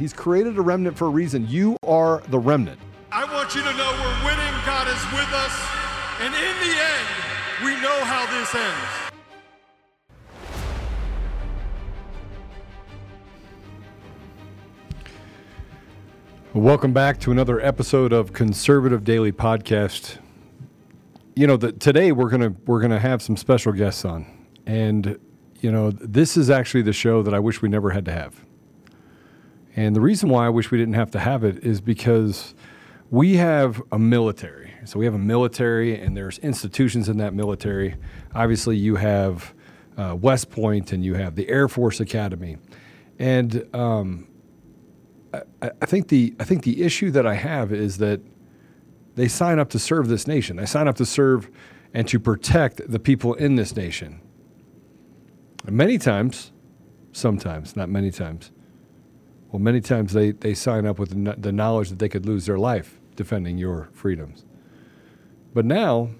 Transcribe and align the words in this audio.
He's 0.00 0.14
created 0.14 0.56
a 0.56 0.62
remnant 0.62 0.96
for 0.96 1.08
a 1.08 1.10
reason. 1.10 1.46
You 1.46 1.76
are 1.86 2.22
the 2.28 2.38
remnant. 2.38 2.80
I 3.12 3.22
want 3.34 3.54
you 3.54 3.60
to 3.60 3.70
know 3.74 3.92
we're 4.02 4.24
winning. 4.24 4.54
God 4.64 4.88
is 4.88 4.94
with 5.12 5.28
us. 5.34 5.52
And 6.20 6.34
in 6.34 6.56
the 6.56 6.72
end, 6.80 7.06
we 7.62 7.72
know 7.82 8.02
how 8.04 8.24
this 8.38 8.54
ends. 8.54 9.10
Welcome 16.54 16.94
back 16.94 17.20
to 17.20 17.30
another 17.30 17.60
episode 17.60 18.14
of 18.14 18.32
Conservative 18.32 19.04
Daily 19.04 19.32
Podcast. 19.32 20.16
You 21.36 21.46
know, 21.46 21.58
that 21.58 21.78
today 21.78 22.12
we're 22.12 22.30
gonna 22.30 22.54
we're 22.64 22.80
gonna 22.80 23.00
have 23.00 23.20
some 23.20 23.36
special 23.36 23.72
guests 23.74 24.06
on, 24.06 24.24
and 24.64 25.18
you 25.60 25.70
know, 25.70 25.90
this 25.90 26.38
is 26.38 26.48
actually 26.48 26.80
the 26.84 26.94
show 26.94 27.22
that 27.22 27.34
I 27.34 27.38
wish 27.38 27.60
we 27.60 27.68
never 27.68 27.90
had 27.90 28.06
to 28.06 28.12
have. 28.12 28.46
And 29.76 29.94
the 29.94 30.00
reason 30.00 30.28
why 30.28 30.46
I 30.46 30.48
wish 30.48 30.70
we 30.70 30.78
didn't 30.78 30.94
have 30.94 31.10
to 31.12 31.20
have 31.20 31.44
it 31.44 31.64
is 31.64 31.80
because 31.80 32.54
we 33.10 33.36
have 33.36 33.82
a 33.92 33.98
military. 33.98 34.72
So 34.84 34.98
we 34.98 35.04
have 35.04 35.14
a 35.14 35.18
military, 35.18 36.00
and 36.00 36.16
there's 36.16 36.38
institutions 36.38 37.08
in 37.08 37.18
that 37.18 37.34
military. 37.34 37.96
Obviously, 38.34 38.76
you 38.76 38.96
have 38.96 39.54
uh, 39.96 40.16
West 40.20 40.50
Point, 40.50 40.92
and 40.92 41.04
you 41.04 41.14
have 41.14 41.36
the 41.36 41.48
Air 41.48 41.68
Force 41.68 42.00
Academy, 42.00 42.56
and 43.18 43.68
um, 43.74 44.26
I, 45.34 45.42
I 45.82 45.86
think 45.86 46.08
the 46.08 46.34
I 46.40 46.44
think 46.44 46.62
the 46.64 46.82
issue 46.82 47.10
that 47.10 47.26
I 47.26 47.34
have 47.34 47.72
is 47.72 47.98
that 47.98 48.20
they 49.16 49.28
sign 49.28 49.58
up 49.58 49.68
to 49.70 49.78
serve 49.78 50.08
this 50.08 50.26
nation. 50.26 50.56
They 50.56 50.66
sign 50.66 50.88
up 50.88 50.96
to 50.96 51.06
serve 51.06 51.50
and 51.92 52.06
to 52.08 52.18
protect 52.18 52.90
the 52.90 52.98
people 52.98 53.34
in 53.34 53.56
this 53.56 53.74
nation. 53.76 54.20
And 55.66 55.76
many 55.76 55.98
times, 55.98 56.52
sometimes, 57.12 57.76
not 57.76 57.88
many 57.88 58.10
times, 58.10 58.52
well, 59.50 59.60
many 59.60 59.80
times 59.80 60.12
they, 60.12 60.30
they 60.30 60.54
sign 60.54 60.86
up 60.86 60.98
with 60.98 61.10
the, 61.42 61.52
knowledge 61.52 61.90
that 61.90 61.98
they 61.98 62.08
could 62.08 62.26
lose 62.26 62.46
their 62.46 62.58
life 62.58 62.98
defending 63.16 63.58
your 63.58 63.88
freedoms. 63.92 64.44
But 65.52 65.64
now, 65.64 66.10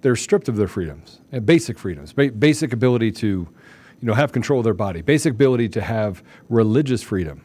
they're 0.00 0.16
stripped 0.16 0.48
of 0.48 0.56
their 0.56 0.68
freedoms, 0.68 1.20
eh, 1.32 1.38
basic 1.38 1.78
freedoms, 1.78 2.12
ba- 2.12 2.32
basic 2.32 2.72
ability 2.72 3.12
to, 3.12 3.26
you 3.26 4.06
know, 4.06 4.14
have 4.14 4.32
control 4.32 4.60
of 4.60 4.64
their 4.64 4.74
body, 4.74 5.00
basic 5.00 5.32
ability 5.32 5.68
to 5.70 5.80
have 5.80 6.22
religious 6.48 7.02
freedom. 7.02 7.44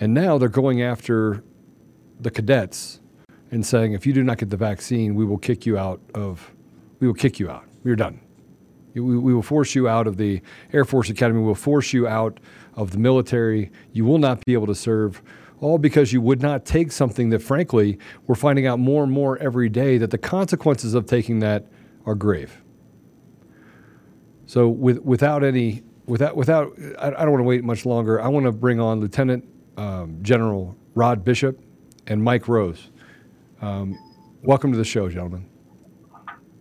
And 0.00 0.12
now 0.12 0.38
they're 0.38 0.48
going 0.48 0.82
after 0.82 1.44
the 2.20 2.30
cadets 2.30 3.00
and 3.52 3.64
saying, 3.64 3.92
if 3.92 4.06
you 4.06 4.12
do 4.12 4.24
not 4.24 4.38
get 4.38 4.50
the 4.50 4.56
vaccine, 4.56 5.14
we 5.14 5.24
will 5.24 5.38
kick 5.38 5.66
you 5.66 5.78
out 5.78 6.00
of, 6.14 6.52
we 6.98 7.06
will 7.06 7.14
kick 7.14 7.38
you 7.38 7.50
out. 7.50 7.64
You're 7.84 7.96
done. 7.96 8.20
We, 8.94 9.00
we 9.00 9.34
will 9.34 9.42
force 9.42 9.74
you 9.74 9.88
out 9.88 10.06
of 10.06 10.16
the 10.16 10.40
Air 10.72 10.84
Force 10.84 11.10
Academy. 11.10 11.40
We 11.40 11.46
will 11.46 11.54
force 11.54 11.92
you 11.92 12.06
out 12.06 12.38
of 12.74 12.90
the 12.90 12.98
military. 12.98 13.70
You 13.92 14.04
will 14.04 14.18
not 14.18 14.44
be 14.44 14.52
able 14.52 14.66
to 14.66 14.74
serve, 14.74 15.22
all 15.60 15.78
because 15.78 16.12
you 16.12 16.20
would 16.20 16.42
not 16.42 16.64
take 16.64 16.92
something 16.92 17.30
that, 17.30 17.40
frankly, 17.40 17.98
we're 18.26 18.34
finding 18.34 18.66
out 18.66 18.78
more 18.78 19.02
and 19.02 19.12
more 19.12 19.38
every 19.38 19.68
day 19.68 19.98
that 19.98 20.10
the 20.10 20.18
consequences 20.18 20.94
of 20.94 21.06
taking 21.06 21.38
that 21.40 21.66
are 22.04 22.14
grave. 22.14 22.62
So, 24.46 24.68
with, 24.68 24.98
without 24.98 25.44
any, 25.44 25.82
without, 26.06 26.36
without, 26.36 26.72
I, 26.98 27.08
I 27.08 27.10
don't 27.10 27.30
want 27.30 27.40
to 27.40 27.48
wait 27.48 27.64
much 27.64 27.86
longer. 27.86 28.20
I 28.20 28.28
want 28.28 28.44
to 28.44 28.52
bring 28.52 28.80
on 28.80 29.00
Lieutenant 29.00 29.48
um, 29.76 30.18
General 30.22 30.76
Rod 30.94 31.24
Bishop 31.24 31.58
and 32.06 32.22
Mike 32.22 32.48
Rose. 32.48 32.90
Um, 33.62 33.96
welcome 34.42 34.72
to 34.72 34.78
the 34.78 34.84
show, 34.84 35.08
gentlemen. 35.08 35.48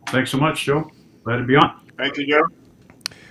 Thanks 0.07 0.29
so 0.31 0.37
much, 0.37 0.63
Joe. 0.65 0.89
Glad 1.23 1.37
to 1.37 1.43
be 1.43 1.55
on. 1.55 1.81
Thank 2.01 2.17
you, 2.17 2.25
Joe. 2.25 2.41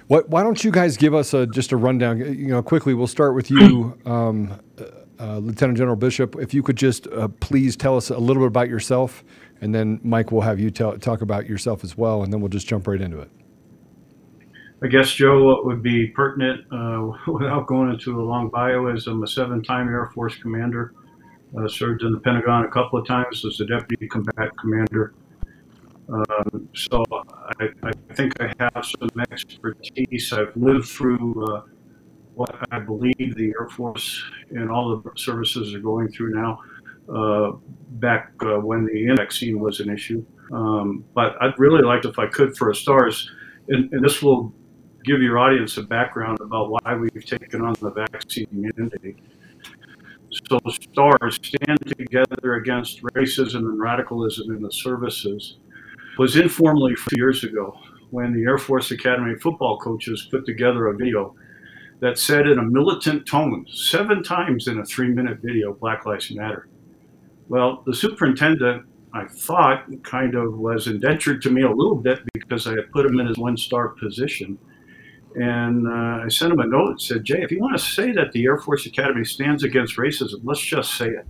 What, 0.07 0.29
why 0.29 0.45
don't 0.45 0.63
you 0.63 0.71
guys 0.71 0.97
give 0.97 1.13
us 1.13 1.35
a, 1.35 1.45
just 1.49 1.73
a 1.73 1.77
rundown? 1.77 2.19
You 2.19 2.49
know, 2.49 2.63
quickly. 2.63 2.95
We'll 2.95 3.09
start 3.09 3.35
with 3.35 3.51
you, 3.51 3.99
um, 4.07 4.61
uh, 5.19 5.39
Lieutenant 5.39 5.77
General 5.77 5.97
Bishop. 5.97 6.37
If 6.37 6.55
you 6.55 6.63
could 6.63 6.77
just 6.77 7.09
uh, 7.09 7.29
please 7.41 7.77
tell 7.77 7.97
us 7.97 8.11
a 8.11 8.19
little 8.19 8.43
bit 8.43 8.47
about 8.47 8.69
yourself, 8.69 9.25
and 9.61 9.75
then 9.75 10.01
Mike 10.05 10.31
will 10.31 10.43
have 10.43 10.61
you 10.61 10.71
tell, 10.71 10.97
talk 10.99 11.21
about 11.21 11.49
yourself 11.49 11.83
as 11.83 11.99
well, 11.99 12.23
and 12.23 12.33
then 12.33 12.41
we'll 12.41 12.49
just 12.49 12.69
jump 12.69 12.87
right 12.87 13.01
into 13.01 13.19
it. 13.19 13.31
I 14.83 14.87
guess, 14.87 15.13
Joe, 15.13 15.43
what 15.45 15.67
would 15.67 15.83
be 15.83 16.07
pertinent 16.07 16.61
uh, 16.73 17.11
without 17.33 17.67
going 17.67 17.91
into 17.91 18.21
a 18.21 18.23
long 18.23 18.51
bio 18.51 18.87
is 18.95 19.09
I'm 19.09 19.23
a 19.25 19.27
seven 19.27 19.65
time 19.65 19.89
Air 19.89 20.11
Force 20.15 20.37
commander. 20.37 20.95
Uh, 21.59 21.67
served 21.67 22.03
in 22.03 22.13
the 22.13 22.21
Pentagon 22.21 22.65
a 22.65 22.69
couple 22.69 23.01
of 23.01 23.05
times 23.05 23.45
as 23.45 23.61
a 23.61 23.67
deputy 23.67 24.07
combat 24.07 24.57
commander. 24.61 25.13
Um, 26.13 26.69
so 26.75 27.05
I, 27.61 27.69
I, 27.85 27.93
think 28.15 28.41
I 28.41 28.53
have 28.59 28.85
some 28.85 29.11
expertise. 29.31 30.33
I've 30.33 30.57
lived 30.57 30.89
through 30.89 31.45
uh, 31.45 31.63
what 32.35 32.55
I 32.73 32.81
believe 32.81 33.37
the 33.37 33.53
Air 33.61 33.69
Force 33.69 34.23
and 34.51 34.71
all 34.71 34.97
the 34.97 35.11
services 35.17 35.75
are 35.75 35.81
going 35.81 36.09
through 36.09 36.35
now. 36.35 36.61
Uh, 37.09 37.53
back 37.99 38.33
uh, 38.43 38.59
when 38.61 38.87
the 38.87 39.15
vaccine 39.17 39.59
was 39.59 39.81
an 39.81 39.91
issue, 39.91 40.25
um, 40.53 41.05
but 41.13 41.35
I'd 41.41 41.59
really 41.59 41.83
like, 41.83 42.05
if 42.05 42.21
I 42.21 42.29
could, 42.29 42.57
for 42.57 42.71
a 42.71 42.75
stars, 42.75 43.29
and, 43.67 43.93
and 43.93 44.05
this 44.05 44.23
will 44.23 44.55
give 45.05 45.21
your 45.21 45.37
audience 45.39 45.77
a 45.77 45.83
background 45.83 46.39
about 46.41 46.71
why 46.71 46.95
we've 46.95 47.25
taken 47.25 47.63
on 47.63 47.75
the 47.81 47.91
vaccine 47.91 48.47
mandate. 48.53 49.19
So, 50.49 50.61
STARS, 50.69 51.41
Stand 51.43 51.79
Together 51.85 52.55
Against 52.55 53.03
Racism 53.03 53.57
and 53.57 53.81
Radicalism 53.81 54.55
in 54.55 54.63
the 54.63 54.71
Services, 54.71 55.59
was 56.19 56.37
informally 56.37 56.95
years 57.17 57.45
ago 57.45 57.79
when 58.11 58.33
the 58.33 58.43
Air 58.43 58.59
Force 58.59 58.91
Academy 58.91 59.37
football 59.37 59.79
coaches 59.79 60.29
put 60.31 60.45
together 60.45 60.89
a 60.89 60.97
video 60.97 61.35
that 62.01 62.19
said 62.19 62.47
in 62.47 62.59
a 62.59 62.63
militant 62.63 63.27
tone, 63.27 63.67
seven 63.71 64.23
times 64.23 64.67
in 64.67 64.79
a 64.79 64.85
three 64.85 65.09
minute 65.09 65.39
video, 65.43 65.73
Black 65.75 66.07
Lives 66.07 66.31
Matter. 66.31 66.69
Well, 67.49 67.83
the 67.87 67.95
superintendent, 67.95 68.87
I 69.13 69.27
thought, 69.27 69.85
kind 70.03 70.35
of 70.35 70.59
was 70.59 70.87
indentured 70.87 71.43
to 71.43 71.51
me 71.51 71.63
a 71.63 71.71
little 71.71 71.97
bit 71.97 72.21
because 72.33 72.67
I 72.67 72.71
had 72.71 72.91
put 72.93 73.07
him 73.07 73.21
in 73.21 73.27
his 73.27 73.39
one 73.39 73.57
star 73.57 73.89
position. 73.89 74.59
And 75.37 75.87
uh, 75.87 76.25
I 76.25 76.29
sent 76.29 76.53
him 76.53 76.61
a 76.61 76.67
note 76.67 76.95
that 76.95 77.01
said, 77.01 77.25
Jay, 77.25 77.43
if 77.43 77.53
you 77.53 77.61
want 77.61 77.77
to 77.79 77.85
say 77.85 78.13
that 78.13 78.33
the 78.33 78.45
Air 78.45 78.59
Force 78.59 78.87
Academy 78.87 79.25
stands 79.25 79.63
against 79.63 79.97
racism, 79.97 80.41
let's 80.43 80.61
just 80.61 80.97
say 80.97 81.09
it. 81.09 81.27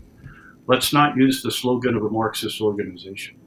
Let's 0.66 0.92
not 0.92 1.16
use 1.16 1.42
the 1.42 1.50
slogan 1.50 1.96
of 1.96 2.04
a 2.04 2.10
Marxist 2.10 2.60
organization. 2.60 3.39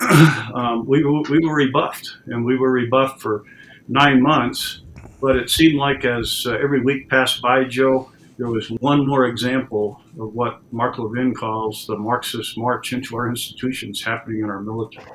um, 0.54 0.86
we, 0.86 1.04
we 1.04 1.40
were 1.40 1.54
rebuffed, 1.54 2.18
and 2.26 2.44
we 2.44 2.56
were 2.56 2.70
rebuffed 2.70 3.20
for 3.20 3.44
nine 3.88 4.22
months. 4.22 4.82
But 5.20 5.36
it 5.36 5.50
seemed 5.50 5.76
like 5.76 6.04
as 6.04 6.46
uh, 6.46 6.52
every 6.52 6.80
week 6.80 7.08
passed 7.08 7.42
by, 7.42 7.64
Joe, 7.64 8.10
there 8.38 8.48
was 8.48 8.70
one 8.70 9.04
more 9.06 9.26
example 9.26 10.00
of 10.20 10.32
what 10.32 10.60
Mark 10.72 10.98
Levin 10.98 11.34
calls 11.34 11.86
the 11.86 11.96
Marxist 11.96 12.56
march 12.56 12.92
into 12.92 13.16
our 13.16 13.28
institutions 13.28 14.02
happening 14.02 14.42
in 14.42 14.50
our 14.50 14.60
military. 14.60 15.10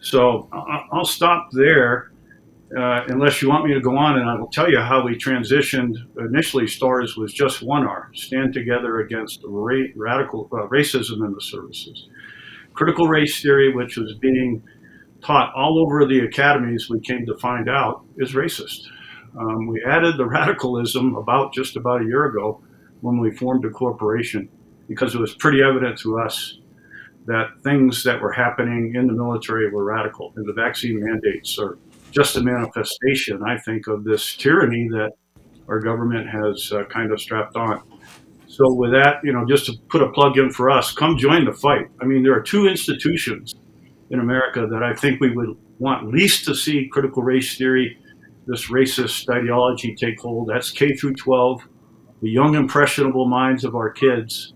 So 0.00 0.48
I'll 0.90 1.04
stop 1.04 1.50
there 1.52 2.10
uh, 2.76 3.04
unless 3.08 3.42
you 3.42 3.48
want 3.50 3.66
me 3.66 3.74
to 3.74 3.80
go 3.80 3.96
on, 3.96 4.18
and 4.18 4.28
I 4.28 4.34
will 4.34 4.48
tell 4.48 4.70
you 4.70 4.78
how 4.78 5.04
we 5.04 5.14
transitioned. 5.14 5.94
Initially, 6.18 6.66
STARS 6.66 7.16
was 7.16 7.34
just 7.34 7.62
one 7.62 7.86
R 7.86 8.10
stand 8.14 8.54
together 8.54 9.00
against 9.00 9.42
ra- 9.44 9.88
radical 9.94 10.48
uh, 10.52 10.66
racism 10.68 11.24
in 11.26 11.34
the 11.34 11.40
services. 11.40 12.08
Critical 12.74 13.06
race 13.08 13.42
theory, 13.42 13.74
which 13.74 13.96
was 13.96 14.14
being 14.20 14.62
taught 15.22 15.52
all 15.54 15.78
over 15.78 16.06
the 16.06 16.20
academies, 16.20 16.88
we 16.90 17.00
came 17.00 17.24
to 17.26 17.36
find 17.38 17.68
out 17.68 18.04
is 18.16 18.32
racist. 18.32 18.80
Um, 19.38 19.66
we 19.66 19.82
added 19.84 20.16
the 20.16 20.26
radicalism 20.38 21.16
about 21.16 21.52
just 21.52 21.76
about 21.76 22.02
a 22.02 22.04
year 22.04 22.26
ago 22.26 22.62
when 23.00 23.18
we 23.18 23.30
formed 23.30 23.64
a 23.64 23.70
corporation 23.70 24.48
because 24.88 25.14
it 25.14 25.20
was 25.20 25.34
pretty 25.34 25.62
evident 25.62 25.98
to 25.98 26.18
us 26.18 26.58
that 27.26 27.50
things 27.62 28.02
that 28.04 28.20
were 28.20 28.32
happening 28.32 28.94
in 28.96 29.06
the 29.06 29.12
military 29.12 29.70
were 29.70 29.84
radical, 29.84 30.32
and 30.36 30.46
the 30.46 30.52
vaccine 30.52 31.00
mandates 31.00 31.58
are 31.58 31.78
just 32.10 32.36
a 32.36 32.42
manifestation, 32.42 33.42
I 33.46 33.58
think, 33.58 33.86
of 33.86 34.04
this 34.04 34.34
tyranny 34.36 34.88
that 34.90 35.12
our 35.68 35.78
government 35.78 36.28
has 36.28 36.72
uh, 36.72 36.84
kind 36.84 37.12
of 37.12 37.20
strapped 37.20 37.56
on. 37.56 37.82
So, 38.52 38.70
with 38.70 38.92
that, 38.92 39.24
you 39.24 39.32
know, 39.32 39.46
just 39.46 39.64
to 39.64 39.72
put 39.88 40.02
a 40.02 40.10
plug 40.10 40.36
in 40.36 40.50
for 40.52 40.70
us, 40.70 40.92
come 40.92 41.16
join 41.16 41.46
the 41.46 41.54
fight. 41.54 41.86
I 42.02 42.04
mean, 42.04 42.22
there 42.22 42.34
are 42.34 42.42
two 42.42 42.66
institutions 42.66 43.54
in 44.10 44.20
America 44.20 44.66
that 44.70 44.82
I 44.82 44.92
think 44.94 45.22
we 45.22 45.30
would 45.30 45.56
want 45.78 46.12
least 46.12 46.44
to 46.44 46.54
see 46.54 46.86
critical 46.92 47.22
race 47.22 47.56
theory, 47.56 47.96
this 48.46 48.70
racist 48.70 49.34
ideology 49.34 49.94
take 49.94 50.20
hold. 50.20 50.50
That's 50.50 50.70
K 50.70 50.94
through 50.94 51.14
12, 51.14 51.66
the 52.20 52.28
young, 52.28 52.54
impressionable 52.54 53.26
minds 53.26 53.64
of 53.64 53.74
our 53.74 53.88
kids 53.90 54.52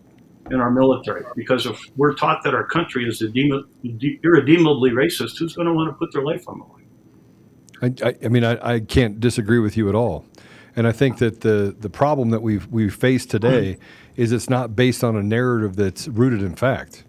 in 0.51 0.61
our 0.61 0.71
military. 0.71 1.25
Because 1.35 1.65
if 1.65 1.81
we're 1.97 2.13
taught 2.13 2.43
that 2.45 2.55
our 2.55 2.67
country 2.67 3.09
is 3.09 3.23
irredeemably 3.23 4.91
racist, 4.91 5.39
who's 5.39 5.55
going 5.55 5.69
to 5.69 5.73
want 5.73 5.89
to 5.89 5.95
put 5.95 6.13
their 6.13 6.23
life 6.23 6.47
on 6.47 6.59
the 6.59 6.65
line? 6.65 7.97
I, 8.03 8.09
I, 8.11 8.15
I 8.27 8.29
mean, 8.29 8.45
I, 8.45 8.75
I 8.75 8.81
can't 8.81 9.21
disagree 9.21 9.59
with 9.59 9.79
you 9.79 9.89
at 9.89 9.95
all. 9.95 10.27
And 10.77 10.87
I 10.87 10.93
think 10.93 11.19
that 11.19 11.41
the 11.41 11.75
the 11.79 11.89
problem 11.89 12.31
that 12.31 12.43
we've 12.43 12.67
we 12.69 12.89
face 12.91 13.25
today 13.25 13.79
is 14.15 14.31
it's 14.31 14.51
not 14.51 14.77
based 14.77 15.03
on 15.03 15.17
a 15.17 15.23
narrative 15.23 15.77
that's 15.77 16.07
rooted 16.07 16.43
in 16.43 16.55
fact. 16.55 17.05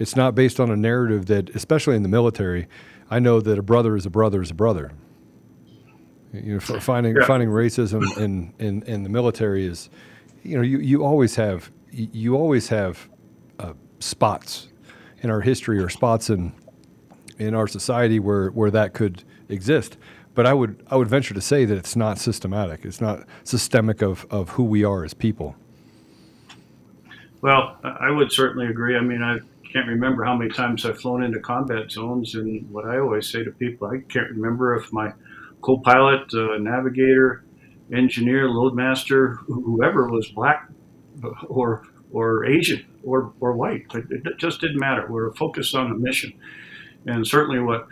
It's 0.00 0.16
not 0.16 0.34
based 0.34 0.58
on 0.58 0.70
a 0.70 0.76
narrative 0.76 1.26
that, 1.26 1.50
especially 1.50 1.94
in 1.94 2.02
the 2.02 2.08
military, 2.08 2.66
I 3.10 3.20
know 3.20 3.40
that 3.40 3.58
a 3.58 3.62
brother 3.62 3.96
is 3.96 4.06
a 4.06 4.10
brother 4.10 4.42
is 4.42 4.50
a 4.50 4.54
brother. 4.54 4.92
You 6.32 6.54
know, 6.54 6.60
finding 6.60 7.14
yeah. 7.14 7.26
finding 7.26 7.48
racism 7.48 8.02
in, 8.18 8.52
in, 8.58 8.82
in 8.82 9.04
the 9.04 9.08
military 9.08 9.64
is, 9.66 9.88
you 10.42 10.56
know, 10.56 10.62
you, 10.62 10.78
you 10.78 11.04
always 11.04 11.36
have 11.36 11.70
you 11.92 12.34
always 12.34 12.68
have 12.68 13.08
uh, 13.60 13.74
spots 14.00 14.68
in 15.22 15.30
our 15.30 15.40
history 15.42 15.78
or 15.78 15.88
spots 15.88 16.30
in 16.30 16.52
in 17.38 17.54
our 17.54 17.68
society 17.68 18.18
where 18.18 18.48
where 18.48 18.70
that 18.70 18.94
could 18.94 19.22
exist. 19.48 19.96
But 20.34 20.46
I 20.46 20.52
would 20.52 20.84
I 20.90 20.96
would 20.96 21.08
venture 21.08 21.34
to 21.34 21.40
say 21.40 21.64
that 21.64 21.76
it's 21.76 21.96
not 21.96 22.18
systematic. 22.18 22.84
It's 22.84 23.00
not 23.00 23.26
systemic 23.44 24.02
of, 24.02 24.26
of 24.30 24.50
who 24.50 24.64
we 24.64 24.84
are 24.84 25.04
as 25.04 25.14
people. 25.14 25.56
Well, 27.40 27.76
I 27.84 28.10
would 28.10 28.32
certainly 28.32 28.66
agree. 28.68 28.96
I 28.96 29.00
mean, 29.00 29.22
I 29.22 29.38
can't 29.70 29.86
remember 29.86 30.24
how 30.24 30.36
many 30.36 30.50
times 30.50 30.86
I've 30.86 31.00
flown 31.00 31.22
into 31.22 31.40
combat 31.40 31.90
zones, 31.90 32.34
and 32.36 32.70
what 32.70 32.86
I 32.86 32.98
always 32.98 33.28
say 33.30 33.44
to 33.44 33.50
people, 33.50 33.88
I 33.88 33.98
can't 34.08 34.30
remember 34.30 34.74
if 34.76 34.92
my 34.92 35.12
co-pilot, 35.60 36.32
uh, 36.32 36.58
navigator, 36.58 37.44
engineer, 37.92 38.48
loadmaster, 38.48 39.36
whoever 39.46 40.08
was 40.08 40.28
black 40.28 40.70
or 41.48 41.82
or 42.12 42.44
Asian 42.46 42.86
or 43.02 43.32
or 43.40 43.52
white. 43.52 43.86
It, 43.94 44.38
just 44.38 44.60
didn't 44.60 44.78
matter. 44.78 45.06
We 45.06 45.14
were 45.14 45.34
focused 45.34 45.74
on 45.74 45.90
the 45.90 45.96
mission, 45.96 46.32
and 47.06 47.26
certainly 47.26 47.60
what 47.60 47.88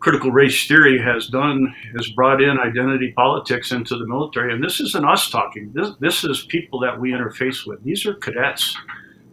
critical 0.00 0.30
race 0.30 0.66
theory 0.66 1.00
has 1.00 1.26
done 1.28 1.74
is 1.94 2.10
brought 2.10 2.42
in 2.42 2.58
identity 2.58 3.12
politics 3.16 3.72
into 3.72 3.96
the 3.96 4.06
military. 4.06 4.52
And 4.52 4.62
this 4.62 4.80
isn't 4.80 5.04
us 5.04 5.30
talking. 5.30 5.72
This, 5.74 5.90
this 6.00 6.24
is 6.24 6.44
people 6.48 6.80
that 6.80 6.98
we 6.98 7.12
interface 7.12 7.66
with. 7.66 7.82
These 7.82 8.06
are 8.06 8.14
cadets 8.14 8.76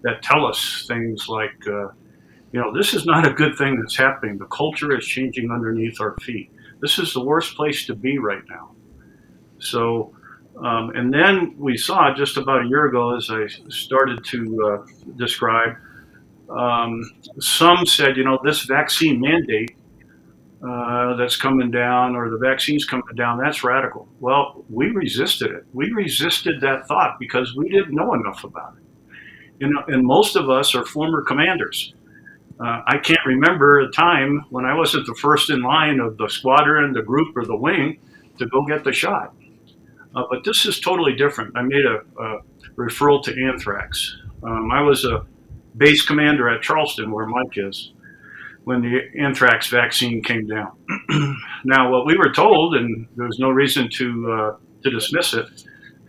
that 0.01 0.21
tell 0.21 0.45
us 0.45 0.85
things 0.87 1.27
like, 1.27 1.55
uh, 1.67 1.89
you 2.51 2.59
know, 2.59 2.73
this 2.75 2.93
is 2.93 3.05
not 3.05 3.27
a 3.27 3.33
good 3.33 3.57
thing 3.57 3.79
that's 3.79 3.95
happening. 3.95 4.37
The 4.37 4.45
culture 4.45 4.95
is 4.97 5.05
changing 5.05 5.51
underneath 5.51 5.99
our 5.99 6.15
feet. 6.21 6.51
This 6.81 6.99
is 6.99 7.13
the 7.13 7.23
worst 7.23 7.55
place 7.55 7.85
to 7.87 7.95
be 7.95 8.17
right 8.17 8.43
now. 8.49 8.71
So, 9.59 10.13
um, 10.61 10.91
and 10.91 11.13
then 11.13 11.55
we 11.57 11.77
saw 11.77 12.13
just 12.13 12.37
about 12.37 12.65
a 12.65 12.67
year 12.67 12.85
ago, 12.85 13.15
as 13.15 13.29
I 13.31 13.47
started 13.69 14.23
to 14.25 14.83
uh, 14.85 15.11
describe, 15.15 15.75
um, 16.49 17.01
some 17.39 17.85
said, 17.85 18.17
you 18.17 18.23
know, 18.23 18.39
this 18.43 18.63
vaccine 18.63 19.19
mandate 19.19 19.75
uh, 20.67 21.15
that's 21.15 21.35
coming 21.35 21.71
down 21.71 22.15
or 22.15 22.29
the 22.29 22.37
vaccine's 22.37 22.85
coming 22.85 23.15
down, 23.15 23.37
that's 23.37 23.63
radical. 23.63 24.07
Well, 24.19 24.63
we 24.69 24.91
resisted 24.91 25.51
it. 25.51 25.65
We 25.73 25.91
resisted 25.91 26.61
that 26.61 26.87
thought 26.87 27.17
because 27.19 27.55
we 27.55 27.69
didn't 27.69 27.93
know 27.93 28.13
enough 28.13 28.43
about 28.43 28.75
it. 28.77 29.67
Know, 29.67 29.83
and 29.87 30.05
most 30.05 30.35
of 30.35 30.49
us 30.49 30.75
are 30.75 30.85
former 30.85 31.21
commanders. 31.21 31.93
Uh, 32.59 32.81
I 32.85 32.97
can't 32.97 33.25
remember 33.25 33.79
a 33.79 33.91
time 33.91 34.45
when 34.49 34.65
I 34.65 34.75
wasn't 34.75 35.05
the 35.05 35.15
first 35.15 35.49
in 35.49 35.61
line 35.61 35.99
of 35.99 36.17
the 36.17 36.29
squadron, 36.29 36.93
the 36.93 37.01
group, 37.01 37.35
or 37.35 37.45
the 37.45 37.55
wing 37.55 37.99
to 38.37 38.45
go 38.47 38.65
get 38.65 38.83
the 38.83 38.91
shot. 38.91 39.33
Uh, 40.15 40.23
but 40.29 40.43
this 40.43 40.65
is 40.65 40.79
totally 40.79 41.15
different. 41.15 41.57
I 41.57 41.61
made 41.61 41.85
a, 41.85 42.01
a 42.21 42.39
referral 42.75 43.23
to 43.23 43.45
anthrax. 43.45 44.17
Um, 44.43 44.71
I 44.71 44.81
was 44.81 45.05
a 45.05 45.25
base 45.77 46.05
commander 46.05 46.49
at 46.49 46.61
Charleston, 46.61 47.11
where 47.11 47.25
Mike 47.25 47.57
is 47.57 47.92
when 48.63 48.81
the 48.81 49.01
anthrax 49.19 49.67
vaccine 49.67 50.23
came 50.23 50.47
down. 50.47 50.71
now, 51.65 51.91
what 51.91 52.05
we 52.05 52.17
were 52.17 52.31
told, 52.31 52.75
and 52.75 53.07
there 53.15 53.25
was 53.25 53.39
no 53.39 53.49
reason 53.49 53.89
to 53.89 54.31
uh, 54.31 54.55
to 54.83 54.89
dismiss 54.89 55.33
it, 55.33 55.45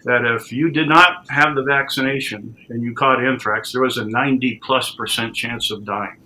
that 0.05 0.25
if 0.25 0.53
you 0.53 0.71
did 0.71 0.89
not 0.89 1.29
have 1.31 1.55
the 1.55 1.63
vaccination 1.63 2.57
and 2.69 2.83
you 2.83 2.95
caught 2.95 3.25
anthrax, 3.25 3.73
there 3.73 3.83
was 3.83 3.97
a 3.97 4.05
90 4.05 4.61
plus 4.65 4.95
percent 4.95 5.35
chance 5.35 5.71
of 5.71 5.85
dying. 5.85 6.21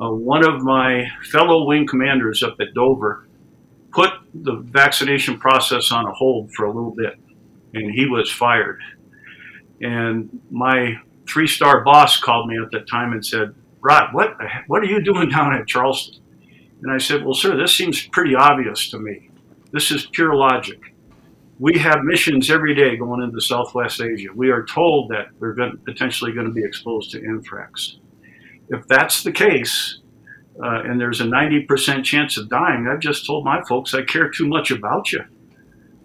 Uh, 0.00 0.10
one 0.10 0.46
of 0.46 0.62
my 0.62 1.04
fellow 1.30 1.66
wing 1.66 1.86
commanders 1.86 2.42
up 2.42 2.56
at 2.60 2.72
Dover 2.74 3.26
put 3.92 4.10
the 4.32 4.56
vaccination 4.56 5.38
process 5.38 5.90
on 5.92 6.06
a 6.06 6.12
hold 6.12 6.52
for 6.52 6.64
a 6.64 6.72
little 6.72 6.94
bit, 6.94 7.18
and 7.74 7.90
he 7.92 8.06
was 8.06 8.30
fired. 8.30 8.80
And 9.82 10.40
my 10.50 10.98
three 11.28 11.46
star 11.46 11.82
boss 11.82 12.18
called 12.18 12.48
me 12.48 12.56
at 12.62 12.70
that 12.72 12.88
time 12.88 13.12
and 13.12 13.24
said, 13.24 13.54
Rod, 13.82 14.12
what, 14.12 14.36
what 14.66 14.82
are 14.82 14.86
you 14.86 15.02
doing 15.02 15.28
down 15.28 15.54
at 15.54 15.66
Charleston? 15.66 16.22
And 16.82 16.92
I 16.92 16.98
said, 16.98 17.24
Well, 17.24 17.34
sir, 17.34 17.56
this 17.56 17.74
seems 17.74 18.06
pretty 18.06 18.34
obvious 18.34 18.90
to 18.90 18.98
me. 18.98 19.30
This 19.72 19.90
is 19.90 20.06
pure 20.06 20.34
logic. 20.34 20.94
We 21.58 21.78
have 21.78 22.02
missions 22.02 22.50
every 22.50 22.74
day 22.74 22.96
going 22.96 23.22
into 23.22 23.40
Southwest 23.40 24.00
Asia. 24.00 24.28
We 24.34 24.50
are 24.50 24.64
told 24.64 25.10
that 25.10 25.26
we're 25.38 25.52
going, 25.52 25.78
potentially 25.84 26.32
going 26.32 26.46
to 26.46 26.52
be 26.52 26.64
exposed 26.64 27.10
to 27.12 27.22
anthrax. 27.22 27.98
If 28.70 28.86
that's 28.86 29.22
the 29.22 29.32
case, 29.32 29.98
uh, 30.62 30.82
and 30.84 30.98
there's 30.98 31.20
a 31.20 31.24
90% 31.24 32.02
chance 32.02 32.38
of 32.38 32.48
dying, 32.48 32.88
I've 32.90 33.00
just 33.00 33.26
told 33.26 33.44
my 33.44 33.62
folks 33.68 33.94
I 33.94 34.02
care 34.02 34.30
too 34.30 34.46
much 34.46 34.70
about 34.70 35.12
you 35.12 35.22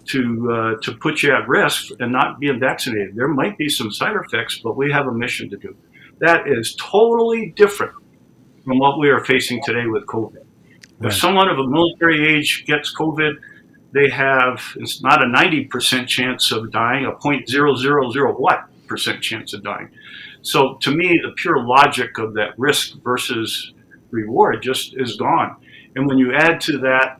to 0.07 0.51
uh, 0.51 0.81
to 0.81 0.93
put 0.97 1.23
you 1.23 1.33
at 1.33 1.47
risk 1.47 1.91
and 1.99 2.11
not 2.11 2.39
being 2.39 2.59
vaccinated. 2.59 3.15
There 3.15 3.27
might 3.27 3.57
be 3.57 3.69
some 3.69 3.91
side 3.91 4.15
effects, 4.15 4.59
but 4.59 4.75
we 4.77 4.91
have 4.91 5.07
a 5.07 5.11
mission 5.11 5.49
to 5.49 5.57
do. 5.57 5.75
That 6.19 6.47
is 6.47 6.75
totally 6.75 7.53
different 7.55 7.93
from 8.63 8.79
what 8.79 8.99
we 8.99 9.09
are 9.09 9.23
facing 9.23 9.61
today 9.63 9.85
with 9.85 10.05
COVID. 10.05 10.35
Right. 10.99 11.11
If 11.11 11.15
someone 11.15 11.49
of 11.49 11.59
a 11.59 11.67
military 11.67 12.35
age 12.35 12.65
gets 12.65 12.95
COVID, 12.95 13.33
they 13.93 14.09
have 14.09 14.61
it's 14.77 15.01
not 15.01 15.23
a 15.23 15.27
90% 15.27 16.07
chance 16.07 16.51
of 16.51 16.71
dying, 16.71 17.05
a 17.05 17.11
0.000 17.11 18.39
what 18.39 18.65
percent 18.87 19.21
chance 19.21 19.53
of 19.53 19.63
dying. 19.63 19.89
So 20.41 20.75
to 20.81 20.91
me, 20.91 21.19
the 21.23 21.31
pure 21.35 21.65
logic 21.65 22.17
of 22.17 22.33
that 22.35 22.57
risk 22.57 22.97
versus 23.03 23.73
reward 24.11 24.61
just 24.61 24.93
is 24.95 25.15
gone. 25.15 25.55
And 25.95 26.07
when 26.07 26.17
you 26.17 26.33
add 26.33 26.61
to 26.61 26.77
that, 26.79 27.19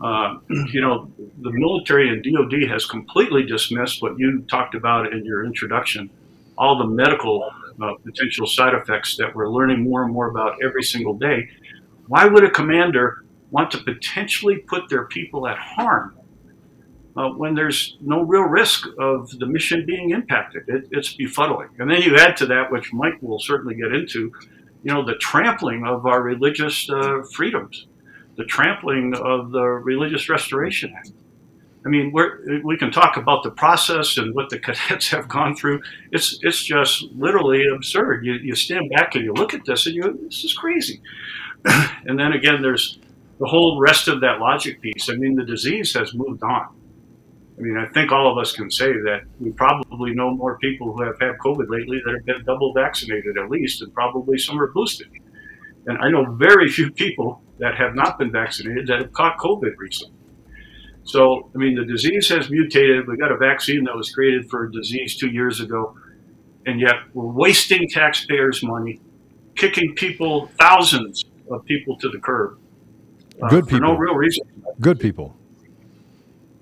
uh, 0.00 0.38
you 0.72 0.80
know, 0.80 1.10
the 1.40 1.50
military 1.50 2.08
and 2.08 2.22
DoD 2.22 2.68
has 2.70 2.86
completely 2.86 3.44
dismissed 3.44 4.02
what 4.02 4.18
you 4.18 4.42
talked 4.48 4.74
about 4.74 5.12
in 5.12 5.24
your 5.24 5.44
introduction, 5.44 6.10
all 6.56 6.78
the 6.78 6.86
medical 6.86 7.50
uh, 7.82 7.94
potential 8.04 8.46
side 8.46 8.74
effects 8.74 9.16
that 9.16 9.34
we're 9.34 9.48
learning 9.48 9.82
more 9.82 10.04
and 10.04 10.12
more 10.12 10.28
about 10.28 10.56
every 10.62 10.82
single 10.82 11.14
day, 11.14 11.48
why 12.06 12.26
would 12.26 12.44
a 12.44 12.50
commander 12.50 13.24
want 13.50 13.70
to 13.70 13.78
potentially 13.78 14.58
put 14.58 14.88
their 14.88 15.06
people 15.06 15.46
at 15.46 15.56
harm 15.56 16.16
uh, 17.16 17.28
when 17.30 17.54
there's 17.54 17.96
no 18.00 18.22
real 18.22 18.42
risk 18.42 18.86
of 18.98 19.30
the 19.38 19.46
mission 19.46 19.86
being 19.86 20.10
impacted? 20.10 20.64
It, 20.68 20.88
it's 20.90 21.16
befuddling. 21.16 21.68
And 21.78 21.90
then 21.90 22.02
you 22.02 22.16
add 22.16 22.36
to 22.38 22.46
that, 22.46 22.70
which 22.70 22.92
Mike 22.92 23.18
will 23.20 23.38
certainly 23.38 23.74
get 23.74 23.92
into, 23.94 24.32
you 24.82 24.92
know, 24.92 25.04
the 25.04 25.14
trampling 25.16 25.86
of 25.86 26.06
our 26.06 26.22
religious 26.22 26.88
uh, 26.90 27.22
freedoms, 27.32 27.86
the 28.36 28.44
trampling 28.44 29.14
of 29.14 29.50
the 29.52 29.62
Religious 29.62 30.28
Restoration 30.28 30.92
Act. 30.96 31.12
I 31.84 31.90
mean, 31.90 32.14
we 32.64 32.78
can 32.78 32.90
talk 32.90 33.18
about 33.18 33.42
the 33.42 33.50
process 33.50 34.16
and 34.16 34.34
what 34.34 34.48
the 34.48 34.58
cadets 34.64 35.10
have 35.10 35.28
gone 35.28 35.54
through. 35.54 35.82
It's 36.12 36.38
it's 36.42 36.62
just 36.62 37.04
literally 37.12 37.66
absurd. 37.68 38.24
You, 38.24 38.34
you 38.34 38.54
stand 38.54 38.90
back 38.90 39.14
and 39.14 39.24
you 39.24 39.34
look 39.34 39.52
at 39.52 39.64
this 39.66 39.86
and 39.86 39.94
you 39.94 40.18
this 40.24 40.44
is 40.44 40.54
crazy. 40.54 41.00
and 41.64 42.18
then 42.18 42.32
again, 42.32 42.62
there's 42.62 42.98
the 43.38 43.46
whole 43.46 43.80
rest 43.80 44.08
of 44.08 44.20
that 44.20 44.40
logic 44.40 44.80
piece. 44.80 45.10
I 45.10 45.14
mean, 45.14 45.34
the 45.34 45.44
disease 45.44 45.92
has 45.94 46.14
moved 46.14 46.42
on. 46.42 46.68
I 47.56 47.60
mean, 47.60 47.76
I 47.76 47.86
think 47.92 48.10
all 48.10 48.30
of 48.30 48.38
us 48.38 48.52
can 48.52 48.70
say 48.70 48.92
that 48.92 49.22
we 49.38 49.52
probably 49.52 50.12
know 50.12 50.34
more 50.34 50.58
people 50.58 50.92
who 50.92 51.04
have 51.04 51.18
had 51.20 51.38
COVID 51.38 51.68
lately 51.68 52.00
that 52.04 52.14
have 52.14 52.24
been 52.24 52.44
double 52.44 52.72
vaccinated 52.72 53.36
at 53.38 53.48
least, 53.50 53.82
and 53.82 53.92
probably 53.94 54.38
some 54.38 54.60
are 54.60 54.72
boosted. 54.72 55.08
And 55.86 55.98
I 55.98 56.08
know 56.08 56.24
very 56.32 56.68
few 56.68 56.90
people 56.90 57.42
that 57.58 57.76
have 57.76 57.94
not 57.94 58.18
been 58.18 58.32
vaccinated 58.32 58.86
that 58.88 59.00
have 59.00 59.12
caught 59.12 59.38
COVID 59.38 59.76
recently. 59.76 60.23
So, 61.04 61.50
I 61.54 61.58
mean, 61.58 61.74
the 61.74 61.84
disease 61.84 62.28
has 62.30 62.50
mutated. 62.50 63.06
We 63.06 63.16
got 63.16 63.30
a 63.30 63.36
vaccine 63.36 63.84
that 63.84 63.94
was 63.94 64.10
created 64.10 64.48
for 64.50 64.64
a 64.64 64.72
disease 64.72 65.16
two 65.16 65.28
years 65.28 65.60
ago. 65.60 65.94
and 66.66 66.80
yet 66.80 66.94
we're 67.12 67.26
wasting 67.26 67.88
taxpayers' 67.88 68.62
money, 68.62 69.00
kicking 69.54 69.94
people, 69.94 70.48
thousands 70.58 71.24
of 71.50 71.64
people 71.66 71.96
to 71.98 72.08
the 72.08 72.18
curb. 72.18 72.58
Uh, 73.42 73.48
Good 73.48 73.64
people. 73.66 73.78
For 73.78 73.84
no 73.84 73.96
real 73.96 74.14
reason. 74.14 74.44
Good 74.80 74.98
people. 74.98 75.36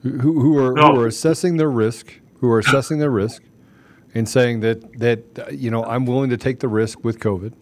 Who, 0.02 0.10
who 0.40 0.58
are 0.58 0.72
no. 0.72 0.92
who 0.94 1.00
are 1.00 1.06
assessing 1.06 1.56
their 1.56 1.70
risk, 1.70 2.20
who 2.40 2.50
are 2.50 2.58
assessing 2.58 2.98
their 2.98 3.10
risk, 3.10 3.42
and 4.14 4.28
saying 4.28 4.60
that 4.60 4.98
that 4.98 5.54
you 5.56 5.70
know 5.70 5.84
I'm 5.84 6.06
willing 6.06 6.30
to 6.30 6.36
take 6.36 6.58
the 6.58 6.66
risk 6.66 7.04
with 7.04 7.20
COVID, 7.20 7.52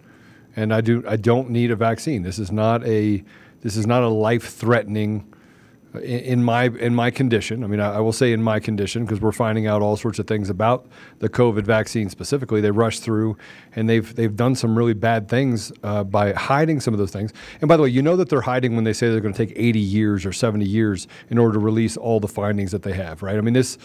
and 0.56 0.72
I 0.72 0.80
do 0.80 1.04
I 1.06 1.16
don't 1.16 1.50
need 1.50 1.70
a 1.70 1.76
vaccine. 1.76 2.22
This 2.22 2.38
is 2.38 2.50
not 2.50 2.82
a 2.86 3.22
this 3.60 3.76
is 3.76 3.86
not 3.86 4.02
a 4.02 4.08
life 4.08 4.54
threatening 4.54 5.30
in 5.94 6.44
my 6.44 6.64
in 6.64 6.94
my 6.94 7.10
condition. 7.10 7.64
I 7.64 7.66
mean, 7.66 7.80
I, 7.80 7.96
I 7.96 8.00
will 8.00 8.12
say 8.12 8.32
in 8.32 8.42
my 8.42 8.60
condition 8.60 9.04
because 9.04 9.20
we're 9.20 9.32
finding 9.32 9.66
out 9.66 9.82
all 9.82 9.96
sorts 9.96 10.18
of 10.18 10.26
things 10.26 10.48
about 10.48 10.86
the 11.18 11.28
COVID 11.28 11.64
vaccine 11.64 12.08
specifically. 12.08 12.60
They 12.60 12.70
rushed 12.70 13.02
through, 13.02 13.36
and 13.74 13.88
they've 13.88 14.14
they've 14.14 14.34
done 14.34 14.54
some 14.54 14.78
really 14.78 14.92
bad 14.92 15.28
things 15.28 15.72
uh, 15.82 16.04
by 16.04 16.32
hiding 16.32 16.80
some 16.80 16.94
of 16.94 16.98
those 16.98 17.10
things. 17.10 17.32
And 17.60 17.68
by 17.68 17.76
the 17.76 17.82
way, 17.82 17.88
you 17.88 18.02
know 18.02 18.16
that 18.16 18.28
they're 18.28 18.40
hiding 18.40 18.76
when 18.76 18.84
they 18.84 18.92
say 18.92 19.10
they're 19.10 19.20
going 19.20 19.34
to 19.34 19.46
take 19.46 19.56
80 19.56 19.80
years 19.80 20.24
or 20.24 20.32
70 20.32 20.64
years 20.64 21.08
in 21.28 21.38
order 21.38 21.54
to 21.54 21.58
release 21.58 21.96
all 21.96 22.20
the 22.20 22.28
findings 22.28 22.70
that 22.70 22.82
they 22.82 22.92
have. 22.92 23.22
Right? 23.22 23.36
I 23.36 23.40
mean, 23.40 23.54
this. 23.54 23.78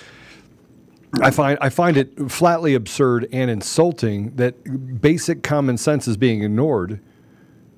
I 1.21 1.31
find 1.31 1.57
I 1.61 1.69
find 1.69 1.97
it 1.97 2.29
flatly 2.29 2.75
absurd 2.75 3.29
and 3.31 3.49
insulting 3.49 4.35
that 4.35 5.01
basic 5.01 5.43
common 5.43 5.77
sense 5.77 6.07
is 6.07 6.17
being 6.17 6.43
ignored, 6.43 6.99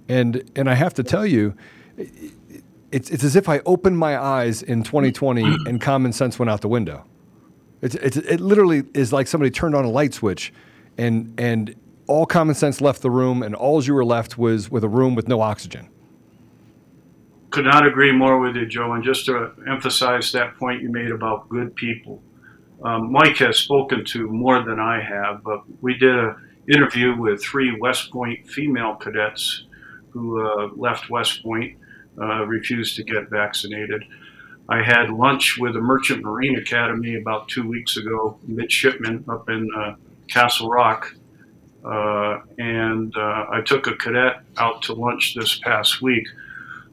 and 0.09 0.49
and 0.55 0.69
I 0.69 0.73
have 0.73 0.93
to 0.95 1.03
tell 1.03 1.25
you 1.25 1.55
it's, 2.91 3.09
it's 3.09 3.23
as 3.23 3.35
if 3.35 3.49
I 3.49 3.59
opened 3.65 3.97
my 3.97 4.17
eyes 4.17 4.61
in 4.61 4.83
2020 4.83 5.43
and 5.65 5.81
common 5.81 6.13
sense 6.13 6.39
went 6.39 6.49
out 6.49 6.61
the 6.61 6.67
window. 6.67 7.05
It's, 7.81 7.95
it's, 7.95 8.17
it 8.17 8.39
literally 8.39 8.83
is 8.93 9.13
like 9.13 9.27
somebody 9.27 9.51
turned 9.51 9.75
on 9.75 9.85
a 9.85 9.89
light 9.89 10.13
switch 10.13 10.53
and, 10.97 11.33
and 11.39 11.75
all 12.07 12.25
common 12.25 12.55
sense 12.55 12.81
left 12.81 13.01
the 13.01 13.11
room, 13.11 13.43
and 13.43 13.53
all 13.53 13.83
you 13.83 13.93
were 13.93 14.05
left 14.05 14.37
was 14.37 14.71
with 14.71 14.83
a 14.83 14.87
room 14.87 15.13
with 15.13 15.27
no 15.27 15.41
oxygen. 15.41 15.89
Could 17.49 17.65
not 17.65 17.85
agree 17.85 18.11
more 18.11 18.39
with 18.39 18.55
you, 18.55 18.65
Joe. 18.65 18.93
And 18.93 19.03
just 19.03 19.25
to 19.25 19.51
emphasize 19.69 20.31
that 20.31 20.55
point 20.55 20.81
you 20.81 20.89
made 20.89 21.11
about 21.11 21.49
good 21.49 21.75
people, 21.75 22.21
um, 22.83 23.11
Mike 23.11 23.37
has 23.37 23.57
spoken 23.57 24.05
to 24.05 24.27
more 24.29 24.63
than 24.63 24.79
I 24.79 25.01
have, 25.01 25.43
but 25.43 25.63
we 25.81 25.97
did 25.97 26.15
an 26.15 26.35
interview 26.67 27.15
with 27.15 27.41
three 27.41 27.77
West 27.79 28.11
Point 28.11 28.47
female 28.47 28.95
cadets 28.95 29.65
who 30.11 30.45
uh, 30.45 30.69
left 30.75 31.09
West 31.09 31.43
Point 31.43 31.77
uh, 32.19 32.45
refused 32.45 32.95
to 32.97 33.03
get 33.03 33.29
vaccinated. 33.29 34.03
I 34.69 34.81
had 34.81 35.09
lunch 35.09 35.57
with 35.57 35.73
the 35.73 35.81
Merchant 35.81 36.23
Marine 36.23 36.57
Academy 36.57 37.15
about 37.15 37.47
two 37.47 37.67
weeks 37.67 37.95
ago, 37.95 38.37
midshipman 38.45 39.23
up 39.29 39.49
in 39.49 39.69
uh, 39.75 39.95
Castle 40.27 40.69
Rock. 40.69 41.13
Uh, 41.85 42.39
and 42.57 43.15
uh, 43.15 43.45
I 43.49 43.61
took 43.65 43.87
a 43.87 43.95
cadet 43.95 44.41
out 44.57 44.81
to 44.83 44.93
lunch 44.93 45.35
this 45.35 45.57
past 45.59 46.01
week 46.01 46.27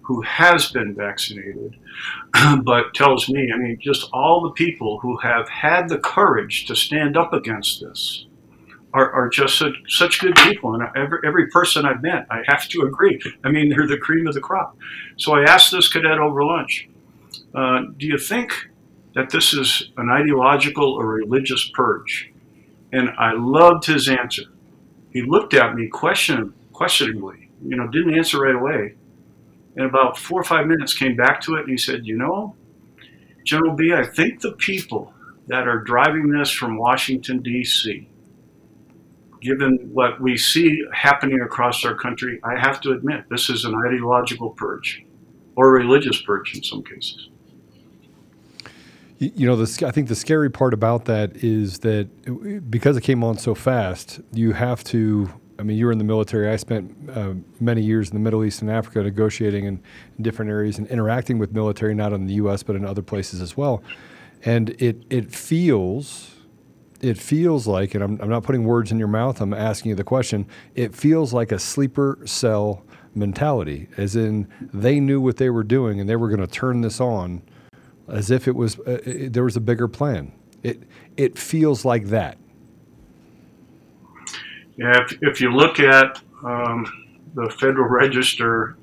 who 0.02 0.20
has 0.20 0.70
been 0.70 0.94
vaccinated, 0.94 1.76
but 2.62 2.94
tells 2.94 3.28
me, 3.28 3.50
I 3.52 3.56
mean, 3.56 3.78
just 3.80 4.08
all 4.12 4.42
the 4.42 4.50
people 4.50 5.00
who 5.00 5.16
have 5.16 5.48
had 5.48 5.88
the 5.88 5.98
courage 5.98 6.66
to 6.66 6.76
stand 6.76 7.16
up 7.16 7.32
against 7.32 7.80
this 7.80 8.26
are, 8.94 9.10
are 9.12 9.28
just 9.28 9.58
such, 9.58 9.74
such 9.88 10.20
good 10.20 10.36
people. 10.36 10.74
And 10.74 10.84
every, 10.96 11.18
every 11.26 11.48
person 11.48 11.84
I've 11.84 12.00
met, 12.00 12.26
I 12.30 12.42
have 12.46 12.68
to 12.68 12.82
agree. 12.82 13.20
I 13.42 13.50
mean, 13.50 13.68
they're 13.68 13.88
the 13.88 13.98
cream 13.98 14.26
of 14.28 14.34
the 14.34 14.40
crop. 14.40 14.78
So 15.16 15.34
I 15.34 15.42
asked 15.42 15.72
this 15.72 15.88
cadet 15.88 16.18
over 16.18 16.44
lunch, 16.44 16.88
uh, 17.54 17.80
do 17.98 18.06
you 18.06 18.16
think 18.16 18.52
that 19.14 19.30
this 19.30 19.52
is 19.52 19.90
an 19.96 20.08
ideological 20.08 20.92
or 20.92 21.06
religious 21.06 21.68
purge? 21.74 22.32
And 22.92 23.10
I 23.18 23.32
loved 23.32 23.84
his 23.86 24.08
answer. 24.08 24.44
He 25.12 25.22
looked 25.22 25.54
at 25.54 25.74
me 25.74 25.88
question, 25.88 26.54
questioningly, 26.72 27.50
you 27.64 27.76
know, 27.76 27.88
didn't 27.88 28.16
answer 28.16 28.40
right 28.40 28.54
away. 28.54 28.94
And 29.76 29.86
about 29.86 30.16
four 30.16 30.40
or 30.40 30.44
five 30.44 30.68
minutes 30.68 30.94
came 30.94 31.16
back 31.16 31.40
to 31.42 31.56
it 31.56 31.62
and 31.62 31.70
he 31.70 31.76
said, 31.76 32.06
you 32.06 32.16
know, 32.16 32.54
General 33.44 33.74
B, 33.74 33.92
I 33.92 34.04
think 34.04 34.40
the 34.40 34.52
people 34.52 35.12
that 35.48 35.66
are 35.66 35.80
driving 35.80 36.30
this 36.30 36.50
from 36.50 36.78
Washington, 36.78 37.42
D.C., 37.42 38.08
given 39.44 39.90
what 39.92 40.20
we 40.20 40.36
see 40.36 40.82
happening 40.92 41.40
across 41.42 41.84
our 41.84 41.94
country, 41.94 42.40
I 42.42 42.58
have 42.58 42.80
to 42.80 42.92
admit 42.92 43.26
this 43.30 43.50
is 43.50 43.64
an 43.64 43.74
ideological 43.74 44.50
purge 44.50 45.04
or 45.54 45.70
religious 45.70 46.20
purge 46.22 46.54
in 46.56 46.62
some 46.62 46.82
cases. 46.82 47.28
You 49.18 49.46
know, 49.46 49.54
the, 49.54 49.86
I 49.86 49.90
think 49.92 50.08
the 50.08 50.16
scary 50.16 50.50
part 50.50 50.74
about 50.74 51.04
that 51.04 51.36
is 51.36 51.78
that 51.80 52.70
because 52.70 52.96
it 52.96 53.02
came 53.02 53.22
on 53.22 53.38
so 53.38 53.54
fast, 53.54 54.20
you 54.32 54.52
have 54.52 54.82
to. 54.84 55.30
I 55.56 55.62
mean, 55.62 55.78
you 55.78 55.86
were 55.86 55.92
in 55.92 55.98
the 55.98 56.04
military. 56.04 56.48
I 56.48 56.56
spent 56.56 56.92
uh, 57.14 57.34
many 57.60 57.80
years 57.80 58.08
in 58.08 58.14
the 58.14 58.20
Middle 58.20 58.44
East 58.44 58.60
and 58.60 58.68
Africa 58.68 59.04
negotiating 59.04 59.66
in, 59.66 59.80
in 60.18 60.24
different 60.24 60.50
areas 60.50 60.78
and 60.78 60.88
interacting 60.88 61.38
with 61.38 61.52
military, 61.52 61.94
not 61.94 62.12
in 62.12 62.26
the 62.26 62.34
U.S. 62.34 62.64
but 62.64 62.74
in 62.74 62.84
other 62.84 63.02
places 63.02 63.40
as 63.40 63.56
well. 63.56 63.80
And 64.44 64.70
it 64.82 65.04
it 65.10 65.32
feels 65.32 66.33
it 67.04 67.18
feels 67.18 67.66
like, 67.66 67.94
and 67.94 68.02
I'm, 68.02 68.18
I'm, 68.20 68.30
not 68.30 68.44
putting 68.44 68.64
words 68.64 68.90
in 68.90 68.98
your 68.98 69.08
mouth, 69.08 69.40
I'm 69.40 69.52
asking 69.52 69.90
you 69.90 69.94
the 69.94 70.04
question, 70.04 70.46
it 70.74 70.94
feels 70.94 71.34
like 71.34 71.52
a 71.52 71.58
sleeper 71.58 72.18
cell 72.24 72.82
mentality, 73.14 73.88
as 73.98 74.16
in 74.16 74.48
they 74.72 75.00
knew 75.00 75.20
what 75.20 75.36
they 75.36 75.50
were 75.50 75.62
doing 75.62 76.00
and 76.00 76.08
they 76.08 76.16
were 76.16 76.28
going 76.28 76.40
to 76.40 76.46
turn 76.46 76.80
this 76.80 77.00
on 77.00 77.42
as 78.08 78.30
if 78.30 78.48
it 78.48 78.54
was, 78.54 78.78
uh, 78.80 79.00
it, 79.04 79.34
there 79.34 79.44
was 79.44 79.56
a 79.56 79.60
bigger 79.60 79.86
plan. 79.86 80.32
It, 80.62 80.82
it 81.16 81.38
feels 81.38 81.84
like 81.84 82.06
that. 82.06 82.38
Yeah, 84.76 85.02
if, 85.02 85.18
if 85.20 85.40
you 85.40 85.50
look 85.52 85.78
at 85.78 86.20
um, 86.42 86.86
the 87.34 87.50
Federal 87.60 87.88
Register 87.88 88.76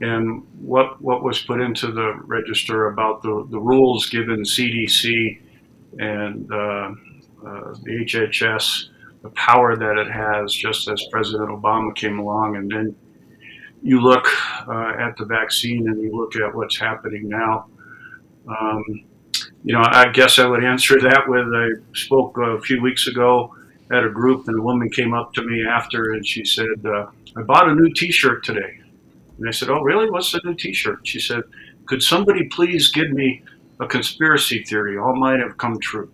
and 0.00 0.44
what, 0.60 1.00
what 1.00 1.22
was 1.22 1.38
put 1.40 1.60
into 1.60 1.92
the 1.92 2.14
register 2.24 2.88
about 2.88 3.22
the, 3.22 3.46
the 3.50 3.58
rules 3.58 4.08
given 4.08 4.42
CDC 4.42 5.40
and 5.98 6.52
uh, 6.52 6.94
uh, 7.46 7.74
the 7.82 8.04
HHS, 8.04 8.88
the 9.22 9.30
power 9.30 9.76
that 9.76 9.98
it 9.98 10.10
has, 10.10 10.52
just 10.52 10.88
as 10.88 11.04
President 11.10 11.50
Obama 11.50 11.94
came 11.94 12.18
along. 12.18 12.56
And 12.56 12.70
then 12.70 12.96
you 13.82 14.00
look 14.00 14.26
uh, 14.68 14.92
at 14.98 15.16
the 15.16 15.24
vaccine 15.24 15.88
and 15.88 16.00
you 16.00 16.14
look 16.16 16.36
at 16.36 16.54
what's 16.54 16.78
happening 16.78 17.28
now. 17.28 17.66
Um, 18.48 18.84
you 19.64 19.74
know, 19.74 19.82
I 19.84 20.08
guess 20.08 20.38
I 20.38 20.46
would 20.46 20.64
answer 20.64 21.00
that 21.00 21.24
with 21.28 21.46
I 21.46 21.68
spoke 21.94 22.38
a 22.38 22.60
few 22.60 22.80
weeks 22.80 23.06
ago 23.06 23.54
at 23.90 24.04
a 24.04 24.10
group, 24.10 24.46
and 24.46 24.58
a 24.58 24.62
woman 24.62 24.88
came 24.88 25.14
up 25.14 25.32
to 25.34 25.42
me 25.42 25.64
after 25.66 26.12
and 26.12 26.24
she 26.24 26.44
said, 26.44 26.86
uh, 26.86 27.06
I 27.36 27.42
bought 27.42 27.68
a 27.68 27.74
new 27.74 27.92
t 27.92 28.12
shirt 28.12 28.44
today. 28.44 28.80
And 29.38 29.48
I 29.48 29.52
said, 29.52 29.70
Oh, 29.70 29.80
really? 29.80 30.10
What's 30.10 30.32
the 30.32 30.40
new 30.44 30.54
t 30.54 30.72
shirt? 30.72 31.00
She 31.04 31.20
said, 31.20 31.42
Could 31.86 32.02
somebody 32.02 32.48
please 32.48 32.90
give 32.90 33.10
me 33.10 33.42
a 33.80 33.86
conspiracy 33.86 34.62
theory? 34.64 34.98
All 34.98 35.16
might 35.16 35.40
have 35.40 35.56
come 35.56 35.78
true. 35.80 36.12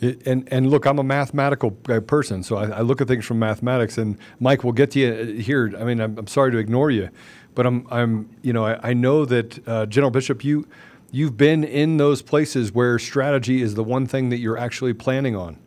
It, 0.00 0.26
and 0.26 0.48
and 0.50 0.70
look, 0.70 0.86
I'm 0.86 0.98
a 0.98 1.04
mathematical 1.04 1.72
person, 1.72 2.42
so 2.42 2.56
I, 2.56 2.68
I, 2.70 2.80
look 2.80 3.02
at 3.02 3.08
things 3.08 3.26
from 3.26 3.38
mathematics. 3.38 3.98
And 3.98 4.16
Mike, 4.38 4.64
we'll 4.64 4.72
get 4.72 4.92
to 4.92 4.98
you 4.98 5.12
uh, 5.12 5.42
here. 5.42 5.74
I 5.78 5.84
mean, 5.84 6.00
I'm, 6.00 6.18
I'm 6.18 6.26
sorry 6.26 6.50
to 6.52 6.58
ignore 6.58 6.90
you, 6.90 7.10
but 7.54 7.66
I'm 7.66 7.86
I'm 7.90 8.30
you 8.40 8.54
know 8.54 8.64
I, 8.64 8.90
I 8.90 8.94
know 8.94 9.26
that 9.26 9.68
uh, 9.68 9.84
General 9.86 10.10
Bishop, 10.10 10.42
you 10.42 10.66
you've 11.12 11.36
been 11.36 11.64
in 11.64 11.98
those 11.98 12.22
places 12.22 12.72
where 12.72 12.98
strategy 12.98 13.60
is 13.60 13.74
the 13.74 13.84
one 13.84 14.06
thing 14.06 14.30
that 14.30 14.38
you're 14.38 14.56
actually 14.56 14.94
planning 14.94 15.36
on. 15.36 15.58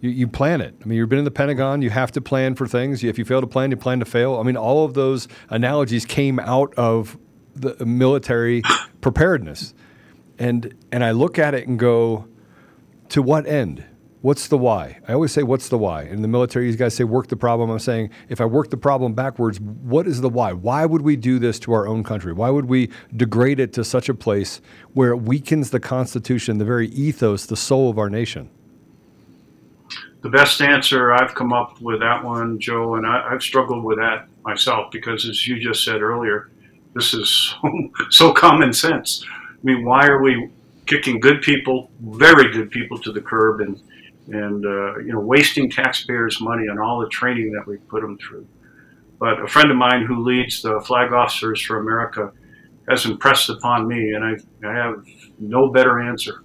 You, 0.00 0.10
you 0.10 0.28
plan 0.28 0.60
it. 0.60 0.74
I 0.80 0.86
mean, 0.86 0.96
you've 0.96 1.08
been 1.08 1.18
in 1.18 1.24
the 1.24 1.30
Pentagon. 1.30 1.82
You 1.82 1.90
have 1.90 2.12
to 2.12 2.20
plan 2.20 2.54
for 2.54 2.66
things. 2.66 3.02
If 3.04 3.18
you 3.18 3.24
fail 3.24 3.40
to 3.40 3.46
plan, 3.46 3.70
you 3.70 3.76
plan 3.76 3.98
to 3.98 4.06
fail. 4.06 4.36
I 4.36 4.44
mean, 4.44 4.56
all 4.56 4.84
of 4.84 4.94
those 4.94 5.28
analogies 5.50 6.06
came 6.06 6.38
out 6.38 6.72
of 6.76 7.18
the 7.54 7.84
military 7.84 8.62
preparedness, 9.02 9.74
and 10.38 10.74
and 10.90 11.04
I 11.04 11.10
look 11.10 11.38
at 11.38 11.52
it 11.54 11.68
and 11.68 11.78
go 11.78 12.28
to 13.10 13.22
what 13.22 13.46
end? 13.46 13.84
What's 14.20 14.48
the 14.48 14.58
why? 14.58 14.98
I 15.06 15.12
always 15.12 15.30
say, 15.30 15.44
what's 15.44 15.68
the 15.68 15.78
why? 15.78 16.02
In 16.02 16.22
the 16.22 16.28
military, 16.28 16.66
these 16.66 16.74
guys 16.74 16.94
say, 16.94 17.04
work 17.04 17.28
the 17.28 17.36
problem. 17.36 17.70
I'm 17.70 17.78
saying, 17.78 18.10
if 18.28 18.40
I 18.40 18.46
work 18.46 18.68
the 18.68 18.76
problem 18.76 19.14
backwards, 19.14 19.60
what 19.60 20.08
is 20.08 20.20
the 20.20 20.28
why? 20.28 20.52
Why 20.52 20.86
would 20.86 21.02
we 21.02 21.14
do 21.14 21.38
this 21.38 21.60
to 21.60 21.72
our 21.72 21.86
own 21.86 22.02
country? 22.02 22.32
Why 22.32 22.50
would 22.50 22.64
we 22.64 22.90
degrade 23.16 23.60
it 23.60 23.72
to 23.74 23.84
such 23.84 24.08
a 24.08 24.14
place 24.14 24.60
where 24.92 25.10
it 25.12 25.18
weakens 25.18 25.70
the 25.70 25.78
Constitution, 25.78 26.58
the 26.58 26.64
very 26.64 26.88
ethos, 26.88 27.46
the 27.46 27.56
soul 27.56 27.90
of 27.90 27.98
our 27.98 28.10
nation? 28.10 28.50
The 30.22 30.30
best 30.30 30.60
answer 30.60 31.12
I've 31.12 31.36
come 31.36 31.52
up 31.52 31.80
with 31.80 32.00
that 32.00 32.24
one, 32.24 32.58
Joe, 32.58 32.96
and 32.96 33.06
I, 33.06 33.30
have 33.30 33.40
struggled 33.40 33.84
with 33.84 33.98
that 33.98 34.26
myself 34.42 34.90
because, 34.90 35.28
as 35.28 35.46
you 35.46 35.60
just 35.60 35.84
said 35.84 36.02
earlier, 36.02 36.50
this 36.92 37.14
is 37.14 37.30
so, 37.30 37.90
so 38.10 38.32
common 38.32 38.72
sense. 38.72 39.24
I 39.28 39.54
mean, 39.62 39.84
why 39.84 40.08
are 40.08 40.20
we 40.20 40.50
kicking 40.88 41.20
good 41.20 41.42
people, 41.42 41.90
very 42.00 42.52
good 42.52 42.70
people, 42.70 42.98
to 42.98 43.12
the 43.12 43.20
curb, 43.20 43.60
and 43.60 43.80
and 44.28 44.66
uh, 44.66 44.98
you 44.98 45.12
know 45.12 45.20
wasting 45.20 45.70
taxpayers' 45.70 46.40
money 46.40 46.68
on 46.68 46.78
all 46.78 47.00
the 47.00 47.08
training 47.08 47.52
that 47.52 47.66
we 47.66 47.76
put 47.76 48.02
them 48.02 48.18
through. 48.18 48.46
But 49.20 49.42
a 49.42 49.48
friend 49.48 49.70
of 49.70 49.76
mine 49.76 50.04
who 50.06 50.22
leads 50.24 50.62
the 50.62 50.80
Flag 50.80 51.12
Officers 51.12 51.60
for 51.62 51.78
America 51.78 52.32
has 52.88 53.04
impressed 53.04 53.48
upon 53.50 53.86
me, 53.86 54.12
and 54.14 54.24
I, 54.24 54.68
I 54.68 54.72
have 54.74 55.04
no 55.38 55.68
better 55.70 56.00
answer. 56.00 56.42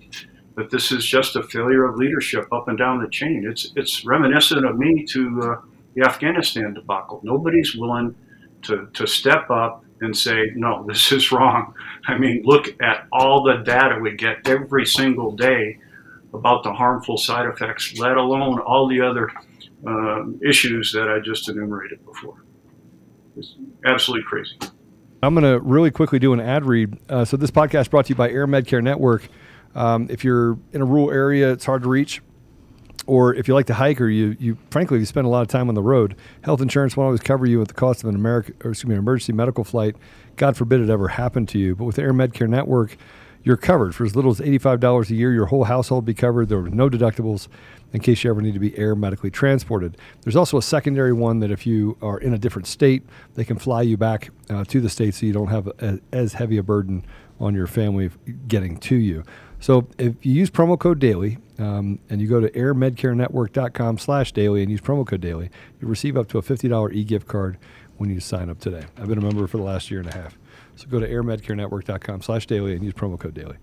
that 0.56 0.70
this 0.70 0.92
is 0.92 1.04
just 1.06 1.36
a 1.36 1.44
failure 1.44 1.86
of 1.86 1.98
leadership 1.98 2.46
up 2.52 2.68
and 2.68 2.78
down 2.78 3.02
the 3.02 3.10
chain. 3.10 3.46
It's 3.50 3.72
it's 3.76 4.06
reminiscent 4.06 4.66
of 4.66 4.78
me 4.78 5.06
to 5.06 5.22
uh, 5.42 5.62
the 5.96 6.04
Afghanistan 6.06 6.74
debacle. 6.74 7.22
Nobody's 7.24 7.76
willing 7.76 8.16
to 8.64 8.88
to 8.94 9.08
step 9.08 9.50
up 9.50 9.84
and 10.04 10.16
say, 10.16 10.52
no, 10.56 10.86
this 10.88 11.12
is 11.12 11.32
wrong. 11.32 11.74
I 12.08 12.18
mean, 12.18 12.44
look 12.46 12.68
at 12.82 13.08
all 13.12 13.44
the 13.44 13.58
data 13.64 14.00
we 14.00 14.16
get 14.16 14.48
every 14.48 14.86
single 14.86 15.32
day 15.32 15.80
about 16.34 16.64
the 16.64 16.74
harmful 16.74 17.18
side 17.18 17.48
effects, 17.48 17.98
let 18.00 18.18
alone 18.18 18.60
all 18.60 18.88
the 18.88 19.02
other 19.02 19.32
uh, 19.88 20.26
issues 20.44 20.92
that 20.94 21.10
I 21.10 21.20
just 21.20 21.50
enumerated 21.50 22.04
before. 22.06 22.44
It's 23.36 23.56
absolutely 23.86 24.26
crazy. 24.28 24.58
I'm 25.22 25.34
going 25.34 25.44
to 25.44 25.60
really 25.60 25.92
quickly 25.92 26.20
do 26.20 26.34
an 26.34 26.40
ad 26.40 26.66
read. 26.66 26.98
Uh, 27.08 27.24
so, 27.24 27.38
this 27.38 27.52
podcast 27.52 27.90
brought 27.90 28.06
to 28.06 28.10
you 28.10 28.16
by 28.16 28.30
AirMedCare 28.30 28.84
Network. 28.84 29.28
Um, 29.74 30.08
if 30.10 30.24
you're 30.24 30.58
in 30.74 30.82
a 30.82 30.86
rural 30.86 31.12
area, 31.12 31.52
it's 31.52 31.66
hard 31.66 31.84
to 31.84 31.90
reach, 31.90 32.22
or 33.06 33.34
if 33.36 33.48
you 33.48 33.54
like 33.54 33.66
to 33.68 33.74
hike, 33.74 34.00
or 34.00 34.10
you, 34.10 34.36
you 34.40 34.58
frankly, 34.70 35.00
you 35.00 35.06
spend 35.06 35.26
a 35.26 35.30
lot 35.30 35.42
of 35.42 35.48
time 35.48 35.70
on 35.70 35.76
the 35.76 35.82
road, 35.82 36.16
health 36.44 36.62
insurance 36.62 36.96
won't 36.96 37.06
always 37.06 37.22
cover 37.22 37.46
you 37.46 37.62
at 37.62 37.68
the 37.68 37.74
cost 37.74 38.04
of 38.04 38.10
an 38.10 38.16
American, 38.16 38.56
or 38.64 38.72
excuse 38.72 38.88
me, 38.88 38.96
an 38.96 39.00
emergency 39.00 39.34
medical 39.34 39.64
flight. 39.64 39.96
God 40.36 40.58
forbid 40.58 40.82
it 40.82 40.90
ever 40.90 41.10
happened 41.10 41.50
to 41.50 41.60
you. 41.60 41.76
But 41.76 41.86
with 41.86 41.98
AirMedCare 41.98 42.48
Network, 42.48 42.98
you're 43.44 43.58
covered 43.58 43.94
for 43.94 44.06
as 44.06 44.16
little 44.16 44.32
as 44.32 44.40
$85 44.40 45.10
a 45.10 45.16
year. 45.16 45.34
Your 45.34 45.48
whole 45.48 45.66
household 45.66 46.06
be 46.06 46.14
covered. 46.14 46.50
There 46.50 46.60
are 46.60 46.70
no 46.70 46.90
deductibles 46.90 47.50
in 47.92 48.00
case 48.00 48.24
you 48.24 48.30
ever 48.30 48.42
need 48.42 48.54
to 48.54 48.60
be 48.60 48.76
air 48.78 48.96
medically 48.96 49.30
transported. 49.30 49.98
There's 50.22 50.36
also 50.36 50.58
a 50.58 50.62
secondary 50.62 51.14
one 51.14 51.40
that 51.40 51.52
if 51.52 51.68
you 51.68 51.98
are 52.02 52.18
in 52.18 52.34
a 52.34 52.38
different 52.38 52.68
state, 52.68 53.04
they 53.36 53.44
can 53.44 53.60
fly 53.60 53.82
you 53.82 53.98
back 53.98 54.30
uh, 54.50 54.64
to 54.66 54.80
the 54.80 54.90
state 54.90 55.14
so 55.14 55.26
you 55.26 55.34
don't 55.34 55.50
have 55.50 55.68
a, 55.68 56.00
as 56.12 56.34
heavy 56.34 56.58
a 56.58 56.64
burden 56.64 57.06
on 57.40 57.54
your 57.54 57.68
family 57.68 58.10
getting 58.48 58.78
to 58.78 58.96
you. 58.96 59.24
So 59.60 59.88
if 59.98 60.26
you 60.26 60.34
use 60.34 60.50
promo 60.50 60.80
code 60.80 61.00
DAILY 61.00 61.38
um, 61.60 62.00
and 62.10 62.22
you 62.22 62.28
go 62.28 62.40
to 62.40 62.50
airmedcarenetwork.com 62.52 63.98
slash 63.98 64.32
daily 64.32 64.62
and 64.64 64.72
use 64.72 64.82
promo 64.82 65.06
code 65.06 65.22
DAILY, 65.22 65.50
you 65.80 65.88
receive 65.88 66.18
up 66.18 66.28
to 66.30 66.38
a 66.38 66.42
$50 66.42 66.94
e-gift 66.94 67.28
card 67.28 67.58
when 67.98 68.10
you 68.10 68.20
sign 68.20 68.50
up 68.50 68.60
today. 68.60 68.86
I've 68.98 69.08
been 69.08 69.18
a 69.18 69.22
member 69.22 69.46
for 69.48 69.58
the 69.58 69.64
last 69.64 69.92
year 69.92 70.00
and 70.00 70.10
a 70.10 70.14
half. 70.16 70.38
So 70.76 70.88
go 70.88 71.00
to 71.00 71.08
airmedcarenetwork.com 71.08 72.22
slash 72.22 72.48
daily 72.48 72.74
and 72.74 72.84
use 72.84 72.94
promo 72.94 73.20
code 73.20 73.34
daily. 73.34 73.58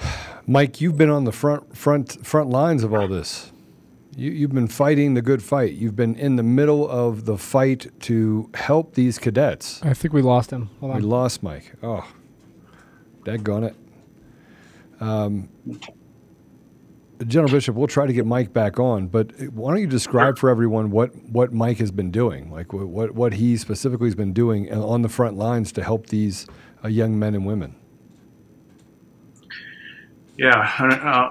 Mike, 0.46 0.80
you've 0.80 0.96
been 0.96 1.10
on 1.10 1.24
the 1.24 1.32
front 1.32 1.76
front 1.76 2.26
front 2.26 2.50
lines 2.50 2.82
of 2.82 2.92
all 2.92 3.06
this. 3.06 3.52
You, 4.16 4.32
you've 4.32 4.52
been 4.52 4.66
fighting 4.66 5.14
the 5.14 5.22
good 5.22 5.42
fight. 5.42 5.74
You've 5.74 5.94
been 5.94 6.16
in 6.16 6.34
the 6.34 6.42
middle 6.42 6.88
of 6.88 7.26
the 7.26 7.38
fight 7.38 7.86
to 8.00 8.50
help 8.54 8.94
these 8.94 9.18
cadets. 9.18 9.80
I 9.84 9.94
think 9.94 10.12
we 10.12 10.22
lost 10.22 10.50
him. 10.50 10.70
Hold 10.80 10.92
on. 10.92 10.96
We 10.98 11.02
lost 11.04 11.44
Mike. 11.44 11.74
Oh, 11.82 12.06
daggone 13.24 13.68
it. 13.68 13.76
Um, 15.00 15.48
General 17.26 17.50
Bishop, 17.50 17.76
we'll 17.76 17.86
try 17.86 18.06
to 18.06 18.12
get 18.12 18.24
Mike 18.24 18.52
back 18.52 18.78
on, 18.78 19.06
but 19.06 19.32
why 19.52 19.72
don't 19.72 19.80
you 19.80 19.86
describe 19.86 20.38
for 20.38 20.48
everyone 20.48 20.90
what, 20.90 21.14
what 21.24 21.52
Mike 21.52 21.78
has 21.78 21.90
been 21.90 22.10
doing, 22.10 22.50
like 22.50 22.72
what, 22.72 23.12
what 23.12 23.34
he 23.34 23.56
specifically 23.56 24.06
has 24.06 24.14
been 24.14 24.32
doing 24.32 24.72
on 24.72 25.02
the 25.02 25.08
front 25.08 25.36
lines 25.36 25.70
to 25.72 25.82
help 25.82 26.06
these 26.06 26.46
uh, 26.82 26.88
young 26.88 27.18
men 27.18 27.34
and 27.34 27.44
women? 27.44 27.76
Yeah, 30.38 30.70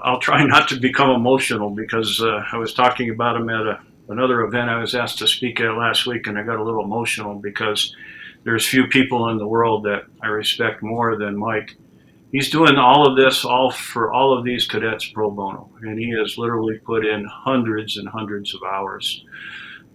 I'll 0.03 0.19
try 0.19 0.43
not 0.43 0.67
to 0.69 0.79
become 0.79 1.09
emotional 1.09 1.71
because 1.71 2.21
uh, 2.21 2.43
I 2.51 2.57
was 2.57 2.75
talking 2.75 3.09
about 3.09 3.37
him 3.37 3.49
at 3.49 3.65
a, 3.65 3.79
another 4.09 4.41
event 4.41 4.69
I 4.69 4.79
was 4.79 4.93
asked 4.93 5.17
to 5.19 5.27
speak 5.27 5.59
at 5.59 5.75
last 5.75 6.05
week, 6.05 6.27
and 6.27 6.37
I 6.37 6.43
got 6.43 6.57
a 6.57 6.63
little 6.63 6.83
emotional 6.83 7.33
because 7.33 7.95
there's 8.43 8.67
few 8.67 8.85
people 8.85 9.29
in 9.29 9.39
the 9.39 9.47
world 9.47 9.85
that 9.85 10.03
I 10.21 10.27
respect 10.27 10.83
more 10.83 11.17
than 11.17 11.35
Mike. 11.35 11.75
He's 12.31 12.51
doing 12.51 12.75
all 12.77 13.09
of 13.09 13.17
this 13.17 13.43
all 13.43 13.71
for 13.71 14.11
all 14.13 14.37
of 14.37 14.45
these 14.45 14.67
cadets 14.67 15.07
pro 15.07 15.31
bono, 15.31 15.71
and 15.81 15.97
he 15.97 16.11
has 16.11 16.37
literally 16.37 16.77
put 16.77 17.05
in 17.05 17.25
hundreds 17.25 17.97
and 17.97 18.07
hundreds 18.07 18.53
of 18.53 18.61
hours. 18.63 19.25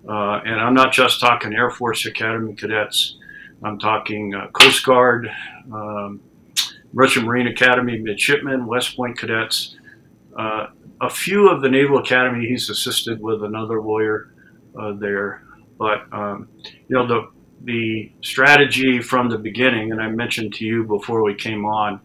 Uh, 0.09 0.41
and 0.45 0.61
I'm 0.61 0.75
not 0.75 0.93
just 0.93 1.21
talking 1.21 1.55
Air 1.55 1.71
Force 1.71 2.07
Academy 2.07 2.55
cadets. 2.55 3.17
I'm 3.63 3.79
talking 3.79 4.35
uh, 4.35 4.49
Coast 4.49 4.85
Guard, 4.85 5.31
um, 5.73 6.21
Merchant 6.93 7.25
Marine 7.25 7.47
Academy 7.47 7.99
midshipmen, 7.99 8.67
West 8.67 8.97
Point 8.97 9.17
cadets. 9.17 9.77
Uh, 10.37 10.67
a 11.01 11.09
few 11.09 11.49
of 11.49 11.63
the 11.63 11.69
Naval 11.69 11.99
Academy, 11.99 12.47
he's 12.47 12.69
assisted 12.69 13.21
with 13.21 13.45
another 13.45 13.81
lawyer 13.81 14.35
uh, 14.79 14.93
there. 14.93 15.45
But 15.79 16.13
um, 16.13 16.49
you 16.89 16.97
know 16.97 17.07
the 17.07 17.31
the 17.63 18.13
strategy 18.23 19.01
from 19.01 19.31
the 19.31 19.39
beginning, 19.39 19.93
and 19.93 20.03
I 20.03 20.09
mentioned 20.09 20.55
to 20.55 20.65
you 20.65 20.85
before 20.85 21.23
we 21.23 21.35
came 21.35 21.65
on 21.65 22.01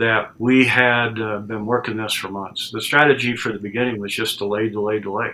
that 0.00 0.32
we 0.38 0.66
had 0.66 1.20
uh, 1.20 1.40
been 1.40 1.66
working 1.66 1.98
this 1.98 2.14
for 2.14 2.30
months. 2.30 2.70
The 2.70 2.80
strategy 2.80 3.36
for 3.36 3.52
the 3.52 3.58
beginning 3.58 4.00
was 4.00 4.14
just 4.14 4.38
delay, 4.38 4.70
delay, 4.70 4.98
delay, 4.98 5.30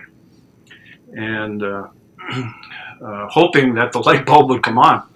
and 1.13 1.63
uh, 1.63 1.87
uh, 2.29 3.27
hoping 3.29 3.75
that 3.75 3.93
the 3.93 3.99
light 3.99 4.25
bulb 4.25 4.49
would 4.49 4.61
come 4.61 4.77
on. 4.77 5.07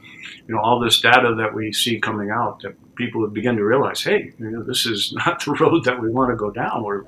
You 0.47 0.55
know, 0.55 0.61
all 0.61 0.79
this 0.79 1.01
data 1.01 1.35
that 1.35 1.53
we 1.53 1.73
see 1.73 1.99
coming 1.99 2.29
out 2.29 2.61
that 2.61 2.75
people 2.95 3.19
would 3.21 3.33
begin 3.33 3.57
to 3.57 3.65
realize, 3.65 4.01
hey, 4.01 4.33
you 4.37 4.51
know, 4.51 4.63
this 4.63 4.85
is 4.85 5.13
not 5.25 5.43
the 5.43 5.51
road 5.51 5.83
that 5.83 6.01
we 6.01 6.09
want 6.09 6.31
to 6.31 6.37
go 6.37 6.49
down. 6.49 6.83
We're, 6.83 7.03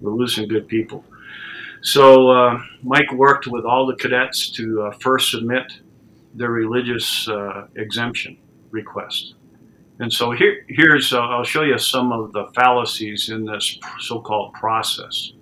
we're 0.00 0.14
losing 0.14 0.48
good 0.48 0.66
people. 0.66 1.04
So 1.80 2.30
uh, 2.30 2.60
Mike 2.82 3.12
worked 3.12 3.46
with 3.46 3.64
all 3.64 3.86
the 3.86 3.94
cadets 3.94 4.50
to 4.52 4.82
uh, 4.82 4.90
first 4.98 5.30
submit 5.30 5.72
their 6.34 6.50
religious 6.50 7.28
uh, 7.28 7.68
exemption 7.76 8.36
request. 8.72 9.34
And 10.00 10.12
so 10.12 10.32
here, 10.32 10.64
here's, 10.68 11.12
uh, 11.12 11.20
I'll 11.20 11.44
show 11.44 11.62
you 11.62 11.78
some 11.78 12.12
of 12.12 12.32
the 12.32 12.46
fallacies 12.54 13.28
in 13.28 13.44
this 13.44 13.78
so-called 14.00 14.52
process. 14.54 15.32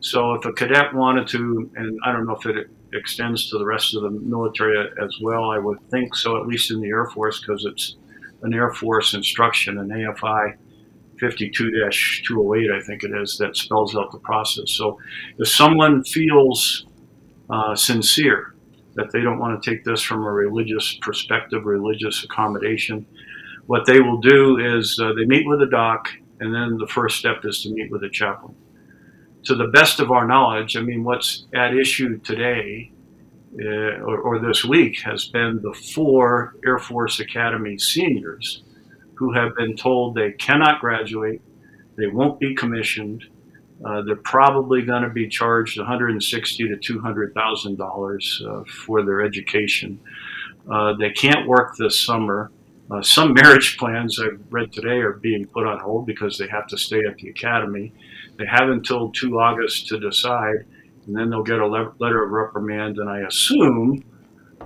So 0.00 0.34
if 0.34 0.44
a 0.44 0.52
cadet 0.52 0.92
wanted 0.92 1.28
to, 1.28 1.70
and 1.76 1.98
I 2.04 2.12
don't 2.12 2.26
know 2.26 2.34
if 2.34 2.44
it 2.44 2.68
extends 2.92 3.48
to 3.50 3.58
the 3.58 3.64
rest 3.64 3.94
of 3.94 4.02
the 4.02 4.10
military 4.10 4.76
as 5.02 5.18
well, 5.22 5.50
I 5.50 5.58
would 5.58 5.78
think 5.90 6.14
so, 6.14 6.40
at 6.40 6.46
least 6.46 6.70
in 6.70 6.80
the 6.80 6.88
Air 6.88 7.06
Force, 7.06 7.40
because 7.40 7.64
it's 7.64 7.96
an 8.42 8.52
Air 8.52 8.72
Force 8.72 9.14
instruction, 9.14 9.78
an 9.78 9.88
AFI 9.88 10.56
52-208, 11.20 12.72
I 12.72 12.84
think 12.84 13.04
it 13.04 13.12
is, 13.12 13.38
that 13.38 13.56
spells 13.56 13.96
out 13.96 14.10
the 14.12 14.18
process. 14.18 14.72
So 14.72 14.98
if 15.38 15.48
someone 15.48 16.04
feels 16.04 16.86
uh, 17.48 17.74
sincere 17.74 18.54
that 18.94 19.10
they 19.12 19.20
don't 19.20 19.38
want 19.38 19.60
to 19.60 19.70
take 19.70 19.84
this 19.84 20.02
from 20.02 20.24
a 20.24 20.32
religious 20.32 20.94
perspective, 21.00 21.64
religious 21.64 22.24
accommodation, 22.24 23.06
what 23.66 23.86
they 23.86 24.00
will 24.00 24.18
do 24.18 24.58
is 24.78 24.98
uh, 25.00 25.12
they 25.14 25.24
meet 25.24 25.46
with 25.46 25.62
a 25.62 25.66
doc, 25.66 26.08
and 26.40 26.54
then 26.54 26.76
the 26.78 26.86
first 26.86 27.18
step 27.18 27.44
is 27.44 27.62
to 27.62 27.70
meet 27.70 27.90
with 27.90 28.02
a 28.02 28.10
chaplain. 28.10 28.54
To 29.44 29.54
the 29.54 29.68
best 29.68 30.00
of 30.00 30.10
our 30.10 30.26
knowledge, 30.26 30.76
I 30.76 30.80
mean, 30.80 31.04
what's 31.04 31.46
at 31.54 31.74
issue 31.74 32.18
today 32.18 32.92
uh, 33.62 34.00
or, 34.02 34.18
or, 34.18 34.38
this 34.40 34.64
week 34.64 35.00
has 35.02 35.26
been 35.26 35.60
the 35.62 35.72
four 35.94 36.56
Air 36.66 36.78
Force 36.78 37.20
Academy 37.20 37.78
seniors 37.78 38.64
who 39.14 39.32
have 39.32 39.54
been 39.54 39.76
told 39.76 40.16
they 40.16 40.32
cannot 40.32 40.80
graduate, 40.80 41.40
they 41.96 42.08
won't 42.08 42.40
be 42.40 42.52
commissioned, 42.56 43.22
uh, 43.84 44.02
they're 44.02 44.16
probably 44.16 44.82
going 44.82 45.02
to 45.02 45.10
be 45.10 45.28
charged 45.28 45.78
160 45.78 46.68
to 46.68 46.76
200 46.76 47.34
thousand 47.34 47.80
uh, 47.80 47.84
dollars 47.84 48.42
for 48.86 49.04
their 49.04 49.20
education. 49.20 50.00
Uh, 50.70 50.94
they 50.98 51.10
can't 51.10 51.46
work 51.46 51.76
this 51.76 52.00
summer. 52.00 52.50
Uh, 52.90 53.02
some 53.02 53.32
marriage 53.32 53.78
plans 53.78 54.20
I've 54.20 54.40
read 54.50 54.72
today 54.72 54.98
are 54.98 55.14
being 55.14 55.46
put 55.46 55.66
on 55.66 55.80
hold 55.80 56.06
because 56.06 56.36
they 56.36 56.48
have 56.48 56.66
to 56.68 56.76
stay 56.76 57.00
at 57.08 57.16
the 57.16 57.30
academy. 57.30 57.92
They 58.36 58.46
have 58.46 58.68
until 58.68 59.10
2 59.10 59.38
August 59.38 59.88
to 59.88 59.98
decide 59.98 60.66
and 61.06 61.16
then 61.16 61.30
they'll 61.30 61.42
get 61.42 61.60
a 61.60 61.66
le- 61.66 61.92
letter 61.98 62.24
of 62.24 62.30
reprimand, 62.30 62.98
and 62.98 63.08
I 63.08 63.20
assume 63.20 64.04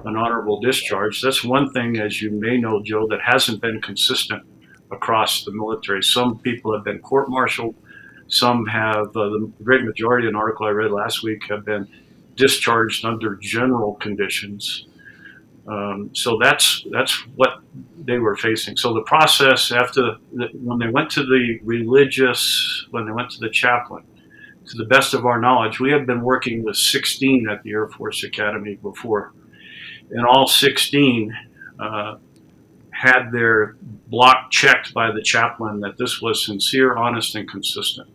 an 0.04 0.16
honorable 0.16 0.60
discharge. 0.60 1.20
That's 1.20 1.42
one 1.44 1.72
thing, 1.72 1.98
as 1.98 2.22
you 2.22 2.30
may 2.30 2.58
know, 2.58 2.82
Joe, 2.82 3.06
that 3.08 3.20
hasn't 3.20 3.60
been 3.60 3.80
consistent 3.80 4.42
across 4.90 5.44
the 5.44 5.52
military. 5.52 6.02
Some 6.02 6.38
people 6.38 6.72
have 6.74 6.84
been 6.84 7.00
court 7.00 7.28
martialed, 7.28 7.74
some 8.28 8.66
have, 8.66 9.08
uh, 9.16 9.28
the 9.30 9.52
great 9.62 9.84
majority, 9.84 10.26
of 10.26 10.30
an 10.30 10.36
article 10.36 10.66
I 10.66 10.70
read 10.70 10.92
last 10.92 11.22
week, 11.22 11.42
have 11.48 11.64
been 11.64 11.88
discharged 12.36 13.04
under 13.04 13.34
general 13.34 13.94
conditions. 13.94 14.86
Um, 15.68 16.10
so 16.14 16.38
that's 16.40 16.84
that's 16.90 17.14
what 17.36 17.60
they 17.98 18.18
were 18.18 18.36
facing. 18.36 18.76
So 18.76 18.94
the 18.94 19.02
process 19.02 19.70
after 19.70 20.16
the, 20.32 20.48
when 20.54 20.78
they 20.78 20.88
went 20.88 21.10
to 21.10 21.22
the 21.22 21.60
religious, 21.62 22.86
when 22.90 23.04
they 23.04 23.12
went 23.12 23.30
to 23.32 23.40
the 23.40 23.50
chaplain, 23.50 24.04
to 24.66 24.76
the 24.76 24.86
best 24.86 25.12
of 25.12 25.26
our 25.26 25.38
knowledge, 25.38 25.78
we 25.78 25.90
have 25.92 26.06
been 26.06 26.22
working 26.22 26.62
with 26.64 26.76
16 26.76 27.48
at 27.50 27.62
the 27.62 27.72
Air 27.72 27.88
Force 27.88 28.24
Academy 28.24 28.76
before. 28.76 29.32
And 30.10 30.24
all 30.26 30.46
16 30.46 31.36
uh, 31.78 32.16
had 32.90 33.30
their 33.30 33.76
block 34.08 34.50
checked 34.50 34.94
by 34.94 35.12
the 35.12 35.22
chaplain 35.22 35.80
that 35.80 35.98
this 35.98 36.22
was 36.22 36.44
sincere, 36.46 36.96
honest, 36.96 37.34
and 37.34 37.48
consistent. 37.48 38.08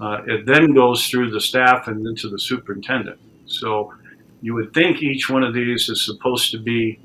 Uh, 0.00 0.22
it 0.26 0.46
then 0.46 0.74
goes 0.74 1.06
through 1.06 1.30
the 1.30 1.40
staff 1.40 1.86
and 1.86 2.04
into 2.06 2.28
the 2.28 2.38
superintendent. 2.38 3.20
So 3.46 3.92
you 4.40 4.54
would 4.54 4.72
think 4.72 5.02
each 5.02 5.28
one 5.28 5.42
of 5.42 5.54
these 5.54 5.88
is 5.88 6.04
supposed 6.04 6.50
to 6.52 6.58
be 6.58 6.98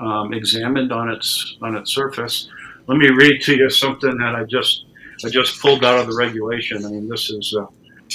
um, 0.00 0.32
examined 0.32 0.92
on 0.92 1.10
its 1.10 1.56
on 1.62 1.76
its 1.76 1.92
surface. 1.92 2.48
Let 2.86 2.98
me 2.98 3.08
read 3.10 3.42
to 3.42 3.56
you 3.56 3.70
something 3.70 4.16
that 4.18 4.34
I 4.34 4.44
just 4.44 4.86
uh, 5.24 5.28
just 5.28 5.60
pulled 5.60 5.84
out 5.84 5.98
of 5.98 6.06
the 6.06 6.16
regulation. 6.16 6.84
I 6.84 6.90
mean, 6.90 7.08
this 7.08 7.30
is 7.30 7.56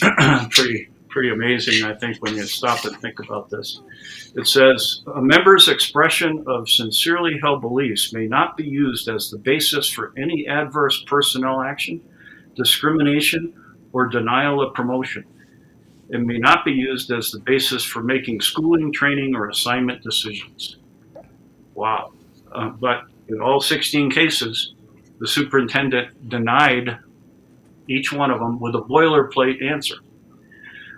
uh, 0.01 0.47
pretty 0.51 0.89
pretty 1.09 1.29
amazing, 1.29 1.85
I 1.85 1.93
think, 1.93 2.17
when 2.23 2.35
you 2.35 2.43
stop 2.43 2.85
and 2.85 2.99
think 2.99 3.19
about 3.19 3.49
this. 3.49 3.79
It 4.35 4.47
says 4.47 5.03
a 5.15 5.21
member's 5.21 5.67
expression 5.67 6.43
of 6.47 6.67
sincerely 6.67 7.37
held 7.39 7.61
beliefs 7.61 8.13
may 8.13 8.25
not 8.25 8.57
be 8.57 8.63
used 8.63 9.07
as 9.07 9.29
the 9.29 9.37
basis 9.37 9.87
for 9.87 10.11
any 10.17 10.47
adverse 10.47 11.03
personnel 11.05 11.61
action, 11.61 12.01
discrimination, 12.55 13.53
or 13.91 14.07
denial 14.07 14.59
of 14.59 14.73
promotion. 14.73 15.23
It 16.13 16.21
may 16.21 16.37
not 16.37 16.63
be 16.63 16.71
used 16.71 17.11
as 17.11 17.31
the 17.31 17.39
basis 17.39 17.83
for 17.83 18.03
making 18.03 18.39
schooling, 18.41 18.93
training, 18.93 19.35
or 19.35 19.49
assignment 19.49 20.03
decisions. 20.03 20.77
Wow. 21.73 22.13
Uh, 22.51 22.69
but 22.69 23.05
in 23.29 23.41
all 23.41 23.59
16 23.59 24.11
cases, 24.11 24.75
the 25.19 25.27
superintendent 25.27 26.29
denied 26.29 26.99
each 27.87 28.13
one 28.13 28.29
of 28.29 28.39
them 28.39 28.59
with 28.59 28.75
a 28.75 28.81
boilerplate 28.81 29.63
answer. 29.63 29.95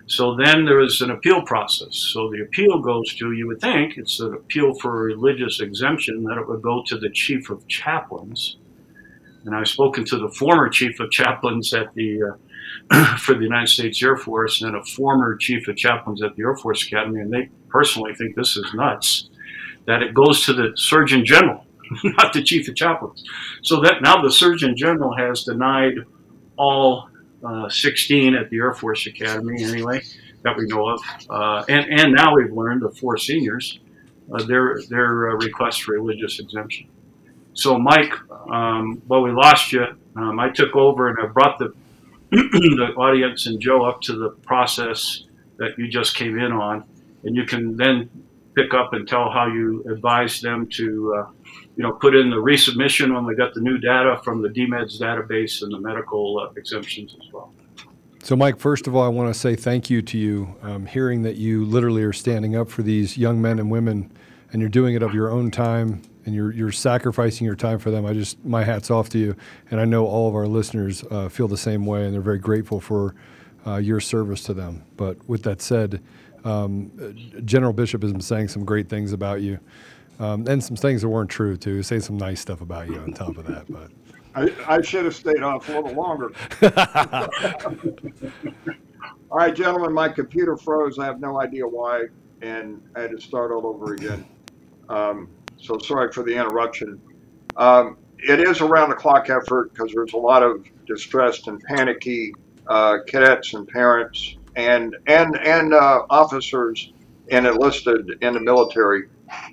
So 0.05 0.35
then 0.35 0.65
there 0.65 0.81
is 0.81 0.99
an 0.99 1.11
appeal 1.11 1.43
process. 1.43 1.95
So 1.95 2.29
the 2.29 2.41
appeal 2.41 2.79
goes 2.79 3.15
to, 3.15 3.31
you 3.31 3.47
would 3.47 3.61
think, 3.61 3.97
it's 3.97 4.19
an 4.19 4.33
appeal 4.33 4.73
for 4.73 4.99
a 4.99 5.15
religious 5.15 5.61
exemption, 5.61 6.23
that 6.25 6.37
it 6.37 6.45
would 6.45 6.61
go 6.61 6.83
to 6.87 6.97
the 6.97 7.09
chief 7.09 7.49
of 7.49 7.65
chaplains. 7.69 8.57
And 9.45 9.55
I've 9.55 9.69
spoken 9.69 10.03
to 10.05 10.17
the 10.17 10.29
former 10.29 10.67
chief 10.67 10.99
of 10.99 11.09
chaplains 11.09 11.73
at 11.73 11.93
the 11.93 12.21
uh, 12.21 12.31
for 13.19 13.35
the 13.35 13.43
United 13.43 13.67
States 13.67 14.01
Air 14.01 14.17
Force 14.17 14.61
and 14.61 14.75
a 14.75 14.83
former 14.83 15.35
chief 15.35 15.67
of 15.67 15.75
chaplains 15.75 16.21
at 16.23 16.35
the 16.35 16.43
Air 16.43 16.55
Force 16.55 16.85
Academy, 16.85 17.21
and 17.21 17.31
they 17.31 17.49
personally 17.69 18.13
think 18.15 18.35
this 18.35 18.57
is 18.57 18.65
nuts. 18.73 19.29
That 19.85 20.01
it 20.01 20.13
goes 20.13 20.45
to 20.45 20.53
the 20.53 20.71
Surgeon 20.75 21.25
General, 21.25 21.65
not 22.03 22.33
the 22.33 22.41
chief 22.41 22.67
of 22.67 22.75
chaplains. 22.75 23.23
So 23.61 23.81
that 23.81 24.01
now 24.01 24.21
the 24.21 24.31
Surgeon 24.31 24.75
General 24.75 25.15
has 25.15 25.43
denied 25.43 25.95
all 26.57 27.09
uh, 27.45 27.69
16 27.69 28.35
at 28.35 28.49
the 28.49 28.57
Air 28.57 28.73
Force 28.73 29.05
Academy, 29.05 29.63
anyway, 29.63 30.01
that 30.43 30.57
we 30.57 30.65
know 30.65 30.89
of. 30.89 31.01
Uh, 31.29 31.63
and, 31.69 31.85
and 31.91 32.13
now 32.13 32.35
we've 32.35 32.51
learned 32.51 32.81
the 32.81 32.89
four 32.89 33.17
seniors, 33.17 33.79
uh, 34.33 34.43
their, 34.43 34.79
their 34.89 35.31
uh, 35.31 35.35
request 35.35 35.83
for 35.83 35.93
religious 35.93 36.39
exemption. 36.39 36.87
So, 37.53 37.77
Mike, 37.77 38.13
um, 38.51 39.01
well, 39.07 39.21
we 39.21 39.31
lost 39.31 39.71
you. 39.71 39.85
Um, 40.15 40.39
I 40.39 40.49
took 40.49 40.75
over 40.75 41.09
and 41.09 41.17
I 41.19 41.27
brought 41.27 41.59
the, 41.59 41.73
the 42.31 42.93
audience 42.97 43.47
and 43.47 43.59
Joe 43.59 43.85
up 43.85 44.01
to 44.01 44.13
the 44.13 44.29
process 44.45 45.23
that 45.57 45.77
you 45.77 45.87
just 45.87 46.15
came 46.15 46.37
in 46.37 46.51
on. 46.51 46.83
And 47.23 47.35
you 47.35 47.45
can 47.45 47.75
then 47.75 48.09
pick 48.55 48.73
up 48.73 48.93
and 48.93 49.07
tell 49.07 49.31
how 49.31 49.47
you 49.47 49.83
advise 49.89 50.39
them 50.41 50.67
to 50.67 51.15
uh, 51.17 51.31
you 51.75 51.83
know, 51.83 51.91
put 51.93 52.15
in 52.15 52.29
the 52.29 52.37
resubmission 52.37 53.13
when 53.13 53.25
we 53.25 53.35
got 53.35 53.53
the 53.53 53.61
new 53.61 53.77
data 53.77 54.19
from 54.23 54.41
the 54.41 54.49
DMEDS 54.49 54.99
database 54.99 55.61
and 55.61 55.71
the 55.71 55.79
medical 55.79 56.39
uh, 56.39 56.53
exemptions 56.57 57.15
as 57.19 57.33
well. 57.33 57.53
So, 58.23 58.35
Mike, 58.35 58.57
first 58.57 58.87
of 58.87 58.95
all, 58.95 59.03
I 59.03 59.07
want 59.07 59.33
to 59.33 59.39
say 59.39 59.55
thank 59.55 59.89
you 59.89 60.01
to 60.01 60.17
you. 60.17 60.55
Um, 60.61 60.85
hearing 60.85 61.21
that 61.23 61.35
you 61.35 61.63
literally 61.65 62.01
are 62.03 62.13
standing 62.13 62.55
up 62.55 62.69
for 62.69 62.81
these 62.81 63.17
young 63.17 63.41
men 63.41 63.59
and 63.59 63.69
women, 63.69 64.11
and 64.51 64.61
you're 64.61 64.69
doing 64.69 64.95
it 64.95 65.01
of 65.01 65.13
your 65.13 65.31
own 65.31 65.51
time, 65.51 66.01
and 66.25 66.33
you're 66.33 66.51
you're 66.51 66.71
sacrificing 66.71 67.45
your 67.45 67.55
time 67.55 67.79
for 67.79 67.91
them. 67.91 68.05
I 68.05 68.13
just 68.13 68.43
my 68.45 68.63
hats 68.63 68.89
off 68.91 69.09
to 69.09 69.17
you, 69.17 69.35
and 69.71 69.79
I 69.79 69.85
know 69.85 70.05
all 70.05 70.27
of 70.27 70.35
our 70.35 70.47
listeners 70.47 71.03
uh, 71.11 71.29
feel 71.29 71.47
the 71.47 71.57
same 71.57 71.85
way, 71.85 72.05
and 72.05 72.13
they're 72.13 72.21
very 72.21 72.39
grateful 72.39 72.79
for 72.79 73.15
uh, 73.67 73.77
your 73.77 73.99
service 73.99 74.43
to 74.43 74.53
them. 74.53 74.83
But 74.97 75.17
with 75.27 75.43
that 75.43 75.61
said, 75.61 76.01
um, 76.43 76.91
General 77.45 77.73
Bishop 77.73 78.01
has 78.03 78.11
been 78.11 78.21
saying 78.21 78.49
some 78.49 78.65
great 78.65 78.89
things 78.89 79.13
about 79.13 79.41
you. 79.41 79.59
Um, 80.17 80.47
and 80.47 80.63
some 80.63 80.77
things 80.77 81.01
that 81.01 81.09
weren't 81.09 81.29
true 81.29 81.57
too. 81.57 81.83
Say 81.83 81.99
some 81.99 82.15
nice 82.15 82.39
stuff 82.39 82.61
about 82.61 82.87
you 82.87 82.99
on 82.99 83.11
top 83.11 83.37
of 83.37 83.45
that, 83.47 83.65
but 83.69 83.91
I, 84.35 84.51
I 84.67 84.81
should 84.81 85.05
have 85.05 85.15
stayed 85.15 85.43
off 85.43 85.69
a 85.69 85.79
little 85.79 85.93
longer. 85.93 86.31
all 89.31 89.37
right, 89.37 89.55
gentlemen, 89.55 89.93
my 89.93 90.09
computer 90.09 90.57
froze. 90.57 90.99
I 90.99 91.05
have 91.05 91.19
no 91.19 91.41
idea 91.41 91.65
why, 91.65 92.05
and 92.41 92.81
I 92.95 93.01
had 93.01 93.11
to 93.11 93.21
start 93.21 93.51
all 93.51 93.65
over 93.65 93.93
again. 93.93 94.25
Um, 94.89 95.29
so 95.57 95.77
sorry 95.77 96.11
for 96.11 96.23
the 96.23 96.33
interruption. 96.33 97.01
Um, 97.57 97.97
it 98.17 98.39
is 98.39 98.61
a 98.61 98.65
round 98.65 98.91
the 98.91 98.95
clock 98.95 99.29
effort 99.29 99.73
because 99.73 99.91
there's 99.93 100.13
a 100.13 100.17
lot 100.17 100.43
of 100.43 100.65
distressed 100.85 101.47
and 101.47 101.61
panicky 101.61 102.33
uh, 102.67 102.97
cadets 103.07 103.53
and 103.53 103.67
parents 103.67 104.37
and 104.55 104.95
and 105.07 105.37
and 105.37 105.73
uh, 105.73 106.05
officers 106.09 106.91
and 107.29 107.45
enlisted 107.45 108.17
in 108.21 108.33
the 108.33 108.39
military 108.39 109.03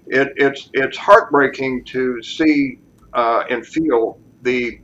it, 0.07 0.33
it's 0.37 0.71
it's 0.73 0.97
heartbreaking 0.97 1.85
to 1.87 2.23
see 2.23 2.79
uh, 3.13 3.45
and 3.51 3.67
feel 3.67 4.19
the 4.43 4.81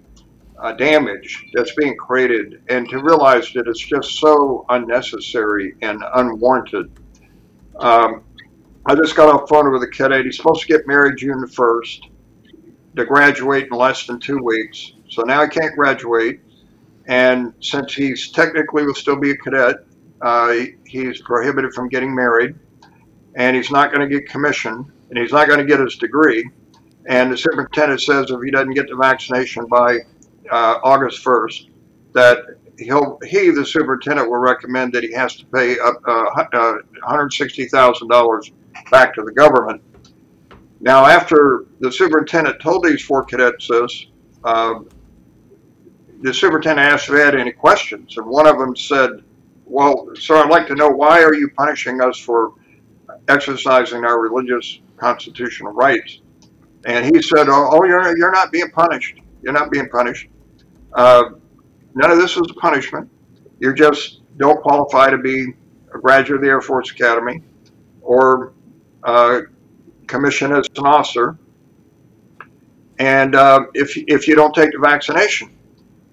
uh, 0.59 0.73
damage 0.73 1.47
that's 1.55 1.73
being 1.75 1.97
created, 1.97 2.63
and 2.69 2.89
to 2.89 2.99
realize 2.99 3.53
that 3.53 3.69
it's 3.69 3.81
just 3.81 4.19
so 4.19 4.65
unnecessary 4.69 5.75
and 5.83 6.03
unwarranted. 6.15 6.91
Um, 7.77 8.25
I 8.89 8.95
just 8.95 9.15
got 9.15 9.29
off 9.29 9.43
the 9.43 9.55
phone 9.55 9.71
with 9.71 9.83
a 9.83 9.87
cadet. 9.87 10.25
He's 10.25 10.39
supposed 10.39 10.63
to 10.63 10.67
get 10.67 10.87
married 10.87 11.19
June 11.19 11.43
the 11.43 11.47
first, 11.47 12.09
to 12.97 13.05
graduate 13.05 13.69
in 13.71 13.77
less 13.77 14.07
than 14.07 14.19
two 14.19 14.39
weeks. 14.43 14.95
So 15.11 15.25
now 15.25 15.43
he 15.43 15.49
can't 15.49 15.77
graduate, 15.77 16.41
and 17.07 17.53
since 17.61 17.93
he's 17.93 18.31
technically 18.31 18.87
will 18.87 18.95
still 18.95 19.17
be 19.17 19.33
a 19.33 19.37
cadet, 19.37 19.77
uh, 20.23 20.55
he's 20.87 21.21
prohibited 21.21 21.75
from 21.75 21.91
getting 21.91 22.15
married 22.15 22.55
and 23.35 23.55
he's 23.55 23.71
not 23.71 23.93
going 23.93 24.09
to 24.09 24.13
get 24.13 24.27
commissioned. 24.29 24.91
and 25.11 25.19
he's 25.19 25.33
not 25.33 25.49
going 25.49 25.59
to 25.59 25.67
get 25.67 25.81
his 25.81 25.97
degree. 25.97 26.49
And 27.07 27.31
the 27.31 27.37
superintendent 27.37 28.01
says 28.01 28.31
if 28.31 28.43
he 28.43 28.51
doesn't 28.51 28.73
get 28.73 28.89
the 28.89 28.97
vaccination 28.97 29.67
by 29.67 29.99
uh, 30.51 30.79
August 30.83 31.25
1st, 31.25 31.69
that 32.15 32.39
he'll 32.79 33.19
he 33.27 33.51
the 33.51 33.67
superintendent 33.67 34.31
will 34.31 34.39
recommend 34.39 34.93
that 34.95 35.03
he 35.03 35.13
has 35.13 35.37
to 35.37 35.47
pay 35.47 35.79
up 35.79 36.01
uh, 36.07 36.27
uh, 36.53 36.79
$160,000 37.07 38.51
back 38.91 39.15
to 39.15 39.23
the 39.23 39.33
government. 39.33 39.83
Now, 40.81 41.07
after 41.07 41.67
the 41.81 41.91
superintendent 41.91 42.61
told 42.61 42.85
these 42.85 43.03
four 43.03 43.25
cadets 43.25 43.69
this, 43.69 44.07
uh, 44.45 44.81
the 46.23 46.33
superintendent 46.33 46.93
asked 46.93 47.09
if 47.09 47.15
they 47.15 47.25
had 47.25 47.35
any 47.35 47.53
questions, 47.53 48.17
and 48.17 48.27
one 48.27 48.47
of 48.47 48.59
them 48.59 48.77
said, 48.77 49.23
"Well, 49.65 50.09
sir, 50.15 50.37
I'd 50.37 50.51
like 50.51 50.67
to 50.69 50.75
know 50.75 50.89
why 50.89 51.23
are 51.23 51.35
you 51.35 51.51
punishing 51.51 52.01
us 52.01 52.19
for 52.19 52.55
exercising 53.29 54.05
our 54.05 54.21
religious 54.21 54.81
constitutional 54.97 55.73
rights. 55.73 56.21
And 56.87 57.05
he 57.05 57.23
said, 57.23 57.49
"Oh, 57.49 57.71
oh 57.73 57.85
you're 57.85 58.17
you're 58.17 58.33
not 58.33 58.51
being 58.51 58.71
punished. 58.71 59.21
You're 59.43 59.53
not 59.53 59.71
being 59.71 59.89
punished. 59.89 60.29
Uh, 60.93 61.31
none 61.95 62.11
of 62.11 62.19
this 62.19 62.33
is 62.33 62.43
a 62.51 62.55
punishment. 62.55 63.09
You 63.61 63.75
just 63.75 64.21
don't 64.37 64.61
qualify 64.63 65.11
to 65.11 65.19
be 65.19 65.55
a 65.95 65.99
graduate 65.99 66.37
of 66.37 66.43
the 66.43 66.49
Air 66.49 66.61
Force 66.61 66.91
Academy 66.91 67.43
or 68.01 68.53
uh, 69.05 69.41
commissioned 70.07 70.55
as 70.55 70.67
an 70.77 70.87
officer. 70.87 71.39
And 72.99 73.35
uh, 73.35 73.67
if 73.75 73.97
if 73.97 74.27
you 74.27 74.35
don't 74.35 74.55
take 74.55 74.73
the 74.73 74.79
vaccination." 74.79 75.55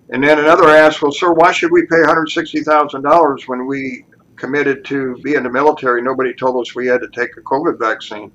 And 0.09 0.23
then 0.23 0.37
another 0.37 0.69
asked, 0.69 1.01
well, 1.01 1.11
sir, 1.11 1.33
why 1.33 1.51
should 1.51 1.71
we 1.71 1.81
pay 1.87 1.95
$160,000 1.95 3.47
when 3.47 3.65
we 3.65 4.05
committed 4.35 4.85
to 4.85 5.17
be 5.23 5.35
in 5.35 5.43
the 5.43 5.49
military, 5.49 6.01
nobody 6.01 6.33
told 6.33 6.61
us 6.61 6.75
we 6.75 6.87
had 6.87 7.01
to 7.01 7.09
take 7.09 7.35
a 7.37 7.41
COVID 7.41 7.79
vaccine. 7.79 8.31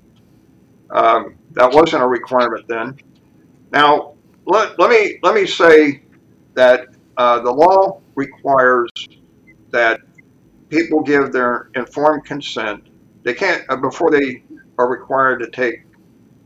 Um, 0.89 1.35
that 1.51 1.71
wasn't 1.71 2.03
a 2.03 2.07
requirement 2.07 2.67
then. 2.67 2.97
Now, 3.71 4.15
let, 4.45 4.77
let 4.79 4.89
me 4.89 5.19
let 5.23 5.35
me 5.35 5.45
say 5.45 6.03
that 6.55 6.87
uh, 7.17 7.39
the 7.39 7.51
law 7.51 8.01
requires 8.15 8.89
that 9.69 10.01
people 10.69 11.01
give 11.01 11.31
their 11.31 11.69
informed 11.75 12.25
consent. 12.25 12.87
They 13.23 13.33
can't 13.33 13.63
uh, 13.69 13.77
before 13.77 14.11
they 14.11 14.43
are 14.77 14.89
required 14.89 15.39
to 15.39 15.49
take 15.49 15.83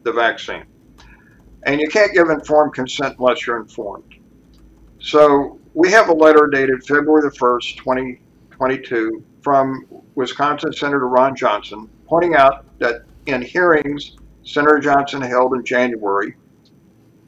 the 0.04 0.12
vaccine, 0.12 0.66
and 1.64 1.80
you 1.80 1.88
can't 1.88 2.14
give 2.14 2.30
informed 2.30 2.74
consent 2.74 3.18
unless 3.18 3.46
you're 3.46 3.60
informed. 3.60 4.16
So 5.00 5.60
we 5.74 5.92
have 5.92 6.10
a 6.10 6.14
letter 6.14 6.48
dated 6.52 6.86
February 6.86 7.22
the 7.24 7.36
first, 7.36 7.78
2022, 7.78 9.24
from 9.42 9.86
Wisconsin 10.16 10.74
Senator 10.74 11.08
Ron 11.08 11.36
Johnson, 11.36 11.90
pointing 12.08 12.36
out 12.36 12.66
that 12.80 13.04
in 13.26 13.42
hearings 13.42 14.18
Senator 14.44 14.80
Johnson 14.80 15.22
held 15.22 15.54
in 15.54 15.64
January, 15.66 16.36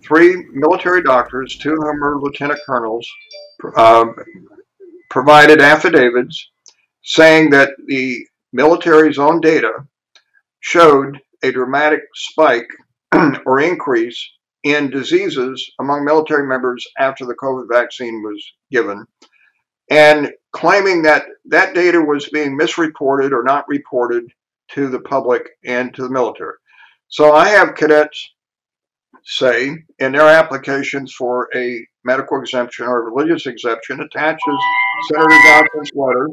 three 0.03 0.45
military 0.51 1.03
doctors, 1.03 1.57
two 1.57 1.73
of 1.73 1.79
whom 1.79 2.03
are 2.03 2.19
lieutenant 2.19 2.59
colonels, 2.65 3.07
uh, 3.75 4.05
provided 5.09 5.61
affidavits 5.61 6.51
saying 7.03 7.49
that 7.49 7.71
the 7.87 8.25
military's 8.57 9.19
own 9.19 9.39
data 9.39 9.71
showed 10.61 11.19
a 11.43 11.51
dramatic 11.51 12.01
spike 12.15 12.67
or 13.45 13.59
increase 13.59 14.19
in 14.63 14.89
diseases 14.89 15.71
among 15.79 16.03
military 16.03 16.47
members 16.47 16.83
after 16.97 17.23
the 17.25 17.35
COVID 17.35 17.67
vaccine 17.71 18.23
was 18.23 18.43
given 18.71 19.05
and 19.91 20.31
claiming 20.51 21.03
that 21.03 21.23
that 21.45 21.75
data 21.75 22.01
was 22.01 22.27
being 22.29 22.57
misreported 22.57 23.31
or 23.31 23.43
not 23.43 23.67
reported 23.67 24.25
to 24.69 24.89
the 24.89 24.99
public 24.99 25.43
and 25.63 25.93
to 25.93 26.01
the 26.01 26.09
military. 26.09 26.55
So 27.09 27.33
I 27.33 27.49
have 27.49 27.75
cadets 27.75 28.33
say 29.23 29.77
in 29.99 30.11
their 30.13 30.27
applications 30.27 31.13
for 31.13 31.47
a 31.55 31.85
medical 32.03 32.39
exemption 32.39 32.87
or 32.87 33.09
religious 33.09 33.45
exemption 33.45 34.01
attaches 34.01 34.59
Senator 35.11 35.37
Johnson's 35.45 35.91
letter. 35.93 36.29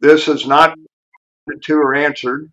This 0.00 0.28
is 0.28 0.46
not 0.46 0.74
to 1.62 1.76
or 1.76 1.94
answered. 1.94 2.50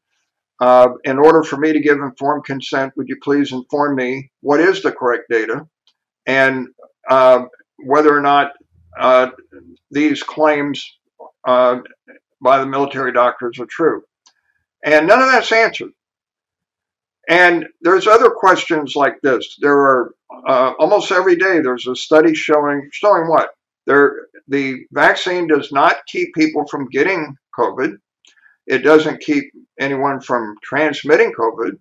Uh, 0.62 0.90
in 1.04 1.20
order 1.20 1.44
for 1.44 1.58
me 1.58 1.74
to 1.74 1.82
give 1.82 1.98
informed 1.98 2.46
consent, 2.46 2.94
would 2.96 3.10
you 3.10 3.18
please 3.22 3.52
inform 3.52 3.96
me 3.96 4.32
what 4.42 4.62
is 4.62 4.82
the 4.82 4.92
correct 4.92 5.26
data 5.30 5.68
and 6.26 6.68
uh, 7.10 7.44
whether 7.78 8.16
or 8.16 8.22
not 8.22 8.54
uh, 8.98 9.32
these 9.92 10.24
claims 10.24 10.86
uh, 11.46 11.80
by 12.42 12.60
the 12.60 12.66
military 12.66 13.12
doctors 13.12 13.60
are 13.60 13.66
true? 13.66 14.02
And 14.86 15.08
none 15.08 15.22
of 15.22 15.32
that's 15.32 15.52
answered. 15.52 15.92
And 17.28 17.66
there's 17.82 18.08
other 18.08 18.30
questions 18.30 18.96
like 18.96 19.20
this. 19.24 19.58
There 19.60 19.78
are 19.78 20.16
uh, 20.48 20.74
almost 20.80 21.12
every 21.12 21.36
day 21.36 21.60
there's 21.60 21.88
a 21.88 21.96
study 21.96 22.36
showing 22.36 22.90
showing 22.92 23.28
what 23.28 23.50
there 23.88 24.28
the 24.48 24.86
vaccine 24.92 25.48
does 25.48 25.72
not 25.72 26.06
keep 26.08 26.34
people 26.36 26.66
from 26.68 26.90
getting 26.90 27.36
COVID. 27.58 27.98
It 28.68 28.80
doesn't 28.80 29.22
keep 29.22 29.46
anyone 29.80 30.20
from 30.22 30.56
transmitting 30.64 31.34
COVID. 31.34 31.78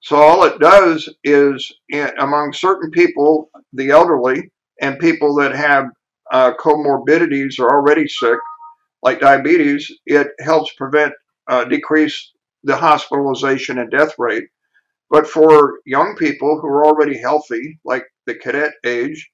So 0.00 0.16
all 0.16 0.44
it 0.44 0.58
does 0.58 1.08
is 1.24 1.72
in, 1.88 2.10
among 2.18 2.52
certain 2.52 2.90
people, 2.90 3.50
the 3.72 3.90
elderly 3.90 4.50
and 4.80 4.98
people 4.98 5.34
that 5.36 5.54
have 5.54 5.86
uh, 6.32 6.52
comorbidities 6.58 7.58
are 7.60 7.70
already 7.70 8.08
sick, 8.08 8.38
like 9.02 9.20
diabetes, 9.20 9.90
it 10.06 10.28
helps 10.40 10.72
prevent 10.74 11.12
uh, 11.48 11.64
decrease 11.64 12.32
the 12.64 12.76
hospitalization 12.76 13.78
and 13.78 13.90
death 13.90 14.14
rate 14.18 14.44
but 15.12 15.26
for 15.26 15.80
young 15.84 16.16
people 16.16 16.58
who 16.58 16.66
are 16.68 16.86
already 16.86 17.18
healthy, 17.18 17.78
like 17.84 18.06
the 18.26 18.34
cadet 18.34 18.72
age, 18.82 19.30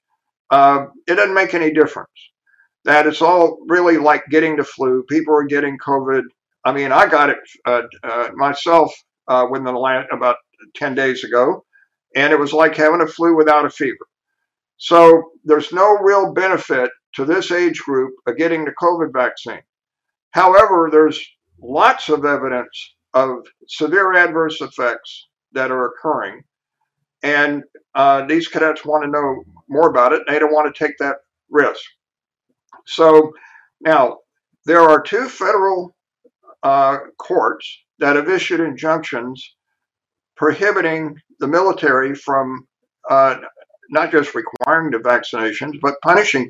uh, 0.51 0.87
it 1.07 1.15
doesn't 1.15 1.33
make 1.33 1.53
any 1.53 1.71
difference. 1.71 2.11
That 2.83 3.07
it's 3.07 3.21
all 3.21 3.59
really 3.69 3.97
like 3.97 4.25
getting 4.29 4.57
the 4.57 4.65
flu. 4.65 5.03
People 5.07 5.33
are 5.35 5.45
getting 5.45 5.77
COVID. 5.77 6.23
I 6.65 6.73
mean, 6.73 6.91
I 6.91 7.07
got 7.07 7.29
it 7.29 7.37
uh, 7.65 7.83
uh, 8.03 8.29
myself 8.35 8.93
uh, 9.27 9.45
within 9.49 9.65
the 9.65 9.79
last 9.79 10.07
about 10.11 10.37
10 10.75 10.95
days 10.95 11.23
ago, 11.23 11.63
and 12.15 12.33
it 12.33 12.39
was 12.39 12.53
like 12.53 12.75
having 12.75 13.01
a 13.01 13.07
flu 13.07 13.35
without 13.35 13.65
a 13.65 13.69
fever. 13.69 14.07
So 14.77 15.31
there's 15.43 15.71
no 15.71 15.97
real 16.01 16.33
benefit 16.33 16.89
to 17.15 17.25
this 17.25 17.51
age 17.51 17.79
group 17.79 18.13
of 18.27 18.37
getting 18.37 18.65
the 18.65 18.73
COVID 18.81 19.11
vaccine. 19.13 19.61
However, 20.31 20.89
there's 20.91 21.19
lots 21.61 22.09
of 22.09 22.25
evidence 22.25 22.95
of 23.13 23.39
severe 23.67 24.13
adverse 24.13 24.61
effects 24.61 25.27
that 25.53 25.71
are 25.71 25.85
occurring. 25.85 26.41
And 27.23 27.63
uh, 27.95 28.25
these 28.25 28.47
cadets 28.47 28.85
want 28.85 29.03
to 29.03 29.09
know 29.09 29.43
more 29.67 29.89
about 29.89 30.13
it. 30.13 30.21
They 30.27 30.39
don't 30.39 30.53
want 30.53 30.73
to 30.73 30.85
take 30.85 30.97
that 30.99 31.17
risk. 31.49 31.81
So 32.85 33.33
now 33.81 34.19
there 34.65 34.81
are 34.81 35.01
two 35.01 35.27
federal 35.27 35.95
courts 36.61 37.79
that 37.99 38.15
have 38.15 38.29
issued 38.29 38.59
injunctions 38.59 39.55
prohibiting 40.35 41.15
the 41.39 41.47
military 41.47 42.15
from 42.15 42.67
uh, 43.09 43.37
not 43.89 44.11
just 44.11 44.35
requiring 44.35 44.91
the 44.91 44.97
vaccinations, 44.97 45.79
but 45.81 45.95
punishing 46.01 46.49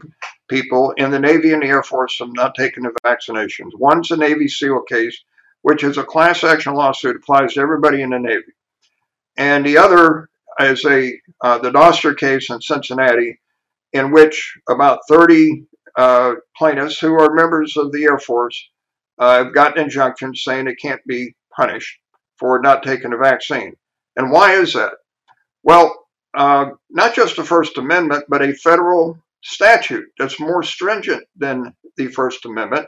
people 0.49 0.93
in 0.97 1.09
the 1.11 1.19
Navy 1.19 1.53
and 1.53 1.63
the 1.63 1.67
Air 1.67 1.83
Force 1.83 2.15
from 2.15 2.31
not 2.33 2.53
taking 2.55 2.83
the 2.83 2.91
vaccinations. 3.05 3.71
One's 3.75 4.11
a 4.11 4.17
Navy 4.17 4.47
SEAL 4.47 4.81
case, 4.83 5.17
which 5.61 5.83
is 5.83 5.97
a 5.97 6.03
class 6.03 6.43
action 6.43 6.73
lawsuit, 6.73 7.15
applies 7.15 7.53
to 7.53 7.61
everybody 7.61 8.01
in 8.01 8.11
the 8.11 8.19
Navy 8.19 8.53
and 9.39 9.65
the 9.65 9.77
other 9.77 10.29
is 10.59 10.85
a 10.85 11.13
uh, 11.41 11.57
the 11.57 11.71
Doster 11.71 12.15
case 12.15 12.49
in 12.49 12.61
Cincinnati, 12.61 13.39
in 13.93 14.11
which 14.11 14.57
about 14.69 14.99
30 15.09 15.63
uh, 15.97 16.33
plaintiffs 16.55 16.99
who 16.99 17.13
are 17.13 17.33
members 17.33 17.75
of 17.77 17.91
the 17.91 18.03
Air 18.03 18.19
Force 18.19 18.69
uh, 19.19 19.43
have 19.43 19.53
gotten 19.53 19.83
injunctions 19.83 20.43
saying 20.43 20.65
they 20.65 20.75
can't 20.75 21.01
be 21.05 21.35
punished 21.55 21.99
for 22.37 22.59
not 22.59 22.83
taking 22.83 23.13
a 23.13 23.17
vaccine. 23.17 23.75
And 24.15 24.31
why 24.31 24.53
is 24.53 24.73
that? 24.73 24.93
Well, 25.63 26.07
uh, 26.33 26.71
not 26.89 27.15
just 27.15 27.35
the 27.35 27.43
First 27.43 27.77
Amendment, 27.77 28.25
but 28.29 28.41
a 28.41 28.53
federal 28.53 29.17
statute 29.43 30.07
that's 30.17 30.39
more 30.39 30.63
stringent 30.63 31.23
than 31.35 31.75
the 31.97 32.07
First 32.07 32.45
Amendment, 32.45 32.87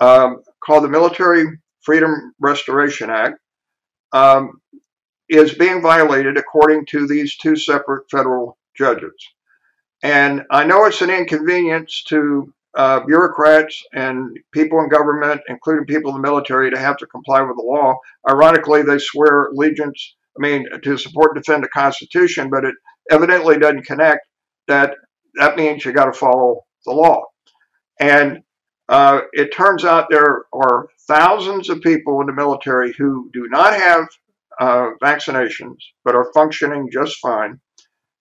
um, 0.00 0.42
called 0.64 0.84
the 0.84 0.88
Military 0.88 1.46
Freedom 1.82 2.34
Restoration 2.38 3.10
Act. 3.10 3.38
Um, 4.12 4.60
is 5.28 5.54
being 5.54 5.80
violated 5.80 6.36
according 6.36 6.86
to 6.86 7.06
these 7.06 7.36
two 7.36 7.56
separate 7.56 8.04
federal 8.10 8.58
judges. 8.76 9.14
And 10.02 10.42
I 10.50 10.64
know 10.64 10.84
it's 10.84 11.00
an 11.02 11.10
inconvenience 11.10 12.04
to 12.08 12.52
uh, 12.76 13.00
bureaucrats 13.00 13.82
and 13.92 14.36
people 14.52 14.80
in 14.80 14.88
government, 14.88 15.40
including 15.48 15.86
people 15.86 16.14
in 16.14 16.20
the 16.20 16.28
military, 16.28 16.70
to 16.70 16.78
have 16.78 16.96
to 16.98 17.06
comply 17.06 17.40
with 17.40 17.56
the 17.56 17.62
law. 17.62 17.94
Ironically, 18.28 18.82
they 18.82 18.98
swear 18.98 19.46
allegiance, 19.46 20.16
I 20.36 20.40
mean, 20.40 20.66
to 20.82 20.98
support 20.98 21.32
and 21.34 21.42
defend 21.42 21.64
the 21.64 21.68
Constitution, 21.68 22.50
but 22.50 22.64
it 22.64 22.74
evidently 23.10 23.58
doesn't 23.58 23.86
connect 23.86 24.26
that 24.66 24.94
that 25.34 25.56
means 25.56 25.84
you 25.84 25.92
got 25.92 26.06
to 26.06 26.12
follow 26.12 26.62
the 26.84 26.92
law. 26.92 27.22
And 28.00 28.42
uh, 28.88 29.22
it 29.32 29.54
turns 29.54 29.84
out 29.84 30.06
there 30.10 30.44
are 30.52 30.88
thousands 31.06 31.70
of 31.70 31.80
people 31.80 32.20
in 32.20 32.26
the 32.26 32.32
military 32.32 32.92
who 32.92 33.30
do 33.32 33.48
not 33.48 33.74
have 33.74 34.08
uh, 34.60 34.90
vaccinations 35.02 35.76
but 36.04 36.14
are 36.14 36.32
functioning 36.32 36.88
just 36.92 37.18
fine 37.18 37.60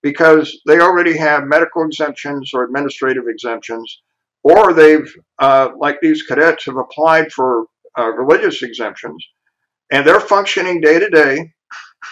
because 0.02 0.62
they 0.68 0.80
already 0.80 1.18
have 1.18 1.46
medical 1.46 1.86
exemptions 1.86 2.52
or 2.54 2.64
administrative 2.64 3.24
exemptions, 3.28 4.02
or 4.44 4.74
they've, 4.74 5.12
uh, 5.40 5.70
like 5.78 6.00
these 6.02 6.24
cadets, 6.24 6.66
have 6.66 6.78
applied 6.78 7.32
for 7.32 7.66
uh, 7.98 8.10
religious 8.10 8.62
exemptions, 8.64 9.26
and 9.92 10.06
they're 10.06 10.20
functioning 10.20 10.82
day 10.82 11.00
to 11.00 11.10
day 11.10 11.54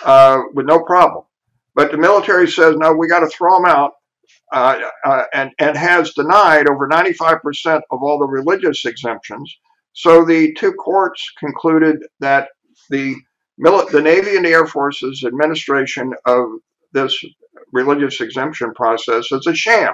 uh, 0.06 0.42
with 0.54 0.66
no 0.66 0.84
problem. 0.84 1.26
But 1.76 1.92
the 1.92 1.98
military 1.98 2.50
says, 2.50 2.76
no, 2.78 2.94
we 2.94 3.08
got 3.08 3.22
to 3.22 3.28
throw 3.28 3.56
them 3.58 3.66
out, 3.66 3.94
uh, 4.52 4.80
uh, 5.06 5.24
and, 5.34 5.52
and 5.60 5.78
has 5.78 6.14
denied 6.14 6.68
over 6.68 6.88
95% 6.88 7.82
of 7.92 8.04
all 8.04 8.20
the 8.20 8.28
religious 8.28 8.86
exemptions. 8.86 9.54
So 9.94 10.26
the 10.26 10.54
two 10.54 10.74
courts 10.74 11.32
concluded 11.40 11.98
that 12.20 12.50
the 12.90 13.16
the 13.58 14.02
Navy 14.02 14.36
and 14.38 14.46
the 14.46 14.50
Air 14.50 14.66
Force's 14.66 15.24
administration 15.24 16.14
of 16.26 16.48
this 16.94 17.16
religious 17.72 18.20
exemption 18.20 18.74
process 18.74 19.32
is 19.32 19.46
a 19.46 19.54
sham, 19.54 19.94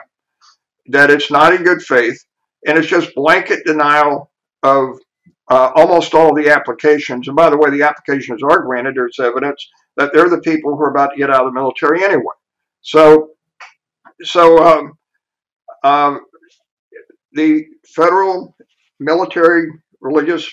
that 0.89 1.09
it's 1.09 1.31
not 1.31 1.53
in 1.53 1.63
good 1.63 1.81
faith, 1.81 2.19
and 2.65 2.77
it's 2.77 2.87
just 2.87 3.15
blanket 3.15 3.65
denial 3.65 4.31
of 4.63 4.97
uh, 5.49 5.71
almost 5.75 6.13
all 6.13 6.33
the 6.33 6.49
applications. 6.49 7.27
And 7.27 7.35
by 7.35 7.49
the 7.49 7.57
way, 7.57 7.69
the 7.69 7.83
applications 7.83 8.43
are 8.43 8.61
granted. 8.61 8.95
There's 8.95 9.19
evidence 9.19 9.65
that 9.95 10.11
they're 10.13 10.29
the 10.29 10.41
people 10.41 10.75
who 10.75 10.81
are 10.81 10.91
about 10.91 11.11
to 11.11 11.17
get 11.17 11.29
out 11.29 11.45
of 11.45 11.53
the 11.53 11.59
military 11.59 12.03
anyway. 12.03 12.23
So, 12.81 13.31
so 14.23 14.63
um, 14.63 14.93
um, 15.83 16.21
the 17.33 17.65
federal 17.85 18.55
military 18.99 19.69
religious 20.01 20.49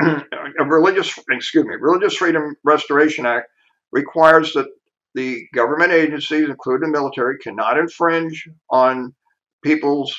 religious, 0.58 1.18
excuse 1.30 1.64
me, 1.64 1.74
Religious 1.80 2.16
Freedom 2.16 2.54
Restoration 2.64 3.26
Act 3.26 3.48
requires 3.92 4.52
that 4.54 4.66
the 5.14 5.46
government 5.54 5.92
agencies, 5.92 6.48
including 6.48 6.90
the 6.90 6.98
military, 6.98 7.38
cannot 7.38 7.78
infringe 7.78 8.48
on 8.70 9.14
people's 9.64 10.14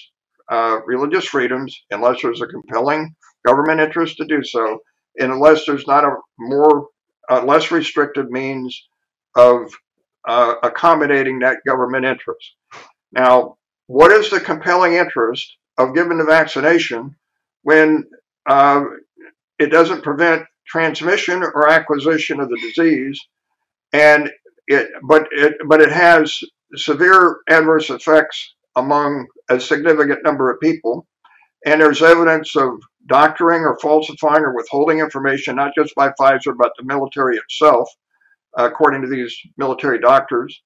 uh, 0.51 0.79
religious 0.85 1.25
freedoms 1.25 1.75
unless 1.91 2.21
there's 2.21 2.41
a 2.41 2.47
compelling 2.47 3.15
government 3.45 3.79
interest 3.79 4.17
to 4.17 4.25
do 4.25 4.43
so, 4.43 4.79
and 5.19 5.31
unless 5.31 5.65
there's 5.65 5.87
not 5.87 6.03
a 6.03 6.15
more 6.39 6.87
uh, 7.29 7.43
less 7.43 7.71
restrictive 7.71 8.29
means 8.29 8.87
of 9.35 9.71
uh, 10.27 10.55
accommodating 10.63 11.39
that 11.39 11.57
government 11.65 12.05
interest. 12.05 12.55
Now, 13.11 13.57
what 13.87 14.11
is 14.11 14.29
the 14.29 14.39
compelling 14.39 14.95
interest 14.95 15.57
of 15.77 15.93
giving 15.93 16.17
the 16.17 16.25
vaccination 16.25 17.15
when 17.61 18.05
uh, 18.47 18.83
it 19.59 19.67
doesn't 19.67 20.03
prevent 20.03 20.45
transmission 20.67 21.43
or 21.43 21.69
acquisition 21.69 22.39
of 22.39 22.49
the 22.49 22.59
disease, 22.59 23.19
and 23.93 24.31
it 24.67 24.89
but 25.07 25.27
it 25.31 25.55
but 25.67 25.81
it 25.81 25.91
has 25.91 26.39
severe 26.75 27.37
adverse 27.47 27.89
effects 27.89 28.55
among 28.75 29.27
a 29.49 29.59
significant 29.59 30.23
number 30.23 30.51
of 30.51 30.59
people. 30.59 31.07
And 31.65 31.81
there's 31.81 32.01
evidence 32.01 32.55
of 32.55 32.79
doctoring 33.07 33.61
or 33.61 33.77
falsifying 33.79 34.43
or 34.43 34.55
withholding 34.55 34.99
information, 34.99 35.55
not 35.55 35.73
just 35.75 35.95
by 35.95 36.09
Pfizer, 36.09 36.55
but 36.57 36.71
the 36.77 36.85
military 36.85 37.37
itself, 37.37 37.89
according 38.57 39.01
to 39.01 39.07
these 39.07 39.35
military 39.57 39.99
doctors. 39.99 40.61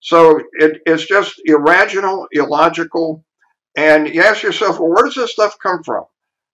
So 0.00 0.40
it, 0.54 0.82
it's 0.84 1.06
just 1.06 1.40
irrational, 1.44 2.26
illogical. 2.32 3.24
And 3.76 4.12
you 4.12 4.22
ask 4.22 4.42
yourself, 4.42 4.78
well, 4.78 4.90
where 4.90 5.04
does 5.04 5.14
this 5.14 5.32
stuff 5.32 5.56
come 5.62 5.82
from? 5.82 6.04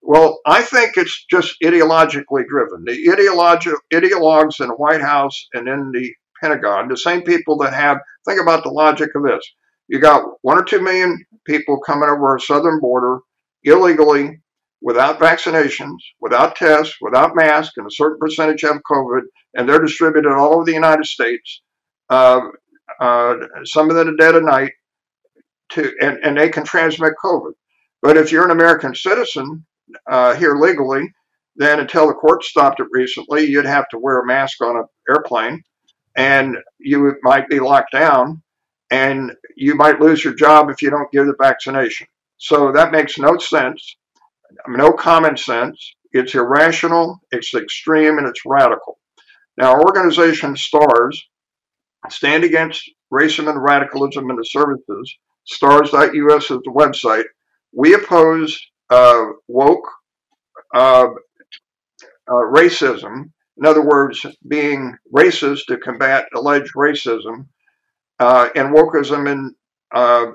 Well, 0.01 0.38
I 0.47 0.62
think 0.62 0.97
it's 0.97 1.25
just 1.29 1.57
ideologically 1.62 2.47
driven. 2.47 2.85
The 2.85 3.09
ideologi- 3.09 3.75
ideologues 3.92 4.61
in 4.61 4.68
the 4.68 4.77
White 4.77 5.01
House 5.01 5.49
and 5.55 5.68
in 5.68 5.90
the 5.92 6.12
Pentagon, 6.40 6.88
the 6.88 6.97
same 6.97 7.23
people 7.23 7.59
that 7.59 7.75
have, 7.75 7.99
think 8.27 8.40
about 8.40 8.62
the 8.62 8.71
logic 8.71 9.11
of 9.16 9.25
this. 9.25 9.44
You 9.88 10.01
got 10.01 10.24
one 10.42 10.59
or 10.59 10.64
two 10.64 10.81
million 10.81 11.24
people 11.46 11.81
coming 11.81 12.09
over 12.09 12.29
our 12.29 12.38
southern 12.38 12.79
border 12.81 13.20
illegally 13.64 14.40
without 14.81 15.18
vaccinations, 15.18 15.96
without 16.20 16.57
tests, 16.57 16.96
without 17.01 17.35
masks, 17.35 17.74
and 17.77 17.87
a 17.87 17.90
certain 17.90 18.18
percentage 18.18 18.62
have 18.62 18.81
COVID, 18.90 19.22
and 19.55 19.68
they're 19.68 19.81
distributed 19.81 20.33
all 20.33 20.55
over 20.55 20.64
the 20.64 20.72
United 20.72 21.07
States. 21.07 21.62
Uh, 22.09 22.42
uh, 23.01 23.35
some 23.64 23.90
of 23.90 23.96
them 23.96 24.09
are 24.09 24.16
dead 24.16 24.35
of 24.35 24.44
night, 24.44 24.72
to, 25.70 25.92
and, 26.01 26.18
and 26.22 26.37
they 26.37 26.48
can 26.48 26.64
transmit 26.64 27.14
COVID. 27.22 27.53
But 28.03 28.16
if 28.16 28.31
you're 28.31 28.44
an 28.44 28.53
American 28.53 28.94
citizen 28.94 29.66
uh, 30.09 30.35
here 30.35 30.55
legally, 30.57 31.12
then 31.57 31.81
until 31.81 32.07
the 32.07 32.14
court 32.14 32.44
stopped 32.44 32.79
it 32.79 32.87
recently, 32.92 33.46
you'd 33.46 33.64
have 33.64 33.88
to 33.88 33.98
wear 33.98 34.20
a 34.20 34.27
mask 34.27 34.61
on 34.62 34.77
an 34.77 34.85
airplane, 35.09 35.62
and 36.16 36.57
you 36.79 37.16
might 37.22 37.48
be 37.48 37.59
locked 37.59 37.92
down, 37.92 38.42
and 38.90 39.33
you 39.57 39.74
might 39.74 40.01
lose 40.01 40.24
your 40.24 40.35
job 40.35 40.70
if 40.70 40.83
you 40.83 40.90
don't 40.90 41.11
give 41.12 41.27
the 41.27 41.35
vaccination. 41.40 42.07
So 42.38 42.72
that 42.72 42.92
makes 42.92 43.18
no 43.18 43.37
sense, 43.38 43.96
no 44.68 44.92
common 44.92 45.37
sense. 45.37 45.94
It's 46.12 46.35
irrational, 46.35 47.20
it's 47.33 47.55
extreme, 47.55 48.18
and 48.18 48.27
it's 48.27 48.40
radical. 48.46 48.98
Now, 49.57 49.72
our 49.72 49.85
organization 49.85 50.57
STARS, 50.57 51.22
Stand 52.09 52.44
Against 52.44 52.90
Racism 53.12 53.51
and 53.51 53.62
Radicalism 53.62 54.31
in 54.31 54.37
the 54.37 54.44
Services, 54.44 55.16
stars.us 55.44 56.44
is 56.44 56.48
the 56.48 56.72
website. 56.74 57.24
We 57.72 57.94
oppose 57.94 58.59
uh, 58.88 59.24
woke 59.48 59.87
uh, 60.74 61.09
uh, 62.29 62.33
racism, 62.33 63.31
in 63.57 63.66
other 63.66 63.83
words, 63.83 64.24
being 64.46 64.96
racist 65.12 65.66
to 65.66 65.77
combat 65.79 66.27
alleged 66.35 66.72
racism, 66.74 67.46
uh, 68.19 68.49
and 68.55 68.75
wokeism 68.75 69.31
in 69.31 69.55
uh, 69.93 70.33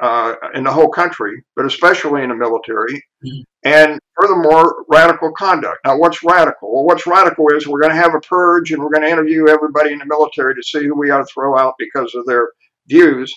uh, 0.00 0.34
in 0.54 0.64
the 0.64 0.72
whole 0.72 0.90
country, 0.90 1.42
but 1.54 1.64
especially 1.64 2.22
in 2.22 2.28
the 2.28 2.34
military, 2.34 3.02
mm-hmm. 3.24 3.40
and 3.64 3.98
furthermore, 4.20 4.84
radical 4.88 5.32
conduct. 5.32 5.78
Now, 5.84 5.96
what's 5.96 6.22
radical? 6.22 6.74
Well, 6.74 6.84
what's 6.84 7.06
radical 7.06 7.48
is 7.48 7.66
we're 7.66 7.80
going 7.80 7.94
to 7.94 8.02
have 8.02 8.14
a 8.14 8.20
purge, 8.20 8.72
and 8.72 8.82
we're 8.82 8.90
going 8.90 9.04
to 9.04 9.10
interview 9.10 9.48
everybody 9.48 9.92
in 9.92 9.98
the 9.98 10.06
military 10.06 10.54
to 10.54 10.62
see 10.62 10.84
who 10.84 10.94
we 10.94 11.10
ought 11.10 11.18
to 11.18 11.32
throw 11.32 11.58
out 11.58 11.74
because 11.78 12.14
of 12.14 12.26
their 12.26 12.50
views. 12.88 13.32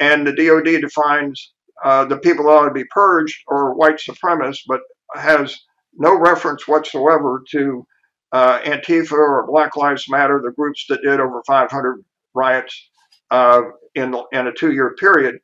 And 0.00 0.26
the 0.26 0.32
DoD 0.32 0.80
defines 0.80 1.52
uh, 1.84 2.04
the 2.06 2.18
people 2.18 2.46
that 2.46 2.52
ought 2.52 2.68
to 2.68 2.74
be 2.74 2.84
purged 2.84 3.42
or 3.46 3.74
white 3.74 3.96
supremacists, 3.96 4.62
but 4.66 4.80
has 5.14 5.56
no 5.94 6.18
reference 6.18 6.66
whatsoever 6.66 7.42
to 7.50 7.86
uh, 8.32 8.60
Antifa 8.60 9.12
or 9.12 9.46
Black 9.46 9.76
Lives 9.76 10.08
Matter, 10.08 10.40
the 10.42 10.52
groups 10.52 10.86
that 10.88 11.02
did 11.02 11.20
over 11.20 11.42
500 11.46 12.04
riots 12.34 12.88
uh, 13.30 13.62
in, 13.94 14.14
in 14.32 14.46
a 14.46 14.52
two 14.52 14.72
year 14.72 14.94
period. 14.98 15.38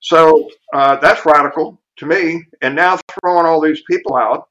So 0.00 0.48
uh, 0.72 0.96
that's 0.96 1.24
radical 1.24 1.80
to 1.98 2.06
me. 2.06 2.44
And 2.62 2.74
now 2.76 2.98
throwing 3.20 3.46
all 3.46 3.60
these 3.60 3.82
people 3.90 4.16
out, 4.16 4.48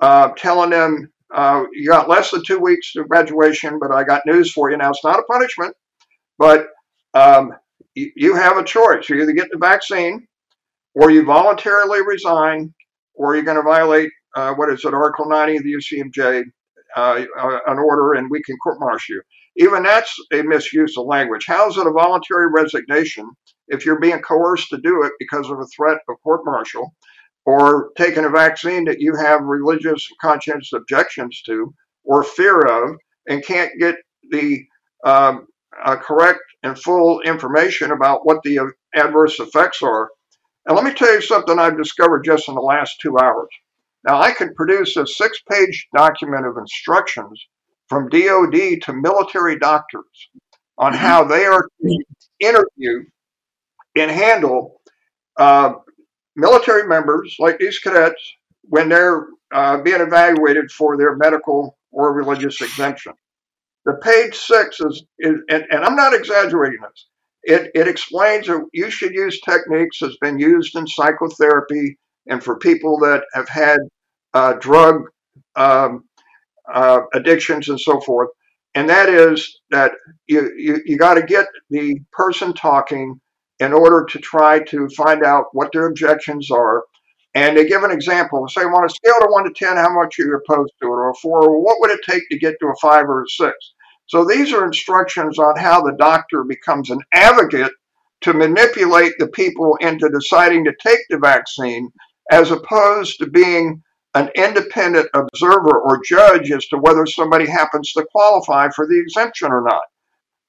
uh, 0.00 0.30
telling 0.36 0.70
them, 0.70 1.10
uh, 1.34 1.64
you 1.72 1.88
got 1.88 2.08
less 2.08 2.30
than 2.30 2.42
two 2.44 2.58
weeks 2.58 2.92
to 2.92 3.04
graduation, 3.04 3.78
but 3.78 3.90
I 3.90 4.04
got 4.04 4.26
news 4.26 4.52
for 4.52 4.70
you. 4.70 4.76
Now, 4.76 4.90
it's 4.90 5.02
not 5.02 5.18
a 5.18 5.22
punishment, 5.22 5.74
but 6.38 6.66
um, 7.14 7.54
you, 7.94 8.12
you 8.16 8.36
have 8.36 8.58
a 8.58 8.64
choice. 8.64 9.08
You 9.08 9.20
either 9.22 9.32
get 9.32 9.48
the 9.50 9.58
vaccine 9.58 10.26
or 10.94 11.10
you 11.10 11.24
voluntarily 11.24 12.00
resign 12.06 12.74
or 13.14 13.34
you're 13.34 13.44
going 13.44 13.56
to 13.56 13.62
violate 13.62 14.10
uh, 14.34 14.54
what 14.54 14.70
is 14.70 14.84
it, 14.84 14.94
Article 14.94 15.28
90 15.28 15.56
of 15.56 15.62
the 15.64 15.74
UCMJ, 15.74 16.44
uh, 16.96 17.24
an 17.66 17.78
order, 17.78 18.14
and 18.14 18.30
we 18.30 18.42
can 18.42 18.56
court 18.58 18.78
martial 18.80 19.16
you. 19.16 19.22
Even 19.56 19.82
that's 19.82 20.14
a 20.32 20.42
misuse 20.42 20.96
of 20.96 21.06
language. 21.06 21.44
How 21.46 21.68
is 21.68 21.76
it 21.76 21.86
a 21.86 21.90
voluntary 21.90 22.48
resignation 22.50 23.30
if 23.68 23.84
you're 23.84 24.00
being 24.00 24.20
coerced 24.20 24.70
to 24.70 24.78
do 24.78 25.02
it 25.02 25.12
because 25.18 25.50
of 25.50 25.58
a 25.58 25.66
threat 25.66 25.98
of 26.08 26.16
court 26.22 26.40
martial 26.44 26.94
or 27.44 27.90
taking 27.96 28.24
a 28.24 28.30
vaccine 28.30 28.84
that 28.84 29.00
you 29.00 29.14
have 29.16 29.42
religious 29.42 30.06
conscience 30.20 30.70
objections 30.72 31.42
to 31.46 31.74
or 32.04 32.22
fear 32.22 32.60
of 32.60 32.96
and 33.28 33.44
can't 33.44 33.70
get 33.78 33.96
the 34.30 34.64
um, 35.04 35.46
uh, 35.84 35.96
correct 35.96 36.40
and 36.62 36.78
full 36.78 37.20
information 37.22 37.90
about 37.90 38.24
what 38.24 38.42
the 38.44 38.60
adverse 38.94 39.38
effects 39.38 39.82
are? 39.82 40.10
And 40.66 40.76
let 40.76 40.84
me 40.84 40.94
tell 40.94 41.12
you 41.12 41.20
something 41.20 41.58
I've 41.58 41.76
discovered 41.76 42.24
just 42.24 42.48
in 42.48 42.54
the 42.54 42.60
last 42.60 43.00
two 43.00 43.18
hours. 43.18 43.48
Now, 44.04 44.20
I 44.20 44.32
could 44.32 44.54
produce 44.54 44.96
a 44.96 45.06
six 45.06 45.40
page 45.50 45.88
document 45.94 46.46
of 46.46 46.56
instructions 46.56 47.46
from 47.92 48.08
DOD 48.08 48.80
to 48.84 48.92
military 48.94 49.58
doctors 49.58 50.30
on 50.78 50.94
mm-hmm. 50.94 51.02
how 51.02 51.24
they 51.24 51.44
are 51.44 51.68
to 51.82 52.04
interview 52.40 53.04
and 53.94 54.10
handle 54.10 54.80
uh, 55.36 55.74
military 56.34 56.88
members 56.88 57.36
like 57.38 57.58
these 57.58 57.78
cadets 57.78 58.22
when 58.62 58.88
they're 58.88 59.26
uh, 59.52 59.76
being 59.82 60.00
evaluated 60.00 60.70
for 60.70 60.96
their 60.96 61.16
medical 61.16 61.76
or 61.90 62.14
religious 62.14 62.62
exemption. 62.62 63.12
The 63.84 63.98
page 64.02 64.36
six 64.36 64.80
is, 64.80 65.04
is 65.18 65.34
and, 65.50 65.66
and 65.70 65.84
I'm 65.84 65.96
not 65.96 66.14
exaggerating 66.14 66.78
this, 66.80 67.08
it, 67.42 67.70
it 67.74 67.88
explains 67.88 68.46
that 68.46 68.66
you 68.72 68.88
should 68.88 69.12
use 69.12 69.38
techniques 69.42 69.98
that's 70.00 70.16
been 70.16 70.38
used 70.38 70.76
in 70.76 70.86
psychotherapy 70.86 71.98
and 72.26 72.42
for 72.42 72.58
people 72.58 72.98
that 73.00 73.24
have 73.34 73.50
had 73.50 73.80
uh, 74.32 74.54
drug 74.54 75.02
um, 75.56 76.04
uh, 76.72 77.00
addictions 77.14 77.68
and 77.68 77.80
so 77.80 78.00
forth. 78.00 78.28
And 78.74 78.88
that 78.88 79.08
is 79.08 79.60
that 79.70 79.92
you, 80.26 80.50
you, 80.56 80.80
you 80.86 80.96
got 80.96 81.14
to 81.14 81.22
get 81.22 81.46
the 81.70 82.00
person 82.12 82.54
talking 82.54 83.20
in 83.58 83.72
order 83.72 84.04
to 84.10 84.18
try 84.18 84.60
to 84.64 84.88
find 84.90 85.22
out 85.24 85.46
what 85.52 85.70
their 85.72 85.86
objections 85.86 86.50
are. 86.50 86.84
And 87.34 87.56
they 87.56 87.66
give 87.66 87.82
an 87.82 87.90
example. 87.90 88.46
Say, 88.48 88.62
on 88.62 88.84
a 88.84 88.88
scale 88.88 89.14
of 89.22 89.30
1 89.30 89.44
to 89.44 89.52
10, 89.52 89.76
how 89.76 89.94
much 89.94 90.18
are 90.18 90.22
you 90.22 90.36
opposed 90.36 90.72
to 90.82 90.88
it? 90.88 90.90
Or 90.90 91.10
a 91.10 91.14
4, 91.14 91.48
or 91.48 91.62
what 91.62 91.80
would 91.80 91.90
it 91.90 92.00
take 92.08 92.28
to 92.30 92.38
get 92.38 92.56
to 92.60 92.68
a 92.68 92.76
5 92.80 93.04
or 93.06 93.22
a 93.22 93.28
6? 93.28 93.52
So 94.06 94.24
these 94.24 94.52
are 94.52 94.66
instructions 94.66 95.38
on 95.38 95.56
how 95.56 95.80
the 95.80 95.96
doctor 95.98 96.44
becomes 96.44 96.90
an 96.90 96.98
advocate 97.14 97.72
to 98.22 98.34
manipulate 98.34 99.14
the 99.18 99.28
people 99.28 99.76
into 99.80 100.08
deciding 100.08 100.64
to 100.64 100.74
take 100.80 101.00
the 101.08 101.18
vaccine 101.18 101.90
as 102.30 102.50
opposed 102.50 103.18
to 103.18 103.26
being 103.26 103.82
an 104.14 104.30
independent 104.34 105.08
observer 105.14 105.80
or 105.80 106.00
judge 106.04 106.50
as 106.50 106.66
to 106.66 106.78
whether 106.78 107.06
somebody 107.06 107.46
happens 107.46 107.92
to 107.92 108.06
qualify 108.12 108.68
for 108.74 108.86
the 108.86 108.98
exemption 109.00 109.50
or 109.50 109.62
not. 109.62 109.82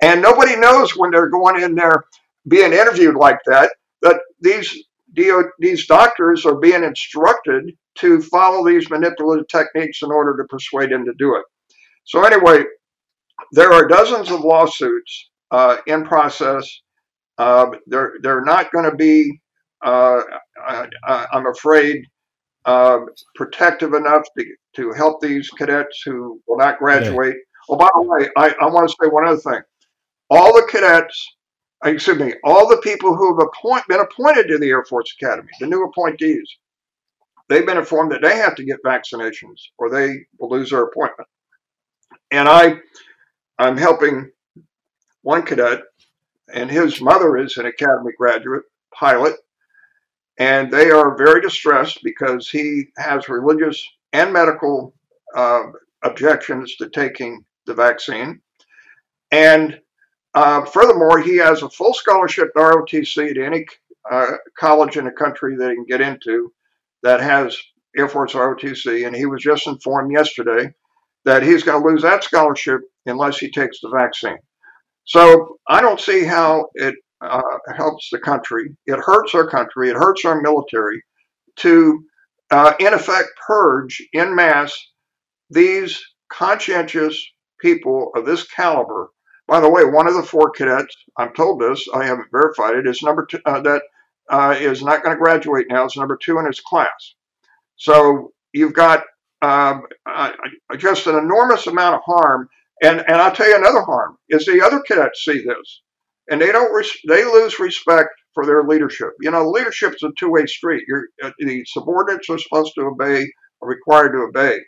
And 0.02 0.21
nobody 0.21 0.58
knows 0.58 0.97
when 0.97 1.12
they're 1.12 1.30
going 1.30 1.62
in 1.62 1.76
there 1.76 2.04
being 2.47 2.73
interviewed 2.73 3.15
like 3.15 3.39
that 3.45 3.71
that 4.02 4.19
these 4.41 4.84
DO, 5.13 5.49
these 5.60 5.88
doctors 5.88 6.45
are 6.45 6.56
being 6.56 6.84
instructed 6.84 7.71
to 7.95 8.21
follow 8.23 8.67
these 8.67 8.89
manipulative 8.89 9.47
techniques 9.47 10.02
in 10.02 10.12
order 10.12 10.36
to 10.36 10.47
persuade 10.49 10.91
them 10.91 11.06
to 11.06 11.13
do 11.17 11.36
it. 11.36 11.45
So 12.06 12.23
anyway, 12.26 12.65
there 13.52 13.71
are 13.71 13.88
dozens 13.88 14.32
of 14.32 14.41
lawsuits 14.41 15.30
uh, 15.52 15.78
in 15.88 16.04
process. 16.04 16.69
Uh, 17.38 17.67
they're 17.88 18.13
they're 18.21 18.43
not 18.43 18.71
going 18.71 18.89
to 18.89 18.95
be, 18.95 19.39
uh, 19.84 20.21
I, 20.65 20.88
am 21.34 21.47
afraid, 21.47 22.06
uh, 22.65 22.99
protective 23.36 23.93
enough 23.93 24.23
to, 24.38 24.45
to 24.76 24.91
help 24.93 25.21
these 25.21 25.49
cadets 25.49 26.02
who 26.06 26.41
will 26.47 26.58
not 26.58 26.80
graduate. 26.80 27.36
Oh, 27.69 27.78
by 27.78 27.89
the 27.95 28.02
way, 28.02 28.30
I, 28.38 28.54
I 28.62 28.65
want 28.67 28.89
to 28.89 28.95
say 29.02 29.10
one 29.10 29.28
other 29.28 29.38
thing. 29.38 29.62
All 30.30 30.54
the 30.54 30.67
cadets, 30.69 31.36
excuse 31.84 32.17
me, 32.17 32.34
all 32.43 32.67
the 32.67 32.78
people 32.78 33.15
who 33.15 33.38
have 33.38 33.47
appoint, 33.47 33.88
been 33.88 33.99
appointed 33.99 34.47
to 34.47 34.58
the 34.58 34.69
Air 34.69 34.84
Force 34.86 35.13
Academy, 35.21 35.49
the 35.60 35.67
new 35.67 35.84
appointees, 35.84 36.49
they've 37.49 37.65
been 37.65 37.78
informed 37.78 38.11
that 38.11 38.22
they 38.22 38.36
have 38.38 38.55
to 38.55 38.64
get 38.64 38.84
vaccinations 38.86 39.59
or 39.78 39.89
they 39.89 40.26
will 40.39 40.49
lose 40.49 40.72
their 40.72 40.84
appointment. 40.84 41.30
And 42.32 42.49
I, 42.49 42.78
I'm 43.59 43.78
helping 43.78 44.32
one 45.22 45.43
cadet, 45.43 45.82
and 46.53 46.70
his 46.70 46.99
mother 46.99 47.38
is 47.38 47.57
an 47.57 47.66
academy 47.66 48.11
graduate 48.18 48.64
pilot, 48.93 49.36
and 50.40 50.72
they 50.72 50.90
are 50.90 51.16
very 51.18 51.42
distressed 51.42 52.00
because 52.04 52.50
he 52.50 52.86
has 52.98 53.30
religious 53.30 53.86
and 54.14 54.34
medical 54.34 54.94
uh, 55.36 55.64
objections 56.04 56.76
to 56.78 56.90
taking 56.90 57.44
the 57.66 57.74
vaccine. 57.74 58.42
And 59.32 59.80
uh, 60.34 60.66
furthermore, 60.66 61.20
he 61.20 61.38
has 61.38 61.62
a 61.62 61.70
full 61.70 61.94
scholarship 61.94 62.54
to 62.54 62.60
ROTC 62.60 63.36
to 63.36 63.46
any 63.46 63.66
uh, 64.12 64.38
college 64.58 64.98
in 64.98 65.06
the 65.06 65.12
country 65.12 65.56
that 65.56 65.70
he 65.70 65.76
can 65.76 65.86
get 65.86 66.02
into 66.02 66.52
that 67.04 67.20
has 67.22 67.58
Air 67.96 68.10
Force 68.10 68.34
ROTC. 68.34 69.06
And 69.06 69.16
he 69.16 69.26
was 69.26 69.42
just 69.42 69.68
informed 69.68 70.12
yesterday 70.12 70.74
that 71.26 71.44
he's 71.44 71.64
going 71.64 71.82
to 71.82 71.88
lose 71.88 72.02
that 72.02 72.24
scholarship 72.24 72.82
unless 73.06 73.38
he 73.38 73.52
takes 73.52 73.80
the 73.82 73.90
vaccine. 73.90 74.38
So 75.06 75.58
I 75.68 75.82
don't 75.82 76.00
see 76.00 76.24
how 76.24 76.70
it 76.76 76.96
uh, 77.24 77.41
helps 77.76 78.09
the 78.11 78.19
country. 78.19 78.76
It 78.86 78.99
hurts 78.99 79.34
our 79.34 79.47
country. 79.47 79.89
It 79.89 79.95
hurts 79.95 80.26
our 80.26 80.41
military 80.41 81.01
to, 81.57 82.03
uh, 82.51 82.74
in 82.80 82.93
effect, 82.93 83.30
purge 83.45 84.01
in 84.13 84.36
mass 84.36 84.74
these 85.49 86.01
conscientious 86.32 87.24
people 87.59 88.11
of 88.15 88.26
this 88.26 88.45
caliber. 88.47 89.09
by 89.47 89.59
the 89.59 89.69
way, 89.69 89.84
one 89.84 90.07
of 90.07 90.15
the 90.15 90.24
four 90.24 90.49
cadets, 90.51 90.95
I'm 91.17 91.34
told 91.34 91.61
this, 91.61 91.86
I 91.93 92.05
haven't 92.05 92.32
verified 92.32 92.76
it, 92.76 92.88
is 92.88 93.03
number 93.03 93.26
two, 93.26 93.39
uh, 93.45 93.61
that 93.61 93.82
uh, 94.30 94.55
is 94.57 94.82
not 94.82 95.03
going 95.03 95.15
to 95.15 95.21
graduate 95.21 95.67
now, 95.69 95.86
is 95.86 95.97
number 95.97 96.17
two 96.17 96.39
in 96.39 96.45
his 96.45 96.61
class. 96.61 97.13
So 97.76 98.32
you've 98.53 98.74
got 98.74 99.03
uh, 99.41 99.80
just 100.78 101.07
an 101.07 101.17
enormous 101.17 101.67
amount 101.67 101.95
of 101.95 102.01
harm. 102.05 102.47
And, 102.82 102.99
and 103.01 103.17
I'll 103.17 103.36
tell 103.36 103.47
you 103.47 103.57
another 103.57 103.82
harm 103.82 104.17
is 104.30 104.45
the 104.45 104.61
other 104.61 104.82
cadets 104.82 105.24
see 105.24 105.43
this 105.43 105.82
and 106.30 106.41
they 106.41 106.51
don't, 106.51 106.74
res- 106.74 106.97
they 107.07 107.26
lose 107.26 107.59
respect 107.59 108.09
for 108.34 108.45
their 108.45 108.63
leadership. 108.63 109.09
You 109.21 109.32
know, 109.32 109.49
leadership 109.49 109.93
is 109.95 110.03
a 110.03 110.11
two 110.17 110.32
way 110.32 110.45
street. 110.45 110.84
You're, 110.88 111.05
uh, 111.24 111.32
the 111.39 111.63
subordinates 111.67 112.30
are 112.30 112.39
supposed 112.39 112.74
to 112.76 112.82
obey, 112.84 113.28
are 113.61 113.69
required 113.69 114.13
to 114.13 114.19
obey. 114.19 114.59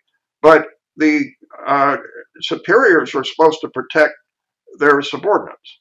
But 0.41 0.67
the 0.97 1.25
uh, 1.65 1.97
superiors 2.41 3.15
are 3.15 3.23
supposed 3.23 3.61
to 3.61 3.69
protect 3.69 4.13
their 4.79 5.01
subordinates. 5.01 5.79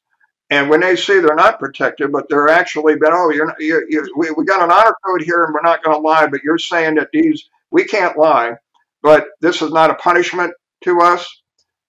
And 0.51 0.71
when 0.71 0.81
they 0.81 0.97
see 0.97 1.21
they're 1.21 1.35
not 1.35 1.59
protected, 1.59 2.13
but 2.13 2.27
they're 2.29 2.49
actually 2.49 2.95
been, 2.97 3.13
oh, 3.13 3.31
you're, 3.31 3.47
not, 3.47 3.61
you, 3.61 3.85
you, 3.89 4.07
we, 4.17 4.31
we 4.33 4.45
got 4.45 4.63
an 4.63 4.71
honor 4.71 4.95
code 5.05 5.23
here 5.23 5.45
and 5.45 5.55
we're 5.55 5.63
not 5.63 5.83
going 5.83 5.97
to 5.97 6.01
lie, 6.03 6.27
but 6.29 6.43
you're 6.45 6.59
saying 6.59 6.97
that 6.97 7.09
these, 7.13 7.49
we 7.71 7.85
can't 7.85 8.19
lie, 8.19 8.53
but 9.03 9.27
this 9.41 9.63
is 9.63 9.73
not 9.73 9.91
a 9.91 9.95
punishment 9.95 10.53
to 10.85 11.01
us. 11.01 11.27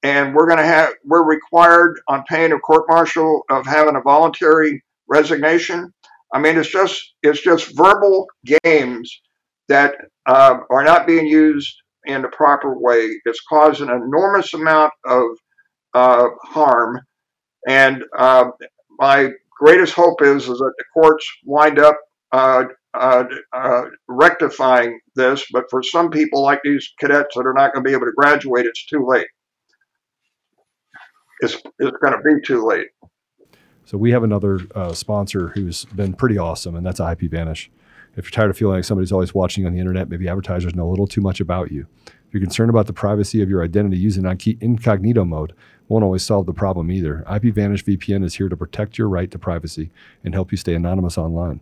And 0.06 0.36
we're 0.36 0.46
going 0.46 0.60
to 0.60 0.64
have, 0.64 0.92
we're 1.04 1.26
required 1.26 2.00
on 2.08 2.24
pain 2.30 2.52
of 2.52 2.62
court 2.62 2.84
martial 2.88 3.42
of 3.50 3.66
having 3.66 3.96
a 3.96 4.02
voluntary 4.02 4.84
resignation. 5.08 5.92
I 6.32 6.38
mean, 6.38 6.60
it's 6.60 6.70
just, 6.70 7.16
it's 7.24 7.42
just 7.42 7.76
verbal 7.76 8.28
games 8.64 9.22
that 9.68 9.96
uh, 10.28 10.58
are 10.70 10.84
not 10.84 11.08
being 11.08 11.26
used 11.26 11.74
in 12.06 12.22
the 12.22 12.28
proper 12.28 12.78
way. 12.78 13.20
It's 13.26 13.42
caused 13.50 13.82
an 13.82 13.90
enormous 13.90 14.54
amount 14.54 14.94
of 15.08 15.24
uh, 15.96 16.28
harm. 16.44 17.00
And 17.68 18.04
uh, 18.16 18.52
my 19.00 19.32
greatest 19.60 19.94
hope 19.94 20.22
is, 20.22 20.44
is 20.44 20.60
that 20.60 20.74
the 20.78 20.86
courts 20.94 21.28
wind 21.46 21.80
up 21.80 21.98
uh, 22.32 22.66
uh, 22.94 23.24
uh, 23.54 23.86
rectifying 24.08 25.00
this. 25.16 25.44
But 25.52 25.64
for 25.72 25.82
some 25.82 26.12
people, 26.12 26.44
like 26.44 26.60
these 26.64 26.94
cadets 27.00 27.34
that 27.36 27.48
are 27.48 27.56
not 27.56 27.74
going 27.74 27.84
to 27.84 27.90
be 27.90 27.96
able 27.96 28.06
to 28.06 28.14
graduate, 28.16 28.68
it's 28.68 28.86
too 28.86 29.04
late. 29.04 29.26
It's, 31.42 31.56
it's 31.80 31.98
going 31.98 32.14
to 32.14 32.22
be 32.24 32.42
too 32.46 32.66
late. 32.66 32.88
So 33.86 33.98
we 33.98 34.12
have 34.12 34.24
another 34.24 34.62
uh, 34.74 34.94
sponsor 34.94 35.50
who's 35.50 35.86
been 35.86 36.14
pretty 36.14 36.38
awesome, 36.38 36.76
and 36.76 36.86
that's 36.86 37.00
IPVanish. 37.00 37.70
If 38.18 38.26
you're 38.26 38.32
tired 38.32 38.50
of 38.50 38.58
feeling 38.58 38.78
like 38.78 38.86
somebody's 38.86 39.12
always 39.12 39.36
watching 39.36 39.64
you 39.64 39.68
on 39.68 39.74
the 39.74 39.80
internet, 39.80 40.10
maybe 40.10 40.28
advertisers 40.28 40.74
know 40.74 40.88
a 40.88 40.90
little 40.90 41.06
too 41.06 41.22
much 41.22 41.40
about 41.40 41.72
you. 41.72 41.86
If 42.08 42.34
you're 42.34 42.42
concerned 42.42 42.70
about 42.70 42.88
the 42.88 42.94
privacy 42.94 43.42
of 43.42 43.50
your 43.50 43.64
identity, 43.64 43.98
using 43.98 44.26
incognito 44.26 45.26
mode 45.26 45.54
won't 45.88 46.04
always 46.04 46.24
solve 46.24 46.46
the 46.46 46.54
problem 46.54 46.90
either. 46.90 47.24
IPVanish 47.28 47.84
VPN 47.84 48.24
is 48.24 48.36
here 48.36 48.50
to 48.50 48.58
protect 48.58 48.98
your 48.98 49.10
right 49.10 49.30
to 49.30 49.38
privacy 49.38 49.92
and 50.24 50.34
help 50.34 50.52
you 50.52 50.58
stay 50.58 50.74
anonymous 50.74 51.18
online. 51.18 51.60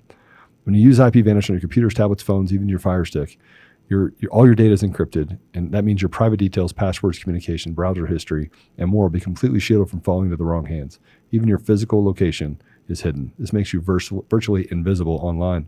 When 0.64 0.76
you 0.76 0.82
use 0.82 1.00
IPVanish 1.00 1.50
on 1.50 1.56
your 1.56 1.60
computers, 1.60 1.94
tablets, 1.94 2.24
phones, 2.24 2.54
even 2.54 2.70
your 2.70 2.80
Fire 2.80 3.04
Stick, 3.04 3.38
your, 3.94 4.12
your, 4.18 4.32
all 4.32 4.46
your 4.46 4.56
data 4.56 4.74
is 4.74 4.82
encrypted, 4.82 5.38
and 5.54 5.72
that 5.72 5.86
means 5.86 6.02
your 6.02 6.10
private 6.10 6.38
details, 6.38 6.74
passwords, 6.74 7.20
communication, 7.20 7.74
browser 7.74 8.08
history, 8.08 8.50
and 8.80 8.90
more 8.90 9.04
will 9.04 9.10
be 9.12 9.20
completely 9.20 9.60
shielded 9.60 9.90
from 9.90 10.02
falling 10.02 10.26
into 10.26 10.38
the 10.38 10.44
wrong 10.44 10.66
hands. 10.66 11.00
Even 11.32 11.48
your 11.48 11.60
physical 11.60 12.04
location 12.04 12.60
is 12.88 13.02
hidden. 13.02 13.32
This 13.38 13.54
makes 13.54 13.72
you 13.72 13.82
virtual, 13.82 14.26
virtually 14.32 14.68
invisible 14.72 15.20
online. 15.22 15.68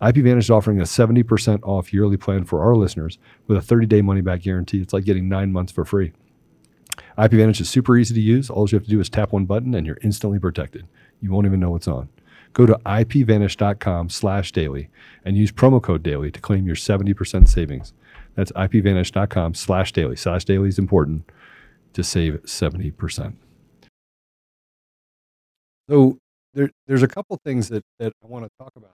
IPVanish 0.00 0.38
is 0.38 0.50
offering 0.50 0.80
a 0.80 0.84
70% 0.84 1.60
off 1.62 1.92
yearly 1.92 2.16
plan 2.16 2.44
for 2.44 2.64
our 2.64 2.74
listeners 2.74 3.18
with 3.46 3.56
a 3.56 3.62
30 3.62 3.86
day 3.86 4.02
money 4.02 4.22
back 4.22 4.42
guarantee. 4.42 4.80
It's 4.80 4.92
like 4.92 5.04
getting 5.04 5.28
nine 5.28 5.52
months 5.52 5.70
for 5.70 5.84
free. 5.84 6.12
IPVanish 7.16 7.60
is 7.60 7.70
super 7.70 7.96
easy 7.96 8.12
to 8.14 8.20
use. 8.20 8.50
All 8.50 8.68
you 8.68 8.76
have 8.76 8.84
to 8.84 8.90
do 8.90 8.98
is 8.98 9.08
tap 9.08 9.30
one 9.30 9.44
button 9.44 9.72
and 9.76 9.86
you're 9.86 9.98
instantly 10.02 10.40
protected. 10.40 10.88
You 11.20 11.30
won't 11.30 11.46
even 11.46 11.60
know 11.60 11.70
what's 11.70 11.86
on. 11.86 12.08
Go 12.52 12.66
to 12.66 12.74
ipvanish.com 12.84 14.10
slash 14.10 14.52
daily 14.52 14.88
and 15.24 15.36
use 15.36 15.50
promo 15.52 15.82
code 15.82 16.02
daily 16.02 16.30
to 16.30 16.40
claim 16.40 16.66
your 16.66 16.76
70% 16.76 17.48
savings. 17.48 17.92
That's 18.34 18.52
ipvanish.com 18.52 19.54
slash 19.54 19.92
daily. 19.92 20.16
Slash 20.16 20.44
daily 20.44 20.68
is 20.68 20.78
important 20.78 21.30
to 21.94 22.02
save 22.02 22.42
70%. 22.42 23.34
So 25.88 26.18
there, 26.54 26.70
there's 26.86 27.02
a 27.02 27.08
couple 27.08 27.38
things 27.44 27.68
that, 27.68 27.84
that 27.98 28.12
I 28.22 28.26
want 28.26 28.44
to 28.44 28.50
talk 28.58 28.72
about 28.76 28.92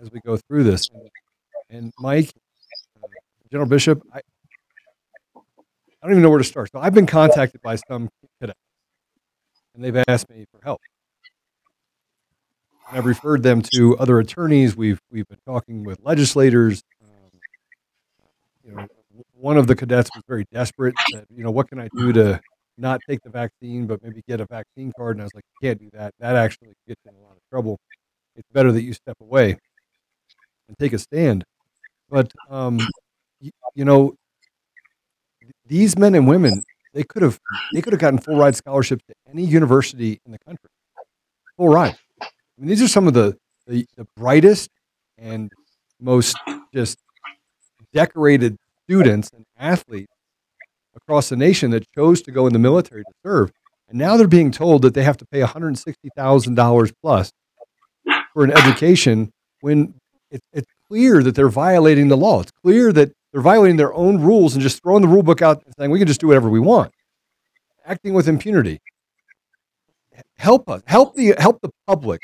as, 0.00 0.10
we 0.10 0.20
go 0.20 0.36
through 0.36 0.64
this. 0.64 0.88
And 1.70 1.92
Mike, 1.98 2.30
uh, 3.02 3.06
General 3.50 3.68
Bishop, 3.68 4.02
I, 4.12 4.20
I 5.36 5.40
don't 6.02 6.12
even 6.12 6.22
know 6.22 6.30
where 6.30 6.38
to 6.38 6.44
start. 6.44 6.70
So 6.72 6.80
I've 6.80 6.94
been 6.94 7.06
contacted 7.06 7.62
by 7.62 7.76
some 7.76 8.08
cadets, 8.40 8.58
and 9.74 9.84
they've 9.84 10.04
asked 10.08 10.28
me 10.28 10.44
for 10.52 10.60
help. 10.64 10.80
I've 12.92 13.06
referred 13.06 13.42
them 13.42 13.62
to 13.74 13.96
other 13.98 14.18
attorneys. 14.18 14.76
We've 14.76 15.00
we've 15.10 15.26
been 15.26 15.40
talking 15.46 15.82
with 15.82 15.98
legislators. 16.02 16.82
Um, 17.02 17.40
you 18.64 18.72
know, 18.72 18.86
one 19.34 19.56
of 19.56 19.66
the 19.66 19.74
cadets 19.74 20.10
was 20.14 20.22
very 20.28 20.44
desperate. 20.52 20.94
Said, 21.12 21.26
you 21.34 21.42
know, 21.42 21.50
what 21.50 21.68
can 21.68 21.80
I 21.80 21.88
do 21.96 22.12
to 22.12 22.40
not 22.76 23.00
take 23.08 23.20
the 23.22 23.30
vaccine, 23.30 23.86
but 23.86 24.02
maybe 24.02 24.22
get 24.28 24.40
a 24.40 24.46
vaccine 24.46 24.92
card? 24.96 25.16
And 25.16 25.22
I 25.22 25.24
was 25.24 25.34
like, 25.34 25.44
you 25.60 25.68
can't 25.68 25.80
do 25.80 25.88
that. 25.94 26.14
That 26.18 26.36
actually 26.36 26.74
gets 26.86 27.00
you 27.04 27.10
in 27.10 27.16
a 27.16 27.20
lot 27.20 27.32
of 27.32 27.42
trouble. 27.50 27.78
It's 28.36 28.48
better 28.52 28.72
that 28.72 28.82
you 28.82 28.92
step 28.92 29.16
away 29.20 29.56
and 30.68 30.78
take 30.78 30.92
a 30.92 30.98
stand. 30.98 31.44
But 32.10 32.30
um, 32.50 32.78
you, 33.40 33.50
you 33.74 33.84
know, 33.86 34.14
these 35.66 35.96
men 35.96 36.14
and 36.14 36.28
women 36.28 36.62
they 36.94 37.02
could 37.02 37.22
have 37.22 37.40
they 37.72 37.80
could 37.80 37.92
have 37.92 38.00
gotten 38.00 38.18
full 38.18 38.36
ride 38.36 38.54
scholarships 38.54 39.02
to 39.08 39.14
any 39.30 39.44
university 39.44 40.20
in 40.26 40.32
the 40.32 40.38
country 40.38 40.68
full 41.56 41.68
ride 41.68 41.96
mean 42.62 42.68
these 42.68 42.82
are 42.82 42.88
some 42.88 43.06
of 43.06 43.14
the 43.14 43.36
the, 43.66 43.86
the 43.96 44.06
brightest 44.16 44.70
and 45.18 45.50
most 46.00 46.36
just 46.74 46.98
decorated 47.92 48.56
students 48.84 49.30
and 49.34 49.44
athletes 49.58 50.12
across 50.96 51.28
the 51.28 51.36
nation 51.36 51.70
that 51.70 51.84
chose 51.94 52.22
to 52.22 52.30
go 52.30 52.46
in 52.46 52.52
the 52.52 52.58
military 52.58 53.02
to 53.02 53.12
serve 53.24 53.52
and 53.88 53.98
now 53.98 54.16
they're 54.16 54.26
being 54.26 54.50
told 54.50 54.82
that 54.82 54.94
they 54.94 55.02
have 55.02 55.16
to 55.18 55.26
pay 55.26 55.40
$160000 55.40 56.92
plus 57.02 57.32
for 58.32 58.44
an 58.44 58.50
education 58.50 59.30
when 59.60 59.94
it, 60.30 60.40
it's 60.52 60.70
clear 60.88 61.22
that 61.22 61.34
they're 61.34 61.48
violating 61.48 62.08
the 62.08 62.16
law 62.16 62.40
it's 62.40 62.52
clear 62.62 62.92
that 62.92 63.12
they're 63.32 63.42
violating 63.42 63.76
their 63.76 63.94
own 63.94 64.20
rules 64.20 64.54
and 64.54 64.62
just 64.62 64.82
throwing 64.82 65.02
the 65.02 65.08
rule 65.08 65.22
book 65.22 65.40
out 65.40 65.62
and 65.64 65.74
saying 65.78 65.90
we 65.90 65.98
can 65.98 66.06
just 66.08 66.20
do 66.20 66.26
whatever 66.26 66.50
we 66.50 66.60
want. 66.60 66.92
Acting 67.86 68.12
with 68.12 68.28
impunity. 68.28 68.80
Help 70.36 70.68
us. 70.68 70.82
Help 70.86 71.14
the 71.14 71.34
help 71.38 71.60
the 71.62 71.70
public 71.86 72.20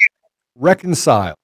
reconcile. 0.59 1.35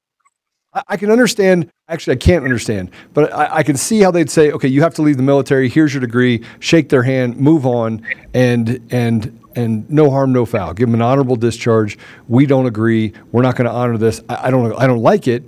I, 0.72 0.82
I 0.88 0.96
can 0.96 1.10
understand. 1.10 1.70
Actually, 1.88 2.14
I 2.14 2.18
can't 2.18 2.44
understand, 2.44 2.90
but 3.12 3.32
I, 3.32 3.56
I 3.56 3.62
can 3.62 3.76
see 3.76 4.00
how 4.00 4.10
they'd 4.10 4.30
say, 4.30 4.50
"Okay, 4.52 4.68
you 4.68 4.82
have 4.82 4.94
to 4.94 5.02
leave 5.02 5.16
the 5.16 5.22
military. 5.22 5.68
Here's 5.68 5.92
your 5.92 6.00
degree. 6.00 6.42
Shake 6.58 6.88
their 6.88 7.02
hand, 7.02 7.36
move 7.36 7.66
on, 7.66 8.02
and 8.32 8.80
and 8.90 9.38
and 9.54 9.88
no 9.90 10.10
harm, 10.10 10.32
no 10.32 10.46
foul. 10.46 10.74
Give 10.74 10.88
them 10.88 10.94
an 10.94 11.02
honorable 11.02 11.36
discharge. 11.36 11.98
We 12.28 12.46
don't 12.46 12.66
agree. 12.66 13.12
We're 13.32 13.42
not 13.42 13.56
going 13.56 13.66
to 13.66 13.72
honor 13.72 13.98
this. 13.98 14.20
I, 14.28 14.48
I 14.48 14.50
don't. 14.50 14.72
I 14.74 14.86
don't 14.86 15.02
like 15.02 15.28
it, 15.28 15.44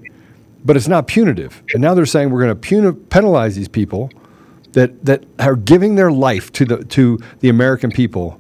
but 0.65 0.77
it's 0.77 0.89
not 0.89 1.07
punitive. 1.07 1.63
And 1.73 1.83
now 1.83 1.95
they're 1.95 2.07
saying 2.07 2.31
we're 2.31 2.43
going 2.43 2.55
to 2.55 2.61
puni- 2.61 2.93
penalize 3.09 3.57
these 3.57 3.69
people 3.69 4.11
that 4.73 5.05
that 5.05 5.25
are 5.39 5.57
giving 5.57 5.95
their 5.95 6.13
life 6.13 6.53
to 6.53 6.65
the 6.65 6.85
to 6.85 7.19
the 7.41 7.49
American 7.49 7.91
people, 7.91 8.39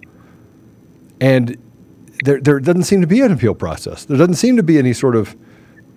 and 1.20 1.56
there 2.24 2.40
there 2.40 2.60
doesn't 2.60 2.84
seem 2.84 3.00
to 3.00 3.06
be 3.06 3.20
an 3.20 3.32
appeal 3.32 3.54
process. 3.54 4.04
There 4.04 4.16
doesn't 4.16 4.34
seem 4.34 4.56
to 4.56 4.62
be 4.62 4.78
any 4.78 4.92
sort 4.92 5.16
of 5.16 5.36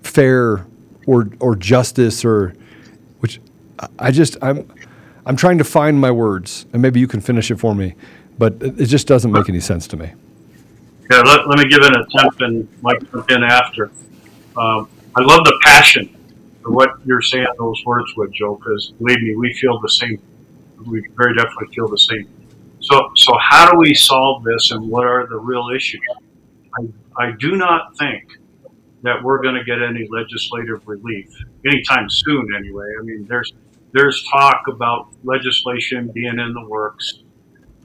fair 0.01 0.65
or 1.07 1.29
or 1.39 1.55
justice 1.55 2.23
or 2.25 2.53
which 3.19 3.39
I 3.97 4.11
just 4.11 4.37
I'm 4.41 4.69
I'm 5.25 5.35
trying 5.35 5.57
to 5.59 5.63
find 5.63 5.99
my 5.99 6.11
words, 6.11 6.65
and 6.73 6.81
maybe 6.81 6.99
you 6.99 7.07
can 7.07 7.21
finish 7.21 7.51
it 7.51 7.59
for 7.59 7.75
me, 7.75 7.95
but 8.37 8.55
it 8.61 8.85
just 8.85 9.07
doesn't 9.07 9.31
make 9.31 9.49
any 9.49 9.59
sense 9.59 9.87
to 9.87 9.97
me. 9.97 10.11
Yeah, 11.11 11.21
let, 11.21 11.47
let 11.47 11.57
me 11.57 11.67
give 11.67 11.81
an 11.81 11.95
attempt 11.95 12.41
and 12.41 12.67
Mike 12.81 12.99
jump 13.11 13.29
in 13.31 13.43
after. 13.43 13.91
Um, 14.55 14.89
I 15.15 15.21
love 15.21 15.43
the 15.43 15.59
passion 15.63 16.15
for 16.61 16.71
what 16.71 16.89
you're 17.05 17.21
saying 17.21 17.47
those 17.57 17.83
words 17.85 18.13
with, 18.15 18.31
Joe, 18.31 18.55
because 18.55 18.93
believe 18.99 19.21
me, 19.21 19.35
we 19.35 19.53
feel 19.53 19.79
the 19.79 19.89
same. 19.89 20.21
We 20.85 21.03
very 21.17 21.35
definitely 21.35 21.73
feel 21.73 21.87
the 21.87 21.97
same. 21.97 22.27
So, 22.81 23.11
so 23.15 23.33
how 23.39 23.71
do 23.71 23.77
we 23.77 23.93
solve 23.93 24.43
this, 24.43 24.71
and 24.71 24.89
what 24.89 25.05
are 25.05 25.27
the 25.27 25.37
real 25.37 25.69
issues? 25.75 26.01
I, 26.77 27.23
I 27.23 27.31
do 27.39 27.55
not 27.55 27.97
think 27.97 28.23
that 29.03 29.23
we're 29.23 29.41
going 29.41 29.55
to 29.55 29.63
get 29.63 29.81
any 29.81 30.07
legislative 30.09 30.87
relief 30.87 31.29
anytime 31.65 32.09
soon. 32.09 32.47
Anyway, 32.57 32.85
I 32.99 33.03
mean, 33.03 33.25
there's 33.29 33.53
there's 33.91 34.23
talk 34.31 34.63
about 34.67 35.07
legislation 35.23 36.11
being 36.13 36.39
in 36.39 36.53
the 36.53 36.65
works 36.67 37.23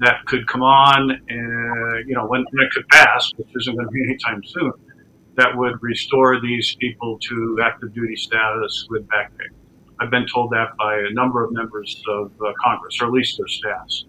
that 0.01 0.25
could 0.27 0.47
come 0.47 0.63
on, 0.63 1.11
and 1.11 2.09
you 2.09 2.15
know, 2.15 2.27
when, 2.27 2.43
it 2.53 2.73
could 2.73 2.87
pass, 2.89 3.33
which 3.37 3.49
isn't 3.57 3.75
going 3.75 3.87
to 3.87 3.93
be 3.93 4.03
anytime 4.03 4.43
soon 4.45 4.73
that 5.37 5.57
would 5.57 5.83
restore 5.83 6.41
these 6.41 6.77
people 6.77 7.19
to 7.19 7.59
active 7.63 7.93
duty 7.93 8.17
status 8.17 8.87
with 8.91 9.09
back 9.09 9.37
pay. 9.37 9.47
I've 10.01 10.11
been 10.11 10.27
told 10.27 10.51
that 10.51 10.77
by 10.79 10.97
a 10.99 11.13
number 11.13 11.45
of 11.45 11.53
members 11.53 12.03
of 12.09 12.33
uh, 12.41 12.53
Congress, 12.63 12.99
or 13.01 13.07
at 13.07 13.13
least 13.13 13.39
their 13.39 13.49
staffs. 13.49 14.05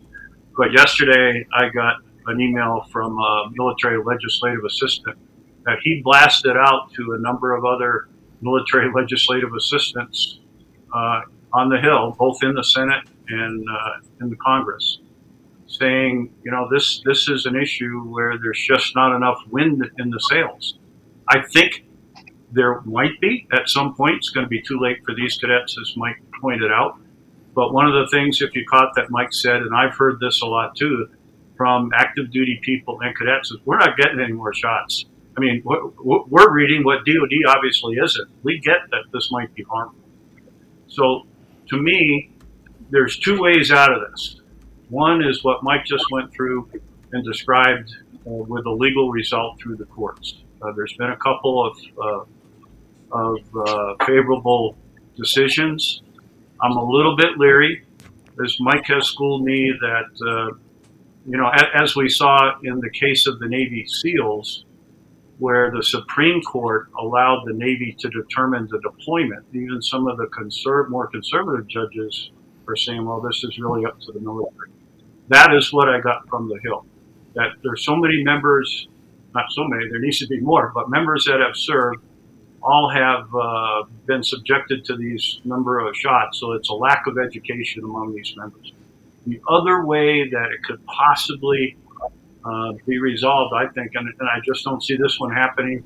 But 0.58 0.72
yesterday, 0.72 1.46
I 1.54 1.70
got 1.70 1.98
an 2.28 2.40
email 2.40 2.86
from 2.92 3.18
a 3.18 3.50
military 3.54 4.02
legislative 4.04 4.64
assistant 4.66 5.18
that 5.66 5.78
he 5.84 6.02
blasted 6.04 6.56
out 6.56 6.92
to 6.94 7.14
a 7.14 7.20
number 7.20 7.54
of 7.54 7.66
other 7.66 8.08
military 8.42 8.92
legislative 8.96 9.54
assistants 9.54 10.40
uh, 10.94 11.22
on 11.54 11.70
the 11.70 11.80
Hill, 11.80 12.16
both 12.18 12.42
in 12.44 12.54
the 12.54 12.64
Senate 12.64 13.04
and 13.30 13.66
uh, 13.70 13.92
in 14.22 14.30
the 14.30 14.36
Congress, 14.38 15.00
saying, 15.68 16.34
you 16.44 16.52
know, 16.52 16.68
this 16.72 17.02
this 17.06 17.28
is 17.28 17.46
an 17.46 17.56
issue 17.56 18.02
where 18.04 18.38
there's 18.38 18.64
just 18.66 18.96
not 18.96 19.16
enough 19.16 19.40
wind 19.50 19.84
in 19.98 20.10
the 20.10 20.20
sails. 20.20 20.78
I 21.28 21.42
think 21.42 21.86
there 22.52 22.82
might 22.82 23.20
be 23.20 23.48
at 23.52 23.68
some 23.68 23.96
point. 23.96 24.18
It's 24.18 24.30
going 24.30 24.46
to 24.46 24.50
be 24.50 24.62
too 24.62 24.80
late 24.80 24.98
for 25.06 25.16
these 25.16 25.38
cadets, 25.38 25.78
as 25.80 25.94
Mike 25.98 26.22
pointed 26.40 26.72
out. 26.72 27.00
But 27.56 27.74
one 27.74 27.88
of 27.88 27.94
the 27.94 28.08
things, 28.12 28.42
if 28.42 28.54
you 28.54 28.66
caught 28.70 28.94
that 28.96 29.10
Mike 29.10 29.34
said, 29.34 29.62
and 29.62 29.74
I've 29.74 29.96
heard 29.96 30.20
this 30.20 30.42
a 30.42 30.46
lot 30.46 30.76
too, 30.76 31.08
from 31.56 31.92
active 31.96 32.30
duty 32.30 32.60
people 32.62 33.00
and 33.02 33.18
cadets, 33.18 33.50
is 33.50 33.58
we're 33.64 33.80
not 33.80 33.96
getting 33.98 34.20
any 34.20 34.34
more 34.34 34.54
shots. 34.54 35.06
I 35.38 35.40
mean, 35.40 35.64
we're 35.66 36.54
reading 36.54 36.84
what 36.84 37.06
DoD 37.06 37.32
obviously 37.48 37.96
isn't. 37.96 38.30
We 38.44 38.60
get 38.60 38.80
that 38.92 39.04
this 39.12 39.32
might 39.32 39.54
be 39.54 39.64
harmful. 39.64 40.00
So, 40.88 41.24
to 41.70 41.78
me, 41.82 42.32
there's 42.90 43.18
two 43.18 43.42
ways 43.42 43.72
out 43.72 43.92
of 43.92 44.12
this. 44.12 44.42
One 44.90 45.24
is 45.24 45.44
what 45.44 45.64
Mike 45.64 45.86
just 45.86 46.06
went 46.12 46.32
through 46.32 46.70
and 47.12 47.26
described 47.26 47.94
uh, 48.28 48.32
with 48.32 48.66
a 48.66 48.72
legal 48.72 49.12
result 49.12 49.60
through 49.60 49.78
the 49.78 49.86
courts. 49.86 50.42
Uh, 50.62 50.72
there's 50.74 50.94
been 50.94 51.10
a 51.10 51.18
couple 51.18 51.66
of 51.66 51.78
uh, 52.02 52.24
of 53.12 53.40
uh, 53.56 54.06
favorable 54.06 54.78
decisions. 55.18 56.02
I'm 56.62 56.78
a 56.78 56.84
little 56.84 57.16
bit 57.16 57.38
leery, 57.38 57.84
as 58.44 58.58
Mike 58.60 58.86
has 58.86 59.08
schooled 59.08 59.44
me, 59.44 59.74
that 59.82 60.28
uh, 60.28 60.58
you 61.28 61.38
know, 61.38 61.50
as 61.74 61.96
we 61.96 62.08
saw 62.10 62.58
in 62.64 62.80
the 62.80 62.90
case 62.90 63.28
of 63.28 63.40
the 63.40 63.48
Navy 63.48 63.86
SEALs, 63.88 64.66
where 65.40 65.72
the 65.72 65.84
Supreme 65.84 66.42
Court 66.42 66.90
allowed 67.00 67.44
the 67.46 67.54
Navy 67.54 67.96
to 68.00 68.10
determine 68.10 68.68
the 68.72 68.80
deployment. 68.80 69.46
Even 69.54 69.82
some 69.82 70.08
of 70.08 70.18
the 70.18 70.28
conserv- 70.28 70.90
more 70.90 71.08
conservative 71.08 71.68
judges 71.68 72.32
are 72.68 72.76
saying, 72.76 73.06
well, 73.06 73.20
this 73.22 73.44
is 73.44 73.58
really 73.60 73.86
up 73.86 74.00
to 74.02 74.12
the 74.12 74.20
military. 74.20 74.70
That 75.28 75.54
is 75.54 75.74
what 75.74 75.90
I 75.90 76.00
got 76.00 76.28
from 76.30 76.48
the 76.48 76.60
Hill. 76.64 76.86
That 77.34 77.50
there's 77.64 77.84
so 77.84 77.96
many 77.96 78.24
members, 78.24 78.88
not 79.34 79.46
so 79.52 79.68
many, 79.68 79.90
there 79.90 80.00
needs 80.00 80.20
to 80.20 80.28
be 80.28 80.40
more, 80.40 80.72
but 80.74 80.90
members 80.90 81.26
that 81.26 81.40
have 81.42 81.56
served 81.56 82.04
all 82.66 82.90
have 82.90 83.28
uh, 83.36 83.84
been 84.08 84.24
subjected 84.24 84.84
to 84.86 84.96
these 84.96 85.40
number 85.44 85.80
of 85.80 85.96
shots. 85.96 86.40
So 86.40 86.54
it's 86.54 86.70
a 86.70 86.74
lack 86.74 87.06
of 87.06 87.18
education 87.20 87.84
among 87.84 88.16
these 88.16 88.34
members. 88.36 88.74
The 89.28 89.40
other 89.48 89.86
way 89.86 90.28
that 90.30 90.48
it 90.52 90.64
could 90.64 90.84
possibly 90.88 91.78
uh, 92.44 92.74
be 92.88 92.98
resolved, 93.00 93.54
I 93.56 93.68
think, 93.68 93.92
and, 93.94 94.08
and 94.08 94.30
I 94.30 94.40
just 94.44 94.64
don't 94.66 94.84
see 94.84 94.98
this 94.98 95.20
one 95.20 95.32
happening. 95.32 95.84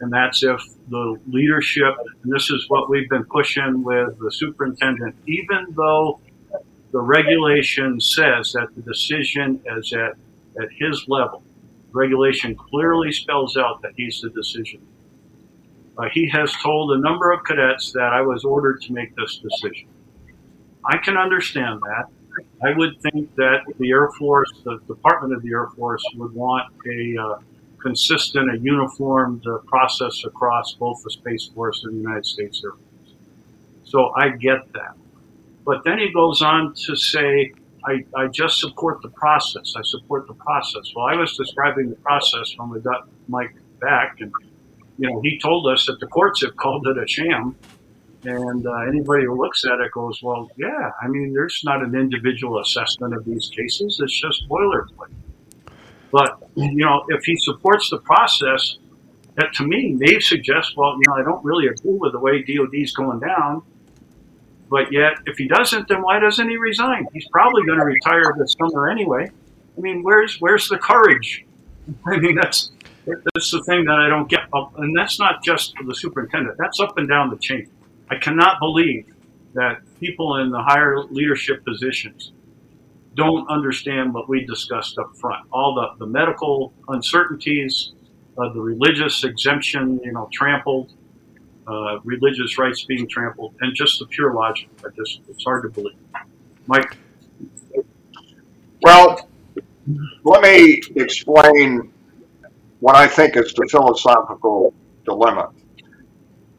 And 0.00 0.12
that's 0.12 0.42
if 0.42 0.60
the 0.88 1.18
leadership, 1.26 1.94
and 2.22 2.32
this 2.32 2.50
is 2.50 2.64
what 2.68 2.88
we've 2.90 3.08
been 3.08 3.24
pushing 3.24 3.82
with 3.82 4.18
the 4.18 4.30
superintendent, 4.30 5.16
even 5.26 5.66
though 5.76 6.20
the 6.92 7.00
regulation 7.00 8.00
says 8.00 8.52
that 8.52 8.68
the 8.74 8.82
decision 8.82 9.60
is 9.78 9.92
at, 9.92 10.12
at 10.62 10.68
his 10.72 11.04
level, 11.08 11.42
regulation 11.92 12.54
clearly 12.54 13.12
spells 13.12 13.56
out 13.56 13.82
that 13.82 13.92
he's 13.96 14.20
the 14.20 14.30
decision. 14.30 14.80
Uh, 15.98 16.08
he 16.12 16.28
has 16.28 16.52
told 16.62 16.92
a 16.92 16.98
number 16.98 17.32
of 17.32 17.42
cadets 17.44 17.92
that 17.92 18.12
I 18.12 18.20
was 18.20 18.44
ordered 18.44 18.82
to 18.82 18.92
make 18.92 19.14
this 19.16 19.38
decision. 19.38 19.88
I 20.84 20.98
can 20.98 21.16
understand 21.16 21.80
that. 21.80 22.06
I 22.62 22.76
would 22.76 23.00
think 23.00 23.34
that 23.36 23.60
the 23.78 23.90
Air 23.90 24.10
Force, 24.18 24.52
the 24.64 24.78
Department 24.86 25.34
of 25.34 25.42
the 25.42 25.50
Air 25.52 25.68
Force, 25.68 26.04
would 26.16 26.34
want 26.34 26.70
a 26.86 27.16
uh, 27.18 27.38
consistent, 27.80 28.50
a 28.54 28.58
uniformed 28.58 29.46
uh, 29.46 29.58
process 29.66 30.22
across 30.24 30.74
both 30.74 31.02
the 31.02 31.10
Space 31.10 31.46
Force 31.54 31.82
and 31.84 31.94
the 31.94 32.00
United 32.00 32.26
States 32.26 32.62
Air 32.64 32.72
Force. 32.72 33.14
So 33.84 34.12
I 34.16 34.30
get 34.30 34.70
that. 34.74 34.96
But 35.64 35.82
then 35.84 35.98
he 35.98 36.12
goes 36.12 36.42
on 36.42 36.74
to 36.86 36.94
say, 36.94 37.52
I, 37.84 38.04
I 38.14 38.26
just 38.26 38.58
support 38.58 39.00
the 39.02 39.08
process. 39.08 39.74
I 39.76 39.82
support 39.84 40.26
the 40.26 40.34
process. 40.34 40.92
Well, 40.94 41.06
I 41.06 41.16
was 41.16 41.36
describing 41.36 41.90
the 41.90 41.96
process 41.96 42.54
when 42.56 42.70
we 42.70 42.80
got 42.80 43.08
Mike 43.28 43.54
back, 43.80 44.20
and 44.20 44.32
you 44.98 45.10
know, 45.10 45.20
he 45.22 45.38
told 45.38 45.66
us 45.66 45.86
that 45.86 46.00
the 46.00 46.06
courts 46.06 46.42
have 46.42 46.56
called 46.56 46.86
it 46.86 46.96
a 46.96 47.06
sham 47.06 47.56
and 48.26 48.66
uh, 48.66 48.72
anybody 48.88 49.24
who 49.24 49.40
looks 49.40 49.64
at 49.64 49.78
it 49.80 49.92
goes, 49.92 50.20
well, 50.20 50.50
yeah, 50.56 50.90
I 51.00 51.06
mean, 51.06 51.32
there's 51.32 51.60
not 51.64 51.82
an 51.82 51.94
individual 51.94 52.58
assessment 52.58 53.14
of 53.14 53.24
these 53.24 53.50
cases. 53.56 54.00
It's 54.02 54.20
just 54.20 54.48
boilerplate. 54.48 55.14
But, 56.10 56.38
you 56.56 56.84
know, 56.84 57.04
if 57.08 57.24
he 57.24 57.36
supports 57.36 57.88
the 57.90 57.98
process, 57.98 58.78
that 59.36 59.52
to 59.54 59.66
me 59.66 59.92
may 59.92 60.18
suggest, 60.18 60.76
well, 60.76 60.94
you 60.94 61.02
know, 61.06 61.14
I 61.14 61.22
don't 61.22 61.44
really 61.44 61.68
agree 61.68 61.92
with 61.92 62.12
the 62.12 62.18
way 62.18 62.42
DOD's 62.42 62.92
going 62.92 63.20
down. 63.20 63.62
But 64.68 64.92
yet, 64.92 65.18
if 65.26 65.36
he 65.36 65.46
doesn't, 65.46 65.86
then 65.88 66.02
why 66.02 66.18
doesn't 66.18 66.48
he 66.48 66.56
resign? 66.56 67.06
He's 67.12 67.28
probably 67.28 67.64
going 67.64 67.78
to 67.78 67.84
retire 67.84 68.34
this 68.36 68.56
summer 68.58 68.88
anyway. 68.88 69.30
I 69.76 69.80
mean, 69.80 70.02
where's 70.02 70.40
where's 70.40 70.68
the 70.68 70.78
courage? 70.78 71.44
I 72.06 72.16
mean, 72.16 72.34
that's 72.34 72.72
that's 73.06 73.50
the 73.50 73.62
thing 73.64 73.84
that 73.84 73.98
I 73.98 74.08
don't 74.08 74.28
get. 74.28 74.40
And 74.76 74.96
that's 74.96 75.18
not 75.18 75.42
just 75.42 75.76
for 75.76 75.84
the 75.84 75.94
superintendent. 75.94 76.56
That's 76.58 76.80
up 76.80 76.98
and 76.98 77.08
down 77.08 77.30
the 77.30 77.36
chain. 77.36 77.70
I 78.10 78.16
cannot 78.16 78.58
believe 78.60 79.06
that 79.54 79.80
people 80.00 80.36
in 80.36 80.50
the 80.50 80.62
higher 80.62 81.02
leadership 81.04 81.64
positions 81.64 82.32
don't 83.14 83.48
understand 83.48 84.12
what 84.12 84.28
we 84.28 84.44
discussed 84.44 84.98
up 84.98 85.16
front. 85.16 85.46
All 85.50 85.74
the, 85.74 86.04
the 86.04 86.06
medical 86.06 86.74
uncertainties, 86.88 87.92
uh, 88.36 88.52
the 88.52 88.60
religious 88.60 89.24
exemption, 89.24 89.98
you 90.04 90.12
know, 90.12 90.28
trampled, 90.32 90.92
uh, 91.66 91.98
religious 92.04 92.58
rights 92.58 92.84
being 92.84 93.08
trampled, 93.08 93.54
and 93.60 93.74
just 93.74 93.98
the 93.98 94.06
pure 94.06 94.34
logic. 94.34 94.68
I 94.84 94.88
just, 94.94 95.20
it's 95.28 95.42
hard 95.42 95.62
to 95.62 95.70
believe. 95.70 95.96
Mike? 96.66 96.96
Well, 98.82 99.28
let 100.24 100.42
me 100.42 100.82
explain 100.96 101.92
what 102.86 102.94
I 102.94 103.08
think 103.08 103.36
is 103.36 103.52
the 103.52 103.66
philosophical 103.68 104.72
dilemma. 105.04 105.50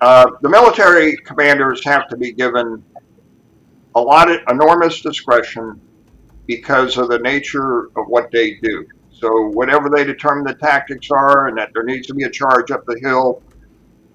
Uh, 0.02 0.30
the 0.42 0.50
military 0.50 1.16
commanders 1.16 1.82
have 1.86 2.10
to 2.10 2.18
be 2.18 2.34
given 2.34 2.84
a 3.96 4.02
lot 4.02 4.30
of 4.30 4.42
enormous 4.50 5.00
discretion 5.00 5.80
because 6.46 6.98
of 6.98 7.08
the 7.08 7.20
nature 7.20 7.86
of 7.96 8.08
what 8.10 8.30
they 8.32 8.56
do. 8.56 8.86
So, 9.10 9.30
whatever 9.52 9.90
they 9.90 10.04
determine 10.04 10.44
the 10.44 10.56
tactics 10.56 11.10
are, 11.12 11.48
and 11.48 11.58
that 11.58 11.70
there 11.74 11.84
needs 11.84 12.08
to 12.08 12.14
be 12.14 12.26
a 12.26 12.30
charge 12.30 12.72
up 12.72 12.84
the 12.86 13.00
hill, 13.02 13.42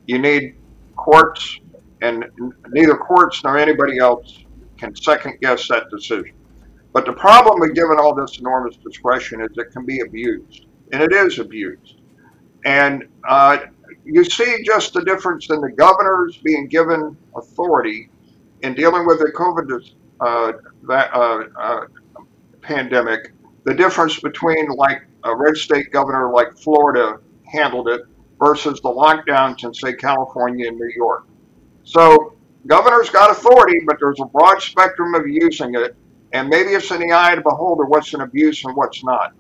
you 0.06 0.18
need 0.18 0.56
courts, 0.96 1.60
and 2.02 2.26
neither 2.68 2.94
courts 2.94 3.42
nor 3.42 3.56
anybody 3.56 3.96
else 3.96 4.44
can 4.76 4.94
second 4.94 5.38
guess 5.40 5.66
that 5.68 5.88
decision. 5.88 6.34
But 6.92 7.06
the 7.06 7.14
problem 7.14 7.58
with 7.58 7.74
giving 7.74 7.98
all 7.98 8.14
this 8.14 8.38
enormous 8.38 8.76
discretion 8.76 9.40
is 9.40 9.48
it 9.56 9.72
can 9.72 9.86
be 9.86 10.00
abused, 10.00 10.66
and 10.92 11.02
it 11.02 11.14
is 11.14 11.38
abused. 11.38 12.01
And 12.64 13.08
uh, 13.26 13.58
you 14.04 14.24
see 14.24 14.62
just 14.64 14.92
the 14.94 15.04
difference 15.04 15.48
in 15.50 15.60
the 15.60 15.70
governors 15.70 16.36
being 16.38 16.68
given 16.68 17.16
authority 17.36 18.08
in 18.62 18.74
dealing 18.74 19.06
with 19.06 19.18
the 19.18 19.32
COVID 19.32 19.94
uh, 20.20 20.52
that, 20.88 21.12
uh, 21.12 21.44
uh, 21.58 21.86
pandemic. 22.60 23.32
The 23.64 23.74
difference 23.74 24.18
between 24.20 24.68
like 24.68 25.02
a 25.24 25.34
red 25.34 25.56
state 25.56 25.90
governor 25.90 26.32
like 26.32 26.56
Florida 26.56 27.18
handled 27.44 27.88
it 27.88 28.02
versus 28.38 28.80
the 28.80 28.88
lockdowns 28.88 29.62
in 29.64 29.74
say 29.74 29.92
California 29.94 30.68
and 30.68 30.76
New 30.76 30.92
York. 30.96 31.26
So 31.84 32.34
governors 32.66 33.10
got 33.10 33.30
authority, 33.30 33.80
but 33.86 33.98
there's 34.00 34.20
a 34.20 34.24
broad 34.24 34.60
spectrum 34.62 35.14
of 35.14 35.26
using 35.26 35.74
it, 35.74 35.96
and 36.32 36.48
maybe 36.48 36.70
it's 36.70 36.90
in 36.90 37.00
the 37.00 37.12
eye 37.12 37.32
of 37.32 37.38
the 37.38 37.42
beholder 37.42 37.84
what's 37.84 38.14
an 38.14 38.20
abuse 38.20 38.64
and 38.64 38.74
what's 38.76 39.04
not. 39.04 39.32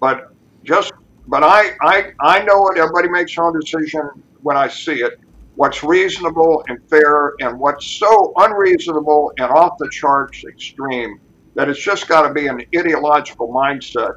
But 0.00 0.32
just 0.64 0.92
but 1.28 1.42
I, 1.42 1.72
I, 1.80 2.12
I 2.20 2.42
know 2.42 2.68
it. 2.68 2.78
Everybody 2.78 3.08
makes 3.08 3.34
their 3.34 3.44
own 3.44 3.58
decision 3.58 4.02
when 4.42 4.56
I 4.56 4.68
see 4.68 5.02
it. 5.02 5.20
What's 5.54 5.84
reasonable 5.84 6.64
and 6.68 6.78
fair, 6.88 7.34
and 7.40 7.58
what's 7.58 7.86
so 7.86 8.32
unreasonable 8.36 9.32
and 9.38 9.50
off 9.50 9.76
the 9.78 9.88
charts 9.90 10.44
extreme 10.44 11.20
that 11.54 11.68
it's 11.68 11.80
just 11.82 12.08
got 12.08 12.26
to 12.26 12.32
be 12.32 12.46
an 12.46 12.64
ideological 12.76 13.48
mindset. 13.48 14.14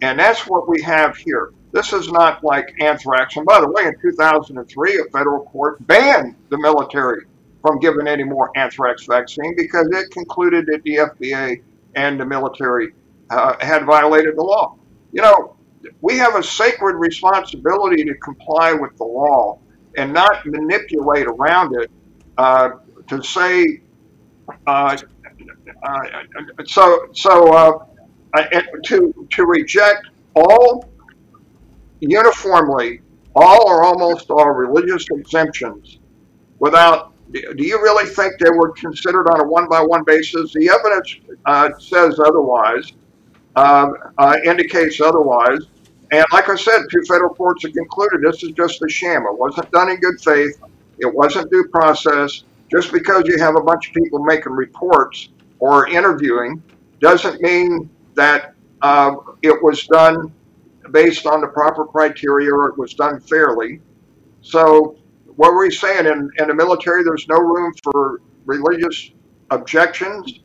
And 0.00 0.18
that's 0.18 0.46
what 0.46 0.68
we 0.68 0.80
have 0.82 1.16
here. 1.16 1.52
This 1.72 1.92
is 1.92 2.10
not 2.10 2.42
like 2.42 2.74
anthrax. 2.80 3.36
And 3.36 3.46
by 3.46 3.60
the 3.60 3.70
way, 3.70 3.84
in 3.84 3.94
2003, 4.00 4.98
a 4.98 5.04
federal 5.10 5.44
court 5.44 5.86
banned 5.86 6.36
the 6.48 6.58
military 6.58 7.24
from 7.62 7.78
giving 7.78 8.08
any 8.08 8.24
more 8.24 8.50
anthrax 8.56 9.06
vaccine 9.06 9.54
because 9.56 9.88
it 9.92 10.10
concluded 10.10 10.66
that 10.66 10.82
the 10.82 10.96
FDA 10.96 11.62
and 11.94 12.18
the 12.20 12.26
military 12.26 12.92
uh, 13.30 13.54
had 13.60 13.84
violated 13.84 14.36
the 14.36 14.42
law. 14.42 14.76
You 15.12 15.22
know, 15.22 15.51
we 16.00 16.16
have 16.16 16.34
a 16.36 16.42
sacred 16.42 16.96
responsibility 16.96 18.04
to 18.04 18.14
comply 18.14 18.72
with 18.72 18.96
the 18.98 19.04
law 19.04 19.58
and 19.96 20.12
not 20.12 20.44
manipulate 20.46 21.26
around 21.26 21.74
it 21.76 21.90
uh, 22.38 22.70
to 23.08 23.22
say 23.22 23.80
uh, 24.66 24.96
uh, 25.82 26.00
so 26.64 27.06
so 27.12 27.52
uh, 27.52 27.78
to 28.84 29.26
to 29.30 29.44
reject 29.44 30.06
all 30.34 30.88
uniformly, 32.00 33.00
all 33.34 33.68
or 33.68 33.84
almost 33.84 34.30
all 34.30 34.50
religious 34.50 35.06
exemptions 35.10 35.98
without 36.58 37.12
do 37.32 37.64
you 37.64 37.80
really 37.82 38.08
think 38.08 38.34
they 38.38 38.50
were 38.50 38.72
considered 38.72 39.26
on 39.28 39.40
a 39.40 39.44
one 39.44 39.68
by 39.68 39.80
one 39.80 40.04
basis? 40.04 40.52
The 40.52 40.68
evidence 40.68 41.16
uh, 41.46 41.70
says 41.78 42.20
otherwise, 42.20 42.92
uh, 43.56 43.90
uh, 44.18 44.36
indicates 44.44 45.00
otherwise. 45.00 45.60
And 46.10 46.24
like 46.32 46.48
I 46.48 46.56
said, 46.56 46.80
two 46.90 47.02
federal 47.08 47.34
courts 47.34 47.62
have 47.64 47.72
concluded 47.72 48.20
this 48.22 48.42
is 48.42 48.50
just 48.52 48.82
a 48.82 48.88
sham. 48.88 49.22
It 49.22 49.38
wasn't 49.38 49.70
done 49.70 49.90
in 49.90 49.96
good 49.96 50.20
faith. 50.20 50.60
It 50.98 51.12
wasn't 51.12 51.50
due 51.50 51.68
process. 51.68 52.44
Just 52.70 52.92
because 52.92 53.24
you 53.26 53.38
have 53.38 53.56
a 53.56 53.60
bunch 53.62 53.88
of 53.88 53.94
people 53.94 54.22
making 54.24 54.52
reports 54.52 55.28
or 55.58 55.88
interviewing 55.88 56.62
doesn't 57.00 57.40
mean 57.40 57.90
that 58.14 58.54
uh, 58.82 59.14
it 59.42 59.62
was 59.62 59.86
done 59.86 60.32
based 60.90 61.26
on 61.26 61.40
the 61.40 61.48
proper 61.48 61.86
criteria 61.86 62.52
or 62.52 62.68
it 62.68 62.78
was 62.78 62.94
done 62.94 63.20
fairly. 63.20 63.80
So 64.42 64.96
what 65.36 65.54
were 65.54 65.64
you 65.64 65.70
saying? 65.70 66.06
In, 66.06 66.30
in 66.38 66.48
the 66.48 66.54
military, 66.54 67.04
there's 67.04 67.26
no 67.28 67.38
room 67.38 67.72
for 67.82 68.20
religious 68.44 69.12
objections. 69.50 70.40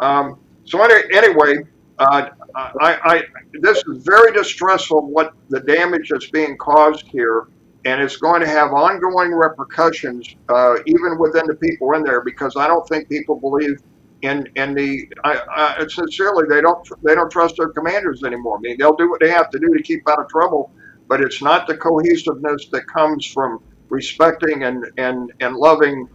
Um, 0.00 0.38
so 0.64 0.82
any, 0.82 1.14
anyway, 1.14 1.64
uh, 2.02 2.30
I, 2.54 2.98
I, 3.04 3.22
this 3.60 3.82
is 3.86 4.04
very 4.04 4.32
distressful. 4.32 5.06
What 5.06 5.34
the 5.48 5.60
damage 5.60 6.08
that's 6.10 6.30
being 6.30 6.56
caused 6.56 7.06
here, 7.06 7.48
and 7.84 8.00
it's 8.00 8.16
going 8.16 8.40
to 8.40 8.46
have 8.48 8.72
ongoing 8.72 9.32
repercussions, 9.32 10.34
uh, 10.48 10.76
even 10.86 11.18
within 11.18 11.46
the 11.46 11.54
people 11.56 11.92
in 11.94 12.02
there, 12.02 12.22
because 12.22 12.56
I 12.56 12.66
don't 12.66 12.86
think 12.88 13.08
people 13.08 13.40
believe 13.40 13.78
in 14.22 14.48
in 14.56 14.74
the. 14.74 15.08
I, 15.24 15.40
I, 15.80 15.86
sincerely, 15.88 16.44
they 16.48 16.60
don't 16.60 16.86
they 17.02 17.14
don't 17.14 17.30
trust 17.30 17.56
their 17.56 17.68
commanders 17.70 18.22
anymore. 18.24 18.58
I 18.58 18.60
mean, 18.60 18.76
they'll 18.78 18.96
do 18.96 19.10
what 19.10 19.20
they 19.20 19.30
have 19.30 19.50
to 19.50 19.58
do 19.58 19.68
to 19.76 19.82
keep 19.82 20.08
out 20.08 20.20
of 20.20 20.28
trouble, 20.28 20.70
but 21.08 21.20
it's 21.20 21.42
not 21.42 21.66
the 21.66 21.76
cohesiveness 21.76 22.68
that 22.72 22.86
comes 22.86 23.26
from 23.26 23.62
respecting 23.88 24.64
and 24.64 24.84
and 24.98 25.32
and 25.40 25.56
loving 25.56 26.08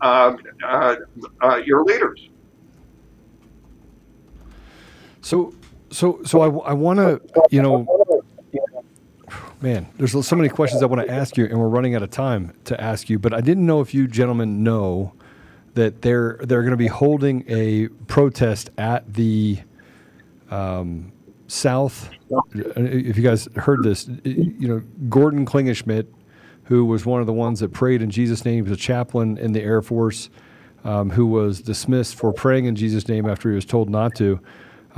uh, 0.00 0.36
uh, 0.64 0.96
uh, 1.42 1.56
your 1.64 1.84
leaders. 1.84 2.28
So, 5.20 5.54
so, 5.90 6.20
so 6.24 6.40
I, 6.40 6.70
I 6.70 6.72
want 6.72 6.98
to, 6.98 7.20
you 7.50 7.62
know, 7.62 7.86
man, 9.60 9.86
there's 9.96 10.26
so 10.26 10.36
many 10.36 10.48
questions 10.48 10.82
I 10.82 10.86
want 10.86 11.06
to 11.06 11.12
ask 11.12 11.36
you, 11.36 11.46
and 11.46 11.58
we're 11.58 11.68
running 11.68 11.94
out 11.94 12.02
of 12.02 12.10
time 12.10 12.54
to 12.64 12.80
ask 12.80 13.08
you. 13.08 13.18
But 13.18 13.34
I 13.34 13.40
didn't 13.40 13.66
know 13.66 13.80
if 13.80 13.94
you 13.94 14.06
gentlemen 14.06 14.62
know 14.62 15.12
that 15.74 16.02
they're 16.02 16.38
they're 16.42 16.62
going 16.62 16.72
to 16.72 16.76
be 16.76 16.86
holding 16.86 17.44
a 17.48 17.88
protest 18.06 18.70
at 18.78 19.12
the 19.14 19.58
um, 20.50 21.12
South. 21.46 22.10
If 22.54 23.16
you 23.16 23.22
guys 23.22 23.48
heard 23.56 23.82
this, 23.82 24.08
you 24.24 24.68
know, 24.68 24.82
Gordon 25.08 25.46
Klingenschmitt 25.46 26.06
who 26.68 26.84
was 26.84 27.06
one 27.06 27.22
of 27.22 27.26
the 27.26 27.32
ones 27.32 27.60
that 27.60 27.72
prayed 27.72 28.02
in 28.02 28.10
Jesus' 28.10 28.44
name. 28.44 28.56
He 28.56 28.70
was 28.70 28.78
a 28.78 28.80
chaplain 28.80 29.38
in 29.38 29.52
the 29.52 29.62
Air 29.62 29.80
Force 29.80 30.28
um, 30.84 31.08
who 31.08 31.26
was 31.26 31.62
dismissed 31.62 32.14
for 32.14 32.30
praying 32.30 32.66
in 32.66 32.76
Jesus' 32.76 33.08
name 33.08 33.26
after 33.26 33.48
he 33.48 33.54
was 33.54 33.64
told 33.64 33.88
not 33.88 34.14
to. 34.16 34.38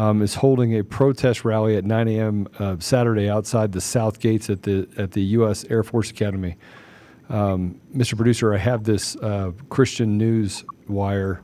Um, 0.01 0.23
is 0.23 0.35
holding 0.35 0.79
a 0.79 0.83
protest 0.83 1.45
rally 1.45 1.77
at 1.77 1.85
9 1.85 2.09
a.m. 2.09 2.49
Uh, 2.59 2.77
Saturday 2.79 3.29
outside 3.29 3.71
the 3.71 3.83
south 3.83 4.19
gates 4.19 4.49
at 4.49 4.63
the 4.63 4.89
at 4.97 5.11
the 5.11 5.21
U.S. 5.37 5.67
Air 5.69 5.83
Force 5.83 6.11
Academy. 6.11 6.57
Um, 7.29 7.79
Mr. 7.95 8.17
Producer, 8.17 8.55
I 8.55 8.57
have 8.57 8.85
this 8.85 9.15
uh, 9.17 9.53
Christian 9.69 10.17
News 10.17 10.65
Wire, 10.89 11.43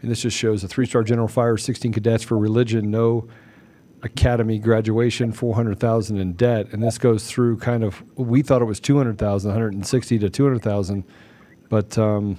and 0.00 0.10
this 0.10 0.22
just 0.22 0.34
shows 0.34 0.64
a 0.64 0.68
three-star 0.68 1.02
general 1.02 1.28
fires 1.28 1.62
16 1.62 1.92
cadets 1.92 2.24
for 2.24 2.38
religion, 2.38 2.90
no 2.90 3.28
academy 4.02 4.58
graduation, 4.58 5.30
400,000 5.30 6.16
in 6.16 6.32
debt. 6.32 6.72
And 6.72 6.82
this 6.82 6.96
goes 6.96 7.26
through 7.26 7.58
kind 7.58 7.84
of, 7.84 8.02
we 8.16 8.40
thought 8.40 8.62
it 8.62 8.66
was 8.66 8.80
200,000, 8.80 9.50
160 9.50 10.18
to 10.20 10.30
200,000. 10.30 11.04
But 11.68 11.98
um, 11.98 12.38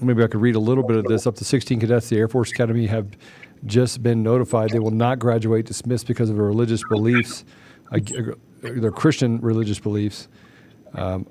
maybe 0.00 0.24
I 0.24 0.26
could 0.26 0.40
read 0.40 0.56
a 0.56 0.60
little 0.60 0.84
bit 0.84 0.96
of 0.96 1.04
this. 1.04 1.26
Up 1.26 1.34
to 1.36 1.44
16 1.44 1.80
cadets, 1.80 2.08
the 2.08 2.16
Air 2.16 2.28
Force 2.28 2.50
Academy 2.50 2.86
have 2.86 3.14
just 3.66 4.02
been 4.02 4.22
notified 4.22 4.70
they 4.70 4.78
will 4.78 4.90
not 4.90 5.18
graduate 5.18 5.66
dismissed 5.66 6.06
because 6.06 6.30
of 6.30 6.36
their 6.36 6.44
religious 6.44 6.82
beliefs, 6.88 7.44
their 8.60 8.90
Christian 8.92 9.40
religious 9.40 9.78
beliefs. 9.78 10.28
Um, 10.94 11.26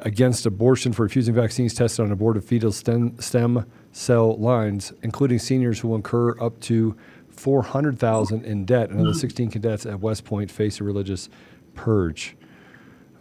against 0.00 0.44
abortion 0.46 0.92
for 0.92 1.02
refusing 1.02 1.34
vaccines 1.34 1.74
tested 1.74 2.04
on 2.04 2.12
aborted 2.12 2.44
fetal 2.44 2.72
stem, 2.72 3.16
cell 3.92 4.36
lines, 4.38 4.92
including 5.02 5.38
seniors 5.38 5.80
who 5.80 5.88
will 5.88 5.96
incur 5.96 6.38
up 6.40 6.60
to 6.60 6.96
400,000 7.30 8.44
in 8.44 8.64
debt. 8.64 8.90
Another 8.90 9.10
mm-hmm. 9.10 9.18
16 9.18 9.50
cadets 9.50 9.86
at 9.86 10.00
West 10.00 10.24
Point 10.24 10.50
face 10.50 10.80
a 10.80 10.84
religious 10.84 11.28
purge. 11.74 12.36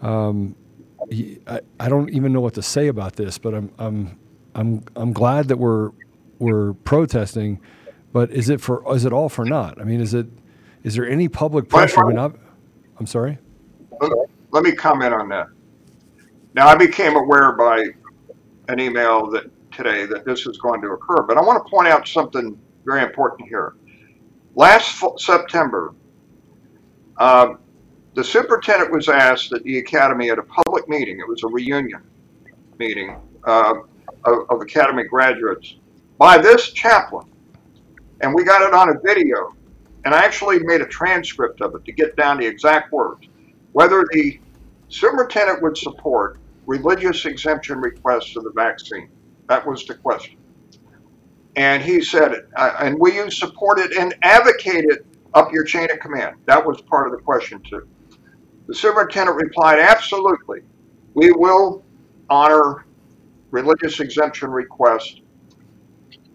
Um, 0.01 0.55
I, 1.47 1.61
I 1.79 1.89
don't 1.89 2.09
even 2.09 2.33
know 2.33 2.41
what 2.41 2.53
to 2.55 2.61
say 2.61 2.87
about 2.87 3.15
this, 3.15 3.37
but 3.37 3.53
I'm 3.53 3.71
I'm 3.79 4.19
I'm 4.53 4.83
I'm 4.95 5.13
glad 5.13 5.47
that 5.47 5.57
we're 5.57 5.91
we're 6.39 6.73
protesting, 6.73 7.59
but 8.13 8.31
is 8.31 8.49
it 8.49 8.61
for 8.61 8.83
is 8.93 9.05
it 9.05 9.13
all 9.13 9.29
for 9.29 9.45
naught? 9.45 9.79
I 9.79 9.83
mean, 9.83 10.01
is 10.01 10.13
it 10.13 10.27
is 10.83 10.95
there 10.95 11.07
any 11.07 11.27
public 11.27 11.69
pressure? 11.69 12.03
I'm, 12.05 12.37
I'm 12.97 13.07
sorry. 13.07 13.37
Let 14.51 14.63
me 14.63 14.71
comment 14.73 15.13
on 15.13 15.29
that. 15.29 15.47
Now, 16.53 16.67
I 16.67 16.75
became 16.75 17.15
aware 17.15 17.53
by 17.53 17.85
an 18.67 18.79
email 18.79 19.29
that 19.31 19.45
today 19.71 20.05
that 20.05 20.25
this 20.25 20.45
is 20.45 20.57
going 20.57 20.81
to 20.81 20.89
occur, 20.89 21.23
but 21.23 21.37
I 21.37 21.41
want 21.41 21.65
to 21.65 21.69
point 21.69 21.87
out 21.87 22.07
something 22.07 22.59
very 22.83 23.03
important 23.03 23.47
here. 23.47 23.75
Last 24.55 25.01
September, 25.17 25.93
uh, 27.17 27.53
the 28.15 28.23
superintendent 28.23 28.91
was 28.91 29.07
asked 29.07 29.53
at 29.53 29.63
the 29.63 29.77
academy 29.77 30.29
at 30.29 30.39
a 30.39 30.43
public 30.43 30.89
meeting, 30.89 31.19
it 31.19 31.27
was 31.27 31.43
a 31.43 31.47
reunion 31.47 32.03
meeting 32.77 33.17
uh, 33.45 33.75
of, 34.25 34.39
of 34.49 34.61
academy 34.61 35.03
graduates, 35.03 35.77
by 36.17 36.37
this 36.37 36.71
chaplain. 36.71 37.30
And 38.21 38.33
we 38.33 38.43
got 38.43 38.61
it 38.61 38.73
on 38.73 38.89
a 38.89 38.99
video. 39.03 39.55
And 40.05 40.15
I 40.15 40.23
actually 40.23 40.59
made 40.63 40.81
a 40.81 40.87
transcript 40.87 41.61
of 41.61 41.75
it 41.75 41.85
to 41.85 41.91
get 41.91 42.15
down 42.15 42.39
the 42.39 42.45
exact 42.45 42.91
words. 42.91 43.27
Whether 43.73 44.05
the 44.11 44.39
superintendent 44.89 45.61
would 45.61 45.77
support 45.77 46.39
religious 46.65 47.25
exemption 47.25 47.79
requests 47.79 48.31
for 48.31 48.41
the 48.41 48.51
vaccine. 48.51 49.09
That 49.47 49.65
was 49.65 49.85
the 49.85 49.95
question. 49.95 50.37
And 51.55 51.83
he 51.83 52.01
said, 52.01 52.47
uh, 52.55 52.75
and 52.79 52.99
will 52.99 53.13
you 53.13 53.29
support 53.29 53.79
it 53.79 53.91
and 53.97 54.15
advocate 54.21 54.85
it 54.85 55.05
up 55.33 55.51
your 55.51 55.63
chain 55.63 55.89
of 55.91 55.99
command? 55.99 56.37
That 56.45 56.65
was 56.65 56.81
part 56.81 57.07
of 57.07 57.17
the 57.17 57.23
question, 57.23 57.61
too. 57.61 57.87
The 58.67 58.75
superintendent 58.75 59.35
replied, 59.37 59.79
absolutely. 59.79 60.61
We 61.13 61.31
will 61.31 61.83
honor 62.29 62.85
religious 63.49 63.99
exemption 63.99 64.49
requests. 64.49 65.19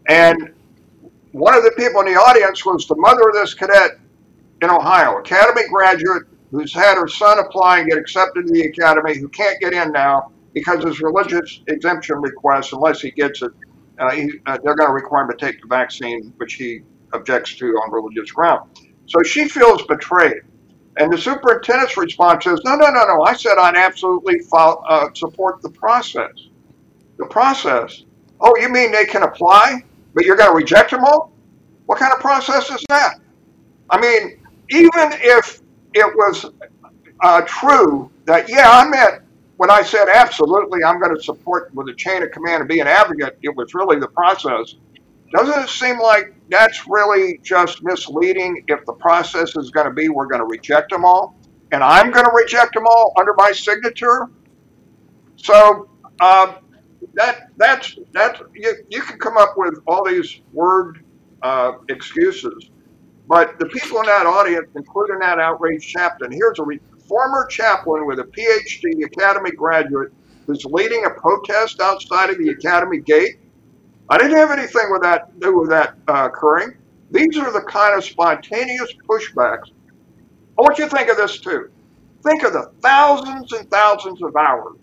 And 0.08 0.52
one 1.36 1.54
of 1.54 1.62
the 1.64 1.72
people 1.72 2.00
in 2.00 2.06
the 2.06 2.18
audience 2.18 2.64
was 2.64 2.86
the 2.86 2.96
mother 2.96 3.28
of 3.28 3.34
this 3.34 3.52
cadet 3.52 3.98
in 4.62 4.70
Ohio, 4.70 5.18
academy 5.18 5.68
graduate 5.68 6.22
who's 6.50 6.72
had 6.72 6.96
her 6.96 7.06
son 7.06 7.38
apply 7.38 7.80
and 7.80 7.90
get 7.90 7.98
accepted 7.98 8.46
to 8.46 8.52
the 8.54 8.62
academy, 8.62 9.18
who 9.18 9.28
can't 9.28 9.60
get 9.60 9.74
in 9.74 9.92
now 9.92 10.32
because 10.54 10.82
his 10.82 11.02
religious 11.02 11.60
exemption 11.66 12.16
request, 12.22 12.72
unless 12.72 13.02
he 13.02 13.10
gets 13.10 13.42
it, 13.42 13.52
uh, 13.98 14.10
he, 14.12 14.30
uh, 14.46 14.56
they're 14.64 14.74
going 14.74 14.88
to 14.88 14.94
require 14.94 15.24
him 15.24 15.30
to 15.30 15.36
take 15.36 15.60
the 15.60 15.68
vaccine, 15.68 16.32
which 16.38 16.54
he 16.54 16.80
objects 17.12 17.54
to 17.56 17.66
on 17.66 17.92
religious 17.92 18.32
ground. 18.32 18.70
So 19.04 19.22
she 19.22 19.46
feels 19.46 19.82
betrayed. 19.82 20.40
And 20.96 21.12
the 21.12 21.18
superintendent's 21.18 21.98
response 21.98 22.46
is, 22.46 22.58
no, 22.64 22.76
no, 22.76 22.90
no, 22.90 23.06
no. 23.06 23.22
I 23.24 23.34
said 23.34 23.58
I'd 23.58 23.76
absolutely 23.76 24.38
follow, 24.38 24.82
uh, 24.88 25.12
support 25.12 25.60
the 25.60 25.68
process. 25.68 26.32
The 27.18 27.26
process. 27.26 28.04
Oh, 28.40 28.56
you 28.58 28.70
mean 28.70 28.90
they 28.90 29.04
can 29.04 29.22
apply, 29.22 29.82
but 30.16 30.24
you're 30.24 30.34
going 30.34 30.50
to 30.50 30.56
reject 30.56 30.90
them 30.90 31.04
all? 31.04 31.30
What 31.84 31.98
kind 31.98 32.12
of 32.12 32.18
process 32.18 32.68
is 32.70 32.82
that? 32.88 33.20
I 33.90 34.00
mean, 34.00 34.40
even 34.70 35.12
if 35.12 35.60
it 35.94 36.06
was 36.16 36.46
uh, 37.22 37.42
true 37.42 38.10
that, 38.24 38.48
yeah, 38.48 38.68
I 38.68 38.88
meant 38.88 39.22
when 39.58 39.70
I 39.70 39.82
said 39.82 40.08
absolutely, 40.08 40.82
I'm 40.82 40.98
going 40.98 41.14
to 41.14 41.22
support 41.22 41.72
with 41.74 41.88
a 41.88 41.94
chain 41.94 42.22
of 42.22 42.30
command 42.30 42.60
and 42.62 42.68
be 42.68 42.80
an 42.80 42.88
advocate, 42.88 43.38
it 43.42 43.54
was 43.54 43.74
really 43.74 44.00
the 44.00 44.08
process. 44.08 44.74
Doesn't 45.32 45.64
it 45.64 45.68
seem 45.68 46.00
like 46.00 46.34
that's 46.48 46.88
really 46.88 47.38
just 47.42 47.82
misleading 47.82 48.64
if 48.68 48.84
the 48.86 48.92
process 48.94 49.54
is 49.54 49.70
going 49.70 49.86
to 49.86 49.92
be 49.92 50.08
we're 50.08 50.26
going 50.26 50.40
to 50.40 50.46
reject 50.46 50.90
them 50.90 51.04
all 51.04 51.36
and 51.72 51.84
I'm 51.84 52.10
going 52.10 52.24
to 52.24 52.32
reject 52.32 52.74
them 52.74 52.86
all 52.86 53.12
under 53.18 53.34
my 53.36 53.52
signature? 53.52 54.30
So 55.36 55.88
um, 56.20 56.56
that 57.14 57.48
that's 57.56 57.96
that's 58.12 58.40
you, 58.54 58.74
you 58.90 59.02
can 59.02 59.18
come 59.18 59.36
up 59.36 59.54
with 59.56 59.78
all 59.86 60.04
these 60.04 60.40
word 60.52 61.04
uh, 61.42 61.72
excuses, 61.88 62.70
but 63.28 63.58
the 63.58 63.66
people 63.66 64.00
in 64.00 64.06
that 64.06 64.26
audience, 64.26 64.68
including 64.76 65.20
that 65.20 65.38
outraged 65.38 65.88
chaplain, 65.88 66.32
here's 66.32 66.58
a 66.58 66.64
re- 66.64 66.80
former 67.08 67.46
chaplain 67.46 68.06
with 68.06 68.18
a 68.20 68.24
PhD 68.24 69.04
Academy 69.06 69.52
graduate 69.52 70.12
who's 70.46 70.64
leading 70.66 71.04
a 71.06 71.10
protest 71.10 71.80
outside 71.80 72.30
of 72.30 72.38
the 72.38 72.50
Academy 72.50 73.00
gate. 73.00 73.36
I 74.08 74.18
didn't 74.18 74.36
have 74.36 74.50
anything 74.52 74.88
with 74.90 75.02
that 75.02 75.32
to 75.32 75.40
do 75.46 75.58
with 75.58 75.70
that 75.70 75.94
uh, 76.08 76.28
occurring. 76.32 76.74
These 77.10 77.38
are 77.38 77.52
the 77.52 77.62
kind 77.62 77.96
of 77.96 78.04
spontaneous 78.04 78.92
pushbacks 79.08 79.68
I 80.58 80.62
want 80.62 80.78
you 80.78 80.88
to 80.88 80.96
think 80.96 81.10
of 81.10 81.16
this 81.16 81.38
too. 81.38 81.68
Think 82.22 82.44
of 82.44 82.52
the 82.52 82.72
thousands 82.82 83.52
and 83.52 83.70
thousands 83.70 84.22
of 84.22 84.34
hours 84.36 84.78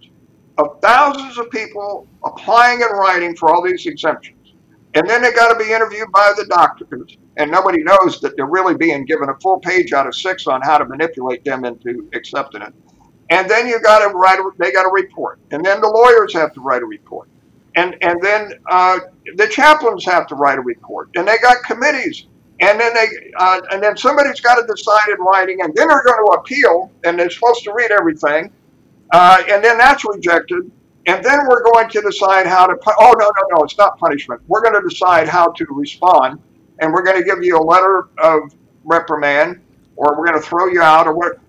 of 0.58 0.80
thousands 0.82 1.38
of 1.38 1.50
people 1.50 2.08
applying 2.26 2.82
and 2.82 2.92
writing 2.92 3.36
for 3.36 3.50
all 3.50 3.64
these 3.64 3.86
exemptions. 3.86 4.54
And 4.96 5.10
then 5.10 5.22
they 5.22 5.32
got 5.32 5.52
to 5.52 5.64
be 5.64 5.72
interviewed 5.72 6.12
by 6.12 6.34
the 6.38 6.46
doctors. 6.46 7.18
And 7.38 7.50
nobody 7.50 7.82
knows 7.82 8.22
that 8.22 8.36
they're 8.36 8.46
really 8.46 8.76
being 8.76 9.06
given 9.06 9.30
a 9.30 9.36
full 9.40 9.60
page 9.60 9.92
out 9.92 10.06
of 10.06 10.14
six 10.14 10.46
on 10.46 10.62
how 10.62 10.78
to 10.78 10.86
manipulate 10.86 11.44
them 11.44 11.66
into 11.66 12.08
accepting 12.14 12.62
it. 12.62 12.74
And 13.32 13.50
then 13.50 13.68
you 13.68 13.80
got 13.82 14.08
to 14.08 14.14
write, 14.14 14.40
they 14.60 14.72
got 14.72 14.84
to 14.84 14.92
report. 14.94 15.40
And 15.50 15.66
then 15.66 15.82
the 15.82 15.88
lawyers 15.88 16.34
have 16.34 16.54
to 16.54 16.62
write 16.62 16.84
a 16.84 16.86
report. 16.86 17.28
And, 17.76 17.98
and 18.02 18.22
then 18.22 18.52
uh, 18.70 19.00
the 19.36 19.48
chaplains 19.48 20.06
have 20.06 20.28
to 20.28 20.36
write 20.36 20.60
a 20.60 20.62
report. 20.62 21.10
And 21.16 21.28
they 21.28 21.38
got 21.40 21.64
committees. 21.64 22.28
And 22.60 22.80
then 22.80 22.94
they, 22.94 23.08
uh, 23.40 23.62
and 23.72 23.82
then 23.82 23.98
somebody's 23.98 24.40
got 24.40 24.56
to 24.56 24.68
decide 24.68 25.10
in 25.10 25.20
writing, 25.20 25.62
and 25.62 25.74
then 25.74 25.88
they're 25.88 26.04
going 26.04 26.24
to 26.24 26.32
appeal, 26.34 26.92
and 27.04 27.20
they're 27.20 27.32
supposed 27.32 27.64
to 27.64 27.74
read 27.74 27.90
everything 27.92 28.52
uh, 29.14 29.42
and 29.50 29.64
then 29.64 29.78
that's 29.78 30.04
rejected. 30.06 30.70
And 31.06 31.24
then 31.24 31.40
we're 31.50 31.64
going 31.64 31.90
to 31.90 32.02
decide 32.02 32.48
how 32.48 32.66
to. 32.66 32.76
Oh 33.00 33.14
no 33.20 33.26
no 33.26 33.58
no! 33.58 33.64
It's 33.64 33.78
not 33.78 33.98
punishment. 34.00 34.42
We're 34.48 34.62
going 34.62 34.82
to 34.82 34.88
decide 34.88 35.28
how 35.28 35.52
to 35.52 35.66
respond, 35.70 36.40
and 36.80 36.94
we're 36.94 37.04
going 37.04 37.18
to 37.18 37.24
give 37.24 37.44
you 37.44 37.58
a 37.58 37.64
letter 37.64 38.08
of 38.20 38.54
reprimand, 38.86 39.60
or 39.98 40.18
we're 40.18 40.26
going 40.28 40.42
to 40.42 40.46
throw 40.48 40.68
you 40.68 40.82
out, 40.82 41.06
or 41.08 41.14
what. 41.14 41.40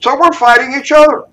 So 0.00 0.16
we're 0.18 0.32
fighting 0.32 0.74
each 0.78 0.92
other. 0.92 1.24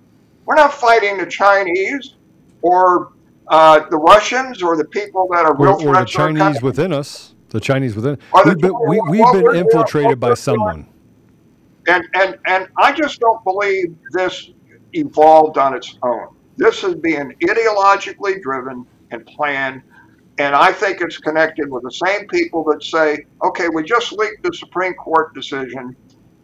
We're 0.45 0.55
not 0.55 0.73
fighting 0.73 1.17
the 1.19 1.27
Chinese, 1.27 2.15
or 2.63 3.13
uh, 3.49 3.87
the 3.89 3.97
Russians, 3.97 4.63
or 4.63 4.75
the 4.75 4.85
people 4.85 5.27
that 5.31 5.45
are 5.45 5.55
real 5.55 5.73
or, 5.73 5.73
or 5.73 5.77
the 5.77 5.83
threats 5.91 6.11
to 6.13 6.21
our 6.21 6.33
Chinese 6.33 6.61
within 6.63 6.91
us. 6.91 7.35
The 7.49 7.59
Chinese 7.59 7.95
within. 7.95 8.17
We've 8.45 8.57
been, 8.57 8.73
we, 8.87 8.99
we've 9.09 9.19
well, 9.21 9.33
been 9.33 9.43
we're- 9.43 9.59
infiltrated 9.59 10.19
by 10.19 10.29
we're- 10.29 10.35
someone. 10.37 10.87
and 11.87 12.03
and 12.15 12.37
and 12.45 12.67
I 12.77 12.93
just 12.93 13.19
don't 13.19 13.43
believe 13.43 13.95
this 14.11 14.49
evolved 14.93 15.57
on 15.57 15.75
its 15.75 15.97
own. 16.03 16.35
This 16.57 16.83
is 16.83 16.95
being 16.95 17.33
ideologically 17.43 18.41
driven 18.41 18.85
and 19.11 19.25
planned, 19.25 19.81
and 20.37 20.55
I 20.55 20.71
think 20.71 21.01
it's 21.01 21.17
connected 21.17 21.69
with 21.71 21.83
the 21.83 21.91
same 21.91 22.27
people 22.27 22.63
that 22.65 22.83
say, 22.83 23.25
"Okay, 23.43 23.69
we 23.69 23.83
just 23.83 24.11
leaked 24.11 24.43
the 24.43 24.53
Supreme 24.53 24.93
Court 24.95 25.33
decision, 25.33 25.95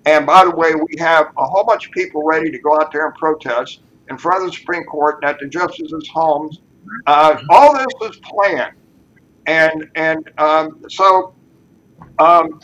and 0.06 0.26
by 0.26 0.46
the 0.46 0.52
way, 0.52 0.74
we 0.74 0.98
have 1.00 1.28
a 1.38 1.46
whole 1.46 1.66
bunch 1.66 1.88
of 1.88 1.92
people 1.92 2.24
ready 2.24 2.50
to 2.52 2.60
go 2.60 2.80
out 2.80 2.92
there 2.92 3.06
and 3.06 3.16
protest 3.16 3.82
in 4.10 4.18
front 4.18 4.44
of 4.44 4.52
the 4.52 4.58
Supreme 4.58 4.84
Court 4.84 5.20
and 5.22 5.30
at 5.30 5.40
the 5.40 5.48
justices' 5.48 6.08
homes." 6.14 6.62
Uh, 7.08 7.38
all 7.50 7.74
this 7.74 8.10
is 8.10 8.20
planned, 8.24 8.76
and 9.48 9.90
and 9.96 10.32
um, 10.38 10.84
so 10.88 11.34
um, 12.20 12.60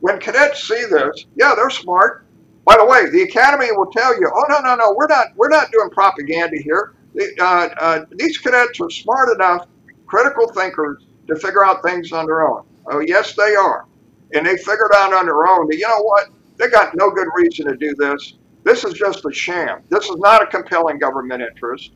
when 0.00 0.18
cadets 0.18 0.66
see 0.66 0.84
this, 0.90 1.26
yeah, 1.36 1.54
they're 1.54 1.70
smart. 1.70 2.21
By 2.64 2.76
the 2.78 2.86
way, 2.86 3.10
the 3.10 3.22
academy 3.22 3.72
will 3.72 3.90
tell 3.90 4.18
you, 4.18 4.30
"Oh 4.32 4.44
no, 4.48 4.60
no, 4.60 4.76
no, 4.76 4.94
we're 4.96 5.08
not, 5.08 5.28
we're 5.36 5.48
not 5.48 5.70
doing 5.72 5.90
propaganda 5.90 6.58
here. 6.62 6.94
Uh, 7.40 7.68
uh, 7.80 8.04
these 8.12 8.38
cadets 8.38 8.80
are 8.80 8.90
smart 8.90 9.30
enough, 9.34 9.66
critical 10.06 10.48
thinkers, 10.52 11.06
to 11.28 11.36
figure 11.36 11.64
out 11.64 11.82
things 11.82 12.12
on 12.12 12.26
their 12.26 12.46
own." 12.48 12.62
Oh, 12.90 13.00
yes, 13.00 13.34
they 13.34 13.54
are, 13.54 13.86
and 14.34 14.46
they 14.46 14.56
figured 14.56 14.92
out 14.94 15.12
on 15.12 15.26
their 15.26 15.46
own 15.46 15.68
that 15.68 15.76
you 15.76 15.88
know 15.88 16.02
what? 16.02 16.28
They 16.58 16.68
got 16.68 16.94
no 16.94 17.10
good 17.10 17.28
reason 17.36 17.66
to 17.66 17.76
do 17.76 17.94
this. 17.96 18.34
This 18.64 18.84
is 18.84 18.94
just 18.94 19.24
a 19.24 19.32
sham. 19.32 19.82
This 19.90 20.04
is 20.08 20.16
not 20.18 20.42
a 20.42 20.46
compelling 20.46 20.98
government 20.98 21.42
interest. 21.42 21.92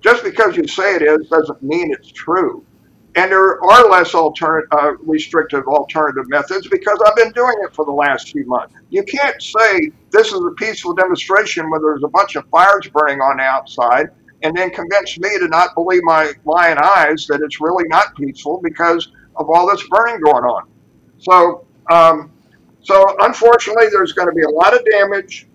Just 0.00 0.22
because 0.22 0.56
you 0.56 0.66
say 0.68 0.96
it 0.96 1.02
is 1.02 1.28
doesn't 1.28 1.62
mean 1.62 1.92
it's 1.92 2.12
true. 2.12 2.64
And 3.16 3.30
there 3.30 3.62
are 3.62 3.88
less 3.88 4.12
altern- 4.12 4.66
uh, 4.72 4.94
restrictive 5.02 5.66
alternative 5.68 6.28
methods 6.28 6.66
because 6.68 7.00
I've 7.06 7.14
been 7.14 7.30
doing 7.32 7.54
it 7.62 7.72
for 7.72 7.84
the 7.84 7.92
last 7.92 8.32
few 8.32 8.44
months. 8.46 8.74
You 8.90 9.04
can't 9.04 9.40
say 9.40 9.92
this 10.10 10.28
is 10.28 10.40
a 10.40 10.50
peaceful 10.56 10.94
demonstration 10.94 11.70
when 11.70 11.80
there's 11.80 12.02
a 12.02 12.08
bunch 12.08 12.34
of 12.34 12.44
fires 12.48 12.88
burning 12.88 13.20
on 13.20 13.36
the 13.36 13.44
outside 13.44 14.08
and 14.42 14.56
then 14.56 14.70
convince 14.70 15.18
me 15.18 15.38
to 15.38 15.48
not 15.48 15.74
believe 15.74 16.02
my 16.02 16.32
lying 16.44 16.78
eyes 16.82 17.26
that 17.28 17.40
it's 17.40 17.60
really 17.60 17.84
not 17.88 18.14
peaceful 18.16 18.60
because 18.62 19.10
of 19.36 19.48
all 19.48 19.68
this 19.68 19.86
burning 19.88 20.20
going 20.20 20.44
on. 20.44 20.68
So, 21.18 21.66
um, 21.90 22.32
so 22.82 23.16
unfortunately, 23.20 23.86
there's 23.90 24.12
going 24.12 24.28
to 24.28 24.34
be 24.34 24.42
a 24.42 24.50
lot 24.50 24.74
of 24.74 24.84
damage 24.90 25.46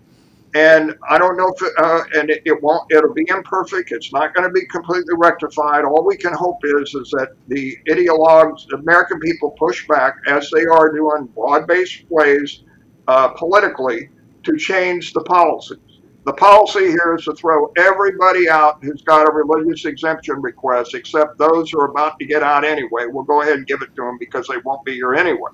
and 0.54 0.96
I 1.08 1.18
don't 1.18 1.36
know 1.36 1.52
if 1.54 1.62
it, 1.62 1.72
uh, 1.78 2.02
and 2.14 2.30
it, 2.30 2.42
it 2.44 2.62
won't. 2.62 2.90
It'll 2.92 3.14
be 3.14 3.24
imperfect. 3.28 3.92
It's 3.92 4.12
not 4.12 4.34
going 4.34 4.48
to 4.48 4.52
be 4.52 4.66
completely 4.66 5.14
rectified. 5.16 5.84
All 5.84 6.04
we 6.04 6.16
can 6.16 6.32
hope 6.32 6.58
is 6.64 6.94
is 6.94 7.10
that 7.10 7.34
the 7.46 7.76
ideologues, 7.88 8.66
the 8.68 8.76
American 8.78 9.20
people, 9.20 9.52
push 9.52 9.86
back 9.86 10.16
as 10.26 10.50
they 10.50 10.64
are 10.64 10.92
doing 10.92 11.26
broad-based 11.34 12.04
ways 12.08 12.64
uh, 13.06 13.28
politically 13.28 14.08
to 14.42 14.56
change 14.56 15.12
the 15.12 15.22
policies. 15.22 15.78
The 16.24 16.32
policy 16.32 16.86
here 16.86 17.14
is 17.16 17.24
to 17.24 17.34
throw 17.34 17.72
everybody 17.78 18.48
out 18.48 18.82
who's 18.82 19.02
got 19.02 19.28
a 19.28 19.32
religious 19.32 19.84
exemption 19.84 20.42
request, 20.42 20.94
except 20.94 21.38
those 21.38 21.70
who 21.70 21.80
are 21.80 21.90
about 21.90 22.18
to 22.18 22.26
get 22.26 22.42
out 22.42 22.64
anyway. 22.64 23.06
We'll 23.06 23.24
go 23.24 23.42
ahead 23.42 23.54
and 23.54 23.66
give 23.66 23.82
it 23.82 23.94
to 23.96 24.02
them 24.02 24.18
because 24.18 24.46
they 24.48 24.58
won't 24.64 24.84
be 24.84 24.94
here 24.94 25.14
anyway. 25.14 25.50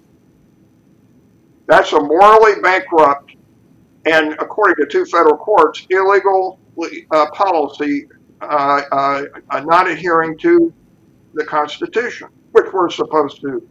That's 1.66 1.92
a 1.92 2.00
morally 2.00 2.60
bankrupt 2.62 3.35
and 4.06 4.32
according 4.34 4.76
to 4.76 4.90
two 4.90 5.04
federal 5.04 5.36
courts, 5.36 5.86
illegal 5.90 6.58
uh, 7.10 7.30
policy 7.32 8.06
uh, 8.40 8.82
uh, 8.92 9.24
uh, 9.50 9.60
not 9.60 9.88
adhering 9.88 10.38
to 10.38 10.72
the 11.34 11.44
Constitution, 11.44 12.28
which 12.52 12.66
we're 12.72 12.88
supposed 12.88 13.40
to, 13.40 13.66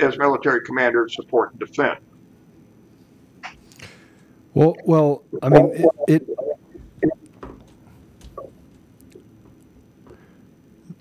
as 0.00 0.16
military 0.18 0.64
commanders, 0.64 1.14
support 1.16 1.50
and 1.50 1.60
defend. 1.60 1.98
Well, 4.54 4.76
well, 4.84 5.24
I 5.42 5.48
mean, 5.48 5.72
it, 6.06 6.22
it 6.22 6.28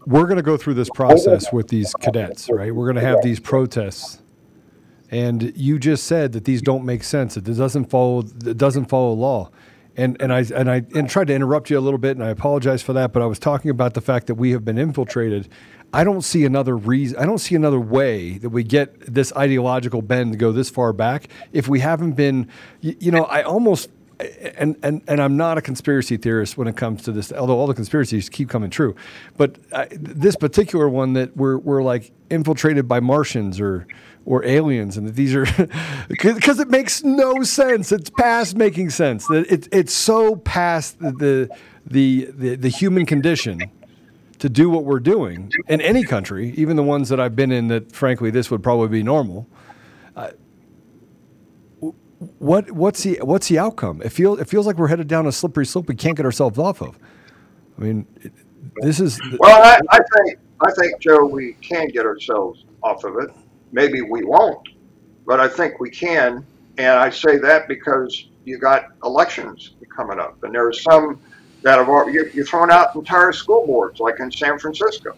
we're 0.08 0.24
going 0.24 0.38
to 0.38 0.42
go 0.42 0.58
through 0.58 0.74
this 0.74 0.90
process 0.90 1.54
with 1.54 1.68
these 1.68 1.94
cadets, 1.94 2.50
right? 2.50 2.74
We're 2.74 2.92
going 2.92 3.04
to 3.04 3.08
have 3.08 3.22
these 3.22 3.40
protests, 3.40 4.23
and 5.14 5.56
you 5.56 5.78
just 5.78 6.06
said 6.06 6.32
that 6.32 6.46
these 6.46 6.60
don't 6.60 6.84
make 6.84 7.04
sense. 7.04 7.38
It 7.38 7.44
doesn't 7.44 7.86
follow. 7.92 8.22
It 8.22 8.58
doesn't 8.58 8.86
follow 8.86 9.14
law. 9.14 9.52
And 9.96 10.20
and 10.20 10.34
I 10.34 10.40
and 10.56 10.72
I 10.72 10.84
and 10.96 11.08
tried 11.08 11.28
to 11.28 11.36
interrupt 11.36 11.70
you 11.70 11.78
a 11.78 11.82
little 11.82 12.00
bit, 12.00 12.18
and 12.18 12.26
I 12.26 12.30
apologize 12.30 12.82
for 12.82 12.94
that. 12.94 13.14
But 13.14 13.22
I 13.22 13.28
was 13.28 13.38
talking 13.38 13.70
about 13.70 13.94
the 13.94 14.02
fact 14.02 14.26
that 14.26 14.36
we 14.36 14.52
have 14.52 14.66
been 14.66 14.80
infiltrated. 14.80 15.48
I 15.94 16.04
don't 16.04 16.24
see 16.24 16.46
another 16.46 16.76
reason. 16.76 17.20
I 17.20 17.26
don't 17.28 17.38
see 17.38 17.54
another 17.54 17.80
way 17.80 18.40
that 18.40 18.50
we 18.50 18.64
get 18.64 19.00
this 19.02 19.32
ideological 19.38 20.02
bend 20.02 20.32
to 20.32 20.38
go 20.40 20.52
this 20.52 20.72
far 20.72 20.94
back 20.94 21.28
if 21.52 21.68
we 21.68 21.80
haven't 21.82 22.14
been. 22.14 22.48
You, 22.82 22.96
you 23.00 23.12
know, 23.12 23.26
I 23.26 23.44
almost 23.44 23.92
and, 24.20 24.76
and 24.82 25.04
and 25.08 25.22
I'm 25.22 25.38
not 25.38 25.60
a 25.60 25.62
conspiracy 25.62 26.18
theorist 26.18 26.58
when 26.58 26.68
it 26.68 26.76
comes 26.76 27.04
to 27.04 27.12
this, 27.12 27.32
although 27.32 27.58
all 27.58 27.68
the 27.68 27.74
conspiracies 27.74 28.30
keep 28.30 28.50
coming 28.50 28.72
true. 28.72 28.96
But 29.38 29.58
I, 29.72 29.88
this 29.92 30.36
particular 30.36 30.90
one 30.90 31.14
that 31.14 31.38
we're 31.38 31.60
we're 31.60 31.84
like 31.84 32.12
infiltrated 32.32 32.88
by 32.88 33.00
Martians 33.00 33.60
or 33.60 33.86
or 34.26 34.46
aliens, 34.46 34.98
and 34.98 35.08
that 35.08 35.16
these 35.16 35.36
are 35.36 35.46
because 36.10 36.60
it 36.60 36.70
makes 36.70 37.04
no 37.04 37.44
sense. 37.44 37.92
It's 37.92 38.10
past 38.10 38.56
making 38.56 38.90
sense. 38.90 39.28
That 39.28 39.52
it, 39.52 39.68
it's 39.72 39.94
so 39.94 40.36
past 40.38 41.00
the 41.00 41.50
the 41.86 42.30
the, 42.32 42.56
the 42.56 42.70
human 42.70 43.06
condition 43.06 43.62
to 44.40 44.50
do 44.50 44.70
what 44.70 44.86
we're 44.86 45.00
doing 45.00 45.52
in 45.68 45.82
any 45.82 46.04
country, 46.04 46.54
even 46.56 46.76
the 46.76 46.84
ones 46.84 47.10
that 47.10 47.20
I've 47.20 47.36
been 47.36 47.52
in. 47.52 47.68
That 47.68 47.92
frankly, 47.92 48.30
this 48.30 48.50
would 48.52 48.64
probably 48.64 48.88
be 48.88 49.04
normal. 49.04 49.48
Uh, 50.16 50.32
what 52.40 52.72
what's 52.72 53.04
the 53.04 53.20
what's 53.22 53.48
the 53.50 53.60
outcome? 53.60 54.02
It 54.02 54.10
feels 54.10 54.40
it 54.40 54.48
feels 54.48 54.66
like 54.66 54.78
we're 54.78 54.88
headed 54.88 55.08
down 55.08 55.28
a 55.28 55.32
slippery 55.32 55.66
slope 55.66 55.88
we 55.88 55.96
can't 55.96 56.16
get 56.16 56.26
ourselves 56.26 56.58
off 56.58 56.82
of. 56.82 56.98
I 57.78 57.82
mean, 57.82 58.06
this 58.78 59.00
is 59.00 59.20
Well, 59.40 59.62
I, 59.62 59.80
I 59.90 60.00
think 60.16 60.40
I 60.66 60.72
think 60.72 61.00
Joe, 61.00 61.26
we 61.26 61.54
can 61.54 61.90
get 61.90 62.06
ourselves 62.06 62.64
off 62.82 63.04
of 63.04 63.18
it. 63.18 63.30
Maybe 63.74 64.02
we 64.02 64.24
won't, 64.24 64.70
but 65.26 65.40
I 65.40 65.50
think 65.50 65.80
we 65.80 65.90
can. 65.90 66.46
And 66.78 66.88
I 66.88 67.10
say 67.10 67.38
that 67.38 67.68
because 67.68 68.28
you 68.46 68.58
got 68.60 68.90
elections 69.04 69.72
coming 69.94 70.20
up, 70.20 70.42
and 70.44 70.54
there 70.54 70.68
are 70.68 70.74
some 70.74 71.20
that 71.64 71.78
have 71.78 71.90
already, 71.90 72.14
you, 72.14 72.30
you're 72.34 72.46
throwing 72.46 72.72
out 72.72 72.96
entire 72.96 73.32
school 73.32 73.66
boards, 73.66 74.00
like 74.00 74.20
in 74.20 74.32
San 74.32 74.60
Francisco, 74.60 75.18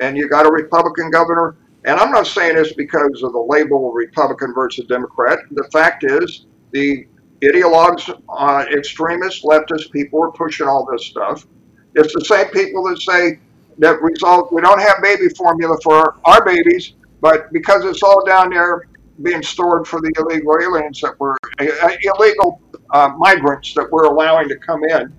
and 0.00 0.16
you 0.16 0.28
got 0.28 0.46
a 0.46 0.50
Republican 0.50 1.10
governor. 1.10 1.56
And 1.84 1.98
I'm 1.98 2.10
not 2.10 2.26
saying 2.26 2.56
this 2.56 2.72
because 2.72 3.22
of 3.22 3.32
the 3.32 3.38
label 3.38 3.92
Republican 3.92 4.54
versus 4.54 4.86
Democrat. 4.86 5.38
The 5.50 5.68
fact 5.72 6.04
is, 6.04 6.46
the 6.72 7.06
ideologues, 7.42 8.08
uh, 8.28 8.64
extremists, 8.70 9.44
leftist 9.44 9.90
people 9.90 10.22
are 10.22 10.30
pushing 10.32 10.66
all 10.66 10.86
this 10.90 11.06
stuff. 11.06 11.46
It's 11.94 12.14
the 12.14 12.24
same 12.24 12.48
people 12.48 12.84
that 12.84 13.00
say 13.00 13.40
that 13.78 14.00
result 14.02 14.52
we 14.52 14.60
don't 14.60 14.80
have 14.80 15.02
baby 15.02 15.28
formula 15.30 15.76
for 15.82 16.16
our 16.24 16.44
babies, 16.44 16.92
but 17.20 17.52
because 17.52 17.84
it's 17.84 18.02
all 18.02 18.24
down 18.24 18.50
there 18.50 18.88
being 19.22 19.42
stored 19.42 19.86
for 19.86 20.00
the 20.00 20.12
illegal 20.18 20.56
aliens 20.62 21.00
that 21.00 21.18
were 21.20 21.36
uh, 21.58 21.90
illegal 22.02 22.60
uh, 22.90 23.10
migrants 23.16 23.74
that 23.74 23.86
we're 23.90 24.04
allowing 24.04 24.48
to 24.48 24.56
come 24.56 24.82
in. 24.84 25.12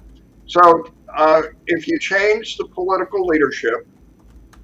So 0.47 0.85
uh, 1.13 1.43
if 1.67 1.87
you 1.87 1.99
change 1.99 2.57
the 2.57 2.65
political 2.65 3.25
leadership, 3.25 3.87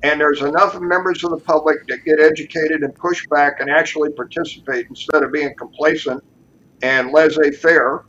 and 0.04 0.20
there's 0.22 0.42
enough 0.42 0.80
members 0.80 1.24
of 1.24 1.32
the 1.32 1.40
public 1.40 1.88
that 1.88 2.04
get 2.06 2.20
educated 2.20 2.84
and 2.84 2.94
push 2.96 3.26
back 3.28 3.60
and 3.60 3.70
actually 3.70 4.12
participate 4.12 4.88
instead 4.90 5.24
of 5.24 5.32
being 5.32 5.54
complacent 5.58 6.24
and 6.84 7.12
laissez-faire, 7.12 8.06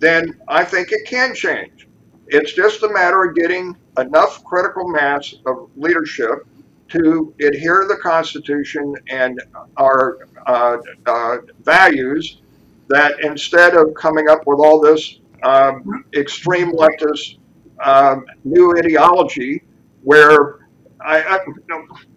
then 0.00 0.40
I 0.48 0.64
think 0.64 0.90
it 0.90 1.06
can 1.06 1.34
change. 1.34 1.86
It's 2.26 2.52
just 2.52 2.82
a 2.82 2.88
matter 2.88 3.24
of 3.24 3.36
getting 3.36 3.76
enough 3.98 4.42
critical 4.44 4.88
mass 4.88 5.34
of 5.46 5.70
leadership 5.76 6.46
to 6.90 7.34
adhere 7.40 7.82
to 7.82 7.88
the 7.88 7.96
Constitution 7.96 8.94
and 9.08 9.40
our 9.76 10.28
uh, 10.46 10.78
uh, 11.06 11.36
values 11.62 12.40
that 12.88 13.20
instead 13.22 13.74
of 13.76 13.94
coming 13.94 14.28
up 14.28 14.46
with 14.46 14.58
all 14.58 14.80
this 14.80 15.20
um, 15.42 16.04
extreme 16.14 16.72
leftist 16.72 17.38
um, 17.84 18.24
new 18.44 18.76
ideology 18.76 19.62
where 20.02 20.58
I, 21.00 21.40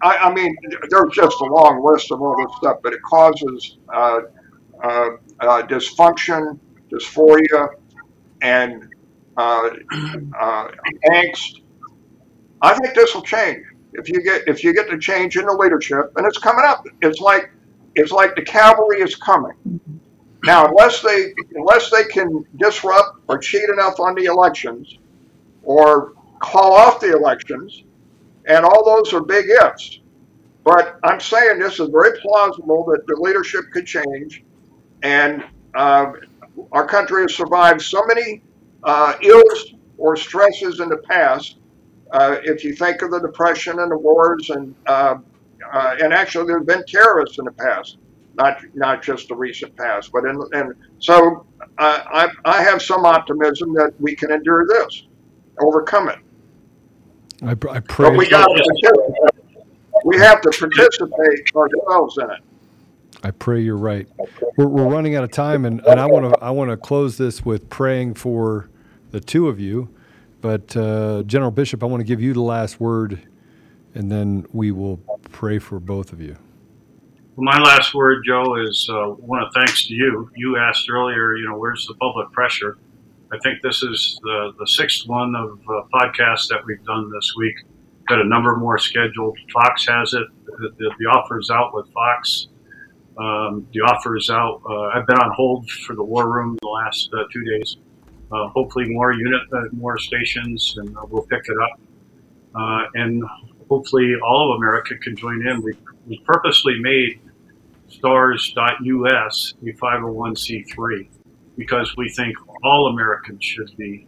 I, 0.02 0.18
I, 0.18 0.34
mean, 0.34 0.56
there's 0.90 1.14
just 1.14 1.40
a 1.40 1.46
long 1.46 1.82
list 1.84 2.12
of 2.12 2.22
all 2.22 2.36
this 2.36 2.58
stuff, 2.58 2.78
but 2.84 2.94
it 2.94 3.02
causes 3.04 3.78
uh, 3.94 4.22
uh, 4.84 5.10
uh, 5.40 5.62
dysfunction, 5.68 6.60
dysphoria, 6.92 7.70
and 8.42 8.94
uh, 9.38 9.70
angst. 11.12 11.62
I 12.62 12.74
think 12.74 12.94
this 12.94 13.14
will 13.14 13.22
change 13.22 13.64
if 13.94 14.10
you 14.10 14.22
get 14.22 14.48
if 14.48 14.64
you 14.64 14.74
get 14.74 14.90
the 14.90 14.98
change 14.98 15.38
in 15.38 15.46
the 15.46 15.54
leadership, 15.54 16.12
and 16.16 16.26
it's 16.26 16.38
coming 16.38 16.66
up. 16.66 16.86
It's 17.02 17.20
like 17.20 17.52
it's 17.96 18.12
like 18.12 18.36
the 18.36 18.42
cavalry 18.42 19.02
is 19.02 19.16
coming. 19.16 19.54
Now, 20.46 20.68
unless 20.68 21.02
they 21.02 21.34
unless 21.56 21.90
they 21.90 22.04
can 22.06 22.46
disrupt 22.58 23.20
or 23.28 23.38
cheat 23.38 23.70
enough 23.70 24.00
on 24.00 24.16
the 24.16 24.26
elections, 24.26 24.98
or 25.64 26.14
call 26.40 26.74
off 26.74 27.00
the 27.00 27.16
elections, 27.16 27.84
and 28.48 28.66
all 28.66 28.84
those 28.86 29.14
are 29.14 29.22
big 29.22 29.46
ifs. 29.50 30.00
But 30.64 30.98
I'm 31.04 31.20
saying 31.20 31.60
this 31.60 31.80
is 31.80 31.90
very 31.90 32.20
plausible 32.20 32.86
that 32.86 33.06
the 33.08 33.16
leadership 33.16 33.66
could 33.72 33.86
change, 33.86 34.44
and 35.02 35.44
uh, 35.76 36.14
our 36.72 36.88
country 36.88 37.24
has 37.24 37.36
survived 37.36 37.82
so 37.82 38.04
many 38.06 38.42
uh, 38.84 39.16
ills 39.22 39.74
or 39.98 40.16
stresses 40.16 40.80
in 40.80 40.90
the 40.90 40.98
past. 40.98 41.58
Uh, 42.14 42.38
if 42.44 42.64
you 42.64 42.76
think 42.76 43.02
of 43.02 43.10
the 43.10 43.20
depression 43.20 43.80
and 43.80 43.92
the 43.92 43.98
wars, 43.98 44.52
and 44.52 44.76
uh, 44.86 45.16
uh, 45.74 45.96
and 46.00 46.14
actually 46.14 46.46
there 46.46 46.60
have 46.60 46.68
been 46.68 46.84
terrorists 46.88 47.40
in 47.40 47.46
the 47.46 47.52
past, 47.52 47.98
not 48.36 48.64
not 48.76 49.02
just 49.02 49.28
the 49.28 49.36
recent 49.36 49.76
past, 49.76 50.12
but 50.12 50.24
in 50.26 50.40
and 50.54 50.76
so 51.00 51.46
uh, 51.80 52.02
I 52.06 52.30
I 52.46 52.62
have 52.62 52.84
some 52.84 53.04
optimism 53.04 53.74
that 53.74 53.94
we 54.00 54.16
can 54.16 54.32
endure 54.32 54.68
this, 54.68 55.08
overcome 55.60 56.10
it. 56.10 56.20
I, 57.42 57.52
I 57.52 57.80
pray. 57.80 58.10
But 58.10 58.18
we 58.18 58.30
got 58.30 58.46
to 58.46 59.34
we 60.06 60.18
have 60.18 60.40
to 60.42 60.52
participate 60.52 61.52
ourselves 61.56 62.18
in 62.20 62.30
it. 62.30 62.40
I 63.24 63.32
pray 63.32 63.62
you're 63.62 63.78
right. 63.78 64.08
We're, 64.58 64.68
we're 64.68 64.88
running 64.88 65.16
out 65.16 65.24
of 65.24 65.32
time, 65.32 65.66
and, 65.66 65.80
and 65.88 66.00
I 66.00 66.06
want 66.06 66.32
to 66.32 66.44
I 66.44 66.52
want 66.52 66.70
to 66.70 66.78
close 66.78 67.18
this 67.18 67.44
with 67.44 67.70
praying 67.70 68.16
for 68.16 68.70
the 69.10 69.20
two 69.20 69.48
of 69.48 69.60
you. 69.60 69.90
But 70.44 70.76
uh, 70.76 71.24
General 71.24 71.52
Bishop, 71.52 71.84
I 71.84 71.86
want 71.86 72.02
to 72.02 72.06
give 72.06 72.22
you 72.22 72.34
the 72.34 72.42
last 72.42 72.78
word, 72.78 73.18
and 73.96 74.12
then 74.12 74.46
we 74.52 74.72
will 74.72 74.98
pray 75.32 75.58
for 75.58 75.80
both 75.80 76.12
of 76.12 76.20
you. 76.20 76.36
Well, 77.38 77.46
my 77.46 77.58
last 77.62 77.94
word, 77.94 78.26
Joe, 78.28 78.58
is 78.58 78.90
uh, 78.92 79.06
one 79.06 79.42
of 79.42 79.54
thanks 79.54 79.88
to 79.88 79.94
you. 79.94 80.30
You 80.36 80.58
asked 80.58 80.90
earlier, 80.90 81.38
you 81.38 81.48
know, 81.48 81.58
where's 81.58 81.88
the 81.88 81.94
public 81.94 82.30
pressure? 82.34 82.78
I 83.32 83.38
think 83.42 83.62
this 83.62 83.84
is 83.84 84.20
the, 84.22 84.52
the 84.60 84.68
sixth 84.68 85.08
one 85.08 85.34
of 85.34 85.62
uh, 85.62 85.84
podcasts 85.94 86.50
that 86.50 86.60
we've 86.66 86.84
done 86.84 87.10
this 87.10 87.34
week. 87.38 87.56
Got 88.10 88.20
a 88.20 88.28
number 88.28 88.54
more 88.58 88.78
scheduled. 88.78 89.38
Fox 89.54 89.88
has 89.88 90.14
it. 90.14 90.28
The, 90.46 90.72
the, 90.78 90.92
the 91.00 91.06
offer 91.06 91.40
is 91.40 91.50
out 91.52 91.74
with 91.74 91.88
Fox. 91.94 92.50
Um, 93.18 93.66
the 93.72 93.80
offer 93.80 94.18
is 94.18 94.30
out. 94.30 94.62
Uh, 94.70 94.88
I've 94.88 95.08
been 95.08 95.20
on 95.20 95.32
hold 95.32 95.70
for 95.88 95.96
the 95.96 96.04
War 96.04 96.30
Room 96.30 96.58
the 96.62 96.68
last 96.68 97.10
uh, 97.18 97.24
two 97.32 97.46
days. 97.46 97.78
Uh, 98.32 98.48
hopefully, 98.50 98.90
more 98.90 99.14
unit, 99.14 99.42
uh, 99.54 99.64
more 99.72 99.98
stations, 99.98 100.76
and 100.78 100.96
uh, 100.98 101.02
we'll 101.10 101.24
pick 101.24 101.44
it 101.46 101.58
up. 101.62 101.80
Uh, 102.56 102.86
and 102.96 103.24
hopefully, 103.70 104.14
all 104.26 104.54
of 104.54 104.58
America 104.58 104.96
can 104.98 105.16
join 105.16 105.46
in. 105.48 105.62
We, 105.62 105.74
we 106.08 106.20
purposely 106.26 106.80
made 106.80 107.20
stars.us 107.88 109.54
a 109.62 109.66
501c3 109.66 111.08
because 111.58 111.96
we 111.96 112.10
think 112.10 112.36
all 112.64 112.88
Americans 112.88 113.44
should 113.44 113.76
be 113.78 114.08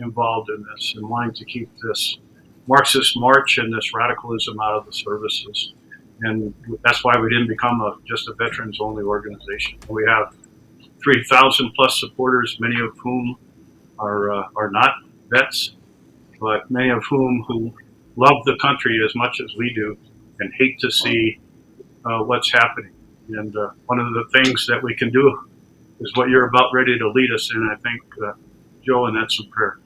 involved 0.00 0.48
in 0.48 0.64
this 0.72 0.94
and 0.96 1.06
wanting 1.06 1.34
to 1.34 1.44
keep 1.44 1.68
this 1.82 2.18
Marxist 2.66 3.18
march 3.18 3.58
and 3.58 3.72
this 3.72 3.92
radicalism 3.94 4.58
out 4.60 4.76
of 4.78 4.86
the 4.86 4.92
services 4.92 5.74
and 6.22 6.54
that's 6.84 7.04
why 7.04 7.14
we 7.20 7.28
didn't 7.28 7.48
become 7.48 7.80
a, 7.80 7.96
just 8.06 8.28
a 8.28 8.34
veterans 8.34 8.78
only 8.80 9.02
organization. 9.02 9.78
We 9.88 10.04
have 10.08 10.34
3,000 11.02 11.72
plus 11.74 12.00
supporters, 12.00 12.56
many 12.60 12.80
of 12.80 12.96
whom 12.98 13.36
are 13.98 14.32
uh, 14.32 14.48
are 14.56 14.70
not 14.70 14.90
vets, 15.28 15.76
but 16.40 16.70
many 16.70 16.90
of 16.90 17.04
whom 17.08 17.44
who 17.48 17.72
love 18.16 18.44
the 18.44 18.56
country 18.60 19.00
as 19.04 19.14
much 19.14 19.40
as 19.40 19.54
we 19.56 19.72
do 19.74 19.96
and 20.40 20.52
hate 20.58 20.78
to 20.80 20.90
see 20.90 21.38
uh, 22.04 22.20
what's 22.20 22.52
happening. 22.52 22.92
And 23.30 23.54
uh, 23.56 23.70
one 23.86 23.98
of 23.98 24.12
the 24.14 24.24
things 24.32 24.66
that 24.68 24.82
we 24.82 24.94
can 24.94 25.10
do 25.10 25.38
is 26.00 26.12
what 26.14 26.28
you're 26.28 26.46
about 26.46 26.72
ready 26.72 26.98
to 26.98 27.10
lead 27.10 27.32
us 27.32 27.50
in. 27.52 27.68
I 27.70 27.76
think, 27.76 28.02
uh, 28.24 28.32
Joe, 28.86 29.06
and 29.06 29.16
that's 29.16 29.38
a 29.40 29.44
prayer. 29.50 29.78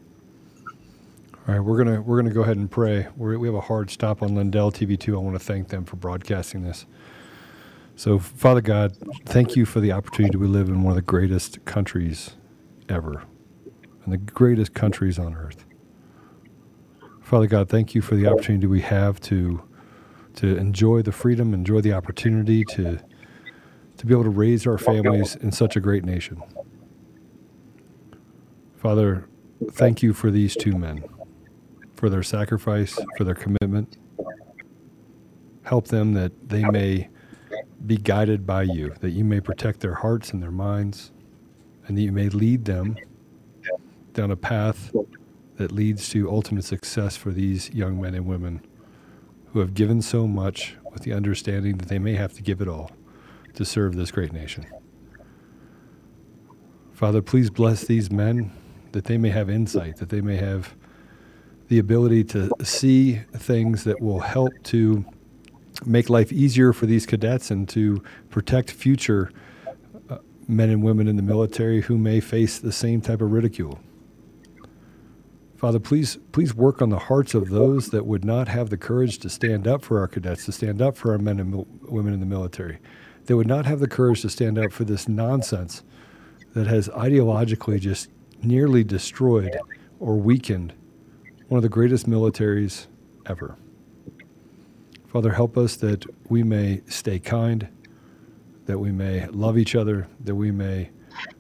All 1.49 1.55
right, 1.55 1.61
we're 1.61 1.77
gonna 1.77 2.01
we're 2.01 2.23
gonna 2.23 2.33
go 2.33 2.43
ahead 2.43 2.57
and 2.57 2.71
pray. 2.71 3.09
We're, 3.17 3.37
we 3.37 3.49
have 3.49 3.57
a 3.57 3.61
hard 3.61 3.91
stop 3.91 4.23
on 4.23 4.37
Lindell 4.37 4.71
TV 4.71 4.99
two. 4.99 5.17
I 5.17 5.19
want 5.21 5.35
to 5.35 5.45
thank 5.45 5.69
them 5.69 5.85
for 5.85 5.97
broadcasting 5.97 6.63
this. 6.63 6.87
So, 7.97 8.19
Father 8.19 8.61
God, 8.61 8.97
thank 9.27 9.57
you 9.57 9.67
for 9.67 9.81
the 9.81 9.93
opportunity 9.93 10.33
to 10.33 10.39
live 10.39 10.69
in 10.69 10.83
one 10.83 10.93
of 10.93 10.97
the 10.97 11.03
greatest 11.03 11.65
countries 11.65 12.31
ever, 12.89 13.23
and 14.05 14.13
the 14.13 14.19
greatest 14.19 14.75
countries 14.75 15.19
on 15.19 15.35
earth. 15.35 15.65
Father 17.21 17.47
God, 17.47 17.69
thank 17.69 17.95
you 17.95 18.03
for 18.03 18.15
the 18.15 18.27
opportunity 18.27 18.67
we 18.67 18.81
have 18.83 19.21
to 19.23 19.63
to 20.35 20.57
enjoy 20.57 21.03
the 21.03 21.13
freedom, 21.13 21.53
enjoy 21.53 21.81
the 21.81 21.93
opportunity 21.93 22.65
to 22.65 22.99
to 23.97 24.07
be 24.07 24.15
able 24.15 24.25
to 24.25 24.31
raise 24.31 24.67
our 24.67 24.79
families 24.79 25.37
in 25.37 25.53
such 25.53 25.77
a 25.77 25.81
great 25.81 26.05
nation. 26.05 26.43
Father, 28.77 29.29
thank 29.73 30.03
you 30.03 30.13
for 30.13 30.31
these 30.31 30.57
two 30.57 30.73
men 30.73 31.05
for 31.95 32.11
their 32.11 32.23
sacrifice, 32.25 32.99
for 33.17 33.23
their 33.23 33.37
commitment. 33.37 33.97
Help 35.63 35.87
them 35.87 36.15
that 36.15 36.33
they 36.49 36.65
may 36.65 37.09
be 37.87 37.97
guided 37.97 38.45
by 38.45 38.65
you, 38.65 38.93
that 39.01 39.11
you 39.11 39.25
may 39.25 39.39
protect 39.41 39.79
their 39.79 39.95
hearts 39.95 40.33
and 40.33 40.43
their 40.43 40.51
minds, 40.51 41.13
and 41.87 41.97
that 41.97 42.03
you 42.03 42.11
may 42.11 42.29
lead 42.29 42.65
them 42.65 42.97
down 44.13 44.31
a 44.31 44.37
path 44.37 44.93
that 45.57 45.73
leads 45.73 46.09
to 46.11 46.31
ultimate 46.31 46.65
success 46.65 47.17
for 47.17 47.31
these 47.31 47.71
young 47.71 48.01
men 48.01 48.15
and 48.15 48.27
women 48.27 48.61
who 49.53 49.61
have 49.61 49.75
given 49.75 50.01
so 50.03 50.27
much 50.27 50.77
with 50.93 51.03
the 51.03 51.13
understanding 51.13 51.77
that 51.79 51.89
they 51.89 51.99
may 51.99 52.15
have 52.15 52.33
to 52.33 52.43
give 52.43 52.61
it 52.61 52.69
all 52.69 52.91
to 53.55 53.65
serve 53.65 53.95
this 53.95 54.11
great 54.11 54.33
nation. 54.33 54.67
Father, 56.93 57.21
please 57.21 57.51
bless 57.51 57.85
these 57.85 58.11
men 58.11 58.53
that 58.93 59.05
they 59.05 59.19
may 59.19 59.31
have 59.31 59.51
insight, 59.51 59.97
that 59.97 60.09
they 60.09 60.21
may 60.21 60.37
have 60.37 60.75
the 61.69 61.79
ability 61.79 62.25
to 62.25 62.51
see 62.63 63.21
things 63.35 63.85
that 63.85 64.01
will 64.01 64.21
help 64.21 64.53
to 64.63 65.05
make 65.87 66.11
life 66.11 66.33
easier 66.33 66.73
for 66.73 66.87
these 66.87 67.07
cadets 67.07 67.51
and 67.51 67.69
to 67.69 68.03
protect 68.31 68.71
future 68.71 69.31
uh, 70.11 70.19
men 70.47 70.71
and 70.71 70.83
women 70.83 71.09
in 71.09 71.17
the 71.17 71.23
military 71.23 71.81
who 71.81 71.97
may 71.97 72.21
face 72.21 72.59
the 72.59 72.73
same 72.73 73.01
type 73.01 73.21
of 73.21 73.33
ridicule. 73.33 73.81
Father, 75.63 75.79
please, 75.79 76.19
please 76.33 76.53
work 76.53 76.83
on 76.83 76.91
the 76.91 76.99
hearts 76.99 77.35
of 77.35 77.49
those 77.49 77.91
that 77.91 78.05
would 78.05 78.25
not 78.25 78.49
have 78.49 78.69
the 78.69 78.77
courage 78.77 79.19
to 79.19 79.29
stand 79.29 79.69
up 79.69 79.85
for 79.85 80.01
our 80.01 80.09
cadets, 80.09 80.45
to 80.47 80.51
stand 80.51 80.83
up 80.83 80.97
for 80.97 81.13
our 81.13 81.19
men 81.19 81.39
and 81.39 81.53
mil- 81.53 81.69
women 81.83 82.13
in 82.13 82.19
the 82.19 82.27
military. 82.27 82.81
They 83.27 83.35
would 83.35 83.47
not 83.47 83.65
have 83.67 83.79
the 83.79 83.87
courage 83.87 84.23
to 84.23 84.29
stand 84.29 84.59
up 84.59 84.73
for 84.73 84.83
this 84.83 85.07
nonsense 85.07 85.85
that 86.55 86.67
has 86.67 86.89
ideologically 86.89 87.79
just 87.79 88.09
nearly 88.43 88.83
destroyed 88.83 89.57
or 90.01 90.17
weakened 90.17 90.73
one 91.47 91.59
of 91.59 91.63
the 91.63 91.69
greatest 91.69 92.11
militaries 92.11 92.89
ever. 93.27 93.57
Father, 95.07 95.31
help 95.31 95.57
us 95.57 95.77
that 95.77 96.05
we 96.29 96.43
may 96.43 96.83
stay 96.89 97.21
kind, 97.21 97.69
that 98.67 98.81
we 98.81 98.91
may 98.91 99.29
love 99.29 99.57
each 99.57 99.77
other, 99.77 100.09
that 100.25 100.35
we 100.35 100.51
may 100.51 100.91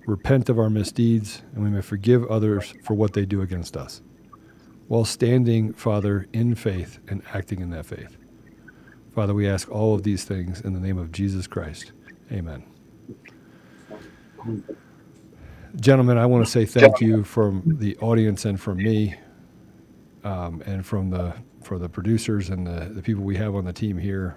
repent 0.06 0.48
of 0.48 0.60
our 0.60 0.70
misdeeds, 0.70 1.42
and 1.56 1.64
we 1.64 1.70
may 1.70 1.80
forgive 1.80 2.24
others 2.26 2.72
for 2.84 2.94
what 2.94 3.14
they 3.14 3.26
do 3.26 3.40
against 3.40 3.76
us, 3.76 4.00
while 4.93 5.07
standing, 5.07 5.72
Father, 5.72 6.28
in 6.34 6.55
faith 6.55 6.99
and 7.09 7.22
acting 7.32 7.61
in 7.61 7.70
that 7.70 7.86
faith. 7.86 8.14
Father, 9.14 9.32
we 9.32 9.49
ask 9.49 9.70
all 9.70 9.95
of 9.95 10.03
these 10.03 10.24
things 10.24 10.61
in 10.61 10.74
the 10.74 10.80
name 10.80 10.99
of 10.99 11.11
Jesus 11.11 11.47
Christ. 11.47 11.93
Amen. 12.30 12.62
Gentlemen, 15.76 16.18
I 16.18 16.26
want 16.26 16.45
to 16.45 16.51
say 16.51 16.66
thank 16.66 17.01
you 17.01 17.24
from 17.24 17.62
the 17.78 17.97
audience 18.01 18.45
and 18.45 18.61
from 18.61 18.76
me 18.76 19.14
um, 20.24 20.62
and 20.66 20.84
from 20.84 21.09
the 21.09 21.32
for 21.62 21.78
the 21.78 21.88
producers 21.88 22.51
and 22.51 22.66
the, 22.66 22.90
the 22.93 23.01
people 23.01 23.24
we 23.24 23.36
have 23.36 23.55
on 23.55 23.64
the 23.64 23.72
team 23.72 23.97
here, 23.97 24.36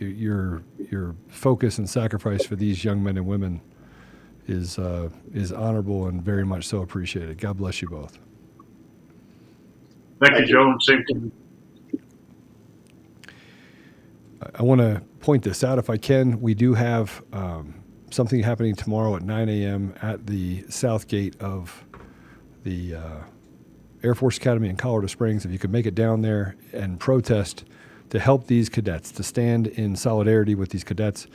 your 0.00 0.64
your 0.90 1.14
focus 1.28 1.78
and 1.78 1.88
sacrifice 1.88 2.44
for 2.44 2.56
these 2.56 2.84
young 2.84 3.00
men 3.00 3.16
and 3.16 3.24
women 3.24 3.60
is 4.48 4.80
uh, 4.80 5.10
is 5.32 5.52
honorable 5.52 6.08
and 6.08 6.24
very 6.24 6.44
much 6.44 6.66
so 6.66 6.82
appreciated. 6.82 7.38
God 7.38 7.56
bless 7.56 7.80
you 7.80 7.88
both. 7.88 8.18
Thank 10.20 10.38
you, 10.38 10.46
Joe. 10.46 10.70
And 10.70 10.82
same 10.82 11.04
to 11.08 11.14
you. 11.14 11.32
I 14.54 14.62
want 14.62 14.80
to 14.80 15.02
point 15.20 15.42
this 15.44 15.64
out 15.64 15.78
if 15.78 15.88
I 15.88 15.96
can. 15.96 16.40
We 16.40 16.54
do 16.54 16.74
have 16.74 17.22
um, 17.32 17.82
something 18.10 18.42
happening 18.42 18.74
tomorrow 18.74 19.16
at 19.16 19.22
9 19.22 19.48
a.m. 19.48 19.94
at 20.02 20.26
the 20.26 20.64
south 20.68 21.08
gate 21.08 21.36
of 21.40 21.84
the 22.64 22.96
uh, 22.96 23.18
Air 24.02 24.14
Force 24.14 24.36
Academy 24.36 24.68
in 24.68 24.76
Colorado 24.76 25.06
Springs. 25.06 25.44
If 25.44 25.52
you 25.52 25.58
could 25.58 25.72
make 25.72 25.86
it 25.86 25.94
down 25.94 26.22
there 26.22 26.56
and 26.72 26.98
protest 26.98 27.64
to 28.10 28.18
help 28.18 28.46
these 28.46 28.68
cadets, 28.68 29.12
to 29.12 29.22
stand 29.22 29.68
in 29.68 29.96
solidarity 29.96 30.54
with 30.54 30.70
these 30.70 30.84
cadets 30.84 31.26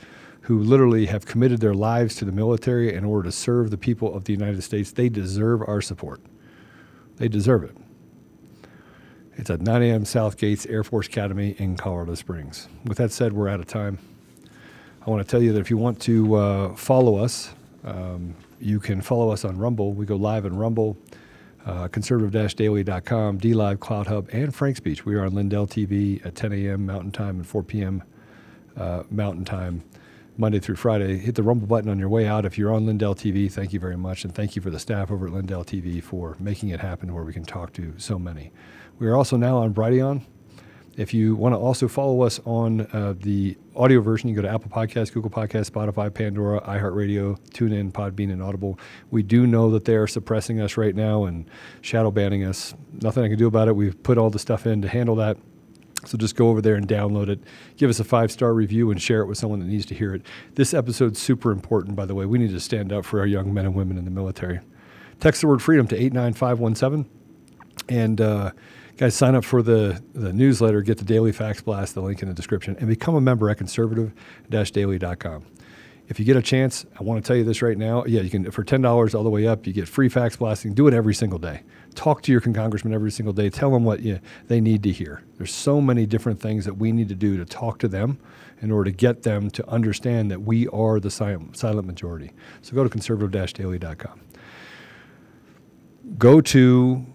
who 0.42 0.58
literally 0.60 1.06
have 1.06 1.26
committed 1.26 1.60
their 1.60 1.74
lives 1.74 2.14
to 2.16 2.24
the 2.24 2.32
military 2.32 2.94
in 2.94 3.04
order 3.04 3.28
to 3.28 3.32
serve 3.32 3.70
the 3.70 3.78
people 3.78 4.14
of 4.14 4.24
the 4.24 4.32
United 4.32 4.62
States, 4.62 4.92
they 4.92 5.08
deserve 5.08 5.62
our 5.66 5.80
support. 5.80 6.20
They 7.16 7.28
deserve 7.28 7.64
it. 7.64 7.76
It's 9.38 9.50
at 9.50 9.60
9 9.60 9.82
a.m. 9.82 10.06
South 10.06 10.38
Gates 10.38 10.64
Air 10.64 10.82
Force 10.82 11.08
Academy 11.08 11.54
in 11.58 11.76
Colorado 11.76 12.14
Springs. 12.14 12.68
With 12.86 12.96
that 12.96 13.12
said, 13.12 13.34
we're 13.34 13.48
out 13.48 13.60
of 13.60 13.66
time. 13.66 13.98
I 15.06 15.10
want 15.10 15.26
to 15.26 15.30
tell 15.30 15.42
you 15.42 15.52
that 15.52 15.60
if 15.60 15.68
you 15.68 15.76
want 15.76 16.00
to 16.02 16.34
uh, 16.34 16.74
follow 16.74 17.16
us, 17.16 17.52
um, 17.84 18.34
you 18.58 18.80
can 18.80 19.02
follow 19.02 19.30
us 19.30 19.44
on 19.44 19.58
Rumble. 19.58 19.92
We 19.92 20.06
go 20.06 20.16
live 20.16 20.46
on 20.46 20.56
Rumble, 20.56 20.96
uh, 21.66 21.88
conservative-daily.com, 21.88 23.38
DLive, 23.38 23.76
CloutHub, 23.76 24.32
and 24.32 24.54
FrankSpeech. 24.54 25.04
We 25.04 25.14
are 25.16 25.26
on 25.26 25.34
Lindell 25.34 25.66
TV 25.66 26.24
at 26.24 26.34
10 26.34 26.54
a.m. 26.54 26.86
Mountain 26.86 27.12
Time 27.12 27.36
and 27.36 27.46
4 27.46 27.62
p.m. 27.62 28.02
Uh, 28.74 29.02
Mountain 29.10 29.44
Time, 29.44 29.84
Monday 30.38 30.60
through 30.60 30.76
Friday. 30.76 31.18
Hit 31.18 31.34
the 31.34 31.42
Rumble 31.42 31.66
button 31.66 31.90
on 31.90 31.98
your 31.98 32.08
way 32.08 32.26
out. 32.26 32.46
If 32.46 32.56
you're 32.56 32.72
on 32.72 32.86
Lindell 32.86 33.14
TV, 33.14 33.52
thank 33.52 33.74
you 33.74 33.80
very 33.80 33.98
much. 33.98 34.24
And 34.24 34.34
thank 34.34 34.56
you 34.56 34.62
for 34.62 34.70
the 34.70 34.78
staff 34.78 35.10
over 35.10 35.26
at 35.26 35.32
Lindell 35.34 35.64
TV 35.64 36.02
for 36.02 36.36
making 36.40 36.70
it 36.70 36.80
happen 36.80 37.12
where 37.14 37.22
we 37.22 37.34
can 37.34 37.44
talk 37.44 37.74
to 37.74 37.92
so 37.98 38.18
many. 38.18 38.50
We 38.98 39.06
are 39.08 39.16
also 39.16 39.36
now 39.36 39.58
on 39.58 39.74
Brighteon. 39.74 40.22
If 40.96 41.12
you 41.12 41.34
want 41.34 41.54
to 41.54 41.58
also 41.58 41.86
follow 41.86 42.22
us 42.22 42.40
on 42.46 42.80
uh, 42.92 43.14
the 43.18 43.58
audio 43.74 44.00
version, 44.00 44.30
you 44.30 44.34
go 44.34 44.40
to 44.40 44.48
Apple 44.48 44.70
Podcasts, 44.70 45.12
Google 45.12 45.30
Podcasts, 45.30 45.70
Spotify, 45.70 46.12
Pandora, 46.12 46.62
iHeartRadio, 46.62 47.38
TuneIn, 47.50 47.92
Podbean, 47.92 48.32
and 48.32 48.42
Audible. 48.42 48.78
We 49.10 49.22
do 49.22 49.46
know 49.46 49.70
that 49.72 49.84
they 49.84 49.96
are 49.96 50.06
suppressing 50.06 50.62
us 50.62 50.78
right 50.78 50.94
now 50.94 51.24
and 51.24 51.50
shadow 51.82 52.10
banning 52.10 52.44
us. 52.44 52.74
Nothing 53.02 53.24
I 53.24 53.28
can 53.28 53.36
do 53.36 53.46
about 53.46 53.68
it. 53.68 53.76
We've 53.76 54.02
put 54.02 54.16
all 54.16 54.30
the 54.30 54.38
stuff 54.38 54.66
in 54.66 54.80
to 54.80 54.88
handle 54.88 55.16
that. 55.16 55.36
So 56.06 56.16
just 56.16 56.34
go 56.34 56.48
over 56.48 56.62
there 56.62 56.76
and 56.76 56.88
download 56.88 57.28
it. 57.28 57.40
Give 57.76 57.90
us 57.90 58.00
a 58.00 58.04
five 58.04 58.32
star 58.32 58.54
review 58.54 58.90
and 58.90 59.02
share 59.02 59.20
it 59.20 59.26
with 59.26 59.36
someone 59.36 59.58
that 59.58 59.66
needs 59.66 59.84
to 59.86 59.94
hear 59.94 60.14
it. 60.14 60.22
This 60.54 60.72
episode's 60.72 61.20
super 61.20 61.52
important, 61.52 61.96
by 61.96 62.06
the 62.06 62.14
way. 62.14 62.24
We 62.24 62.38
need 62.38 62.52
to 62.52 62.60
stand 62.60 62.90
up 62.90 63.04
for 63.04 63.20
our 63.20 63.26
young 63.26 63.52
men 63.52 63.66
and 63.66 63.74
women 63.74 63.98
in 63.98 64.06
the 64.06 64.10
military. 64.10 64.60
Text 65.20 65.42
the 65.42 65.48
word 65.48 65.60
freedom 65.60 65.86
to 65.88 65.96
89517. 65.96 67.10
And, 67.88 68.20
uh, 68.20 68.52
Guys, 68.96 69.14
sign 69.14 69.34
up 69.34 69.44
for 69.44 69.60
the, 69.60 70.02
the 70.14 70.32
newsletter, 70.32 70.80
get 70.80 70.96
the 70.96 71.04
daily 71.04 71.30
fax 71.30 71.60
blast, 71.60 71.94
the 71.94 72.00
link 72.00 72.22
in 72.22 72.28
the 72.28 72.34
description, 72.34 72.76
and 72.78 72.88
become 72.88 73.14
a 73.14 73.20
member 73.20 73.50
at 73.50 73.58
conservative 73.58 74.14
daily.com. 74.48 75.44
If 76.08 76.18
you 76.18 76.24
get 76.24 76.36
a 76.36 76.42
chance, 76.42 76.86
I 76.98 77.02
want 77.02 77.22
to 77.22 77.26
tell 77.26 77.36
you 77.36 77.44
this 77.44 77.60
right 77.60 77.76
now. 77.76 78.04
Yeah, 78.06 78.22
you 78.22 78.30
can 78.30 78.50
for 78.50 78.64
ten 78.64 78.80
dollars 78.80 79.14
all 79.14 79.22
the 79.22 79.28
way 79.28 79.46
up. 79.46 79.66
You 79.66 79.74
get 79.74 79.86
free 79.86 80.08
fax 80.08 80.36
blasting. 80.36 80.72
Do 80.72 80.86
it 80.86 80.94
every 80.94 81.14
single 81.14 81.38
day. 81.38 81.62
Talk 81.94 82.22
to 82.22 82.32
your 82.32 82.40
congressman 82.40 82.94
every 82.94 83.10
single 83.10 83.34
day. 83.34 83.50
Tell 83.50 83.70
them 83.70 83.84
what 83.84 84.00
you, 84.00 84.20
they 84.46 84.60
need 84.60 84.82
to 84.84 84.92
hear. 84.92 85.22
There's 85.36 85.52
so 85.52 85.80
many 85.80 86.06
different 86.06 86.40
things 86.40 86.64
that 86.64 86.74
we 86.74 86.92
need 86.92 87.08
to 87.08 87.14
do 87.14 87.36
to 87.36 87.44
talk 87.44 87.78
to 87.80 87.88
them 87.88 88.18
in 88.62 88.70
order 88.70 88.90
to 88.90 88.96
get 88.96 89.24
them 89.24 89.50
to 89.50 89.68
understand 89.68 90.30
that 90.30 90.42
we 90.42 90.68
are 90.68 91.00
the 91.00 91.10
silent, 91.10 91.56
silent 91.56 91.86
majority. 91.86 92.30
So 92.62 92.74
go 92.74 92.84
to 92.84 92.88
conservative-daily.com. 92.88 94.20
Go 96.16 96.40
to 96.40 97.06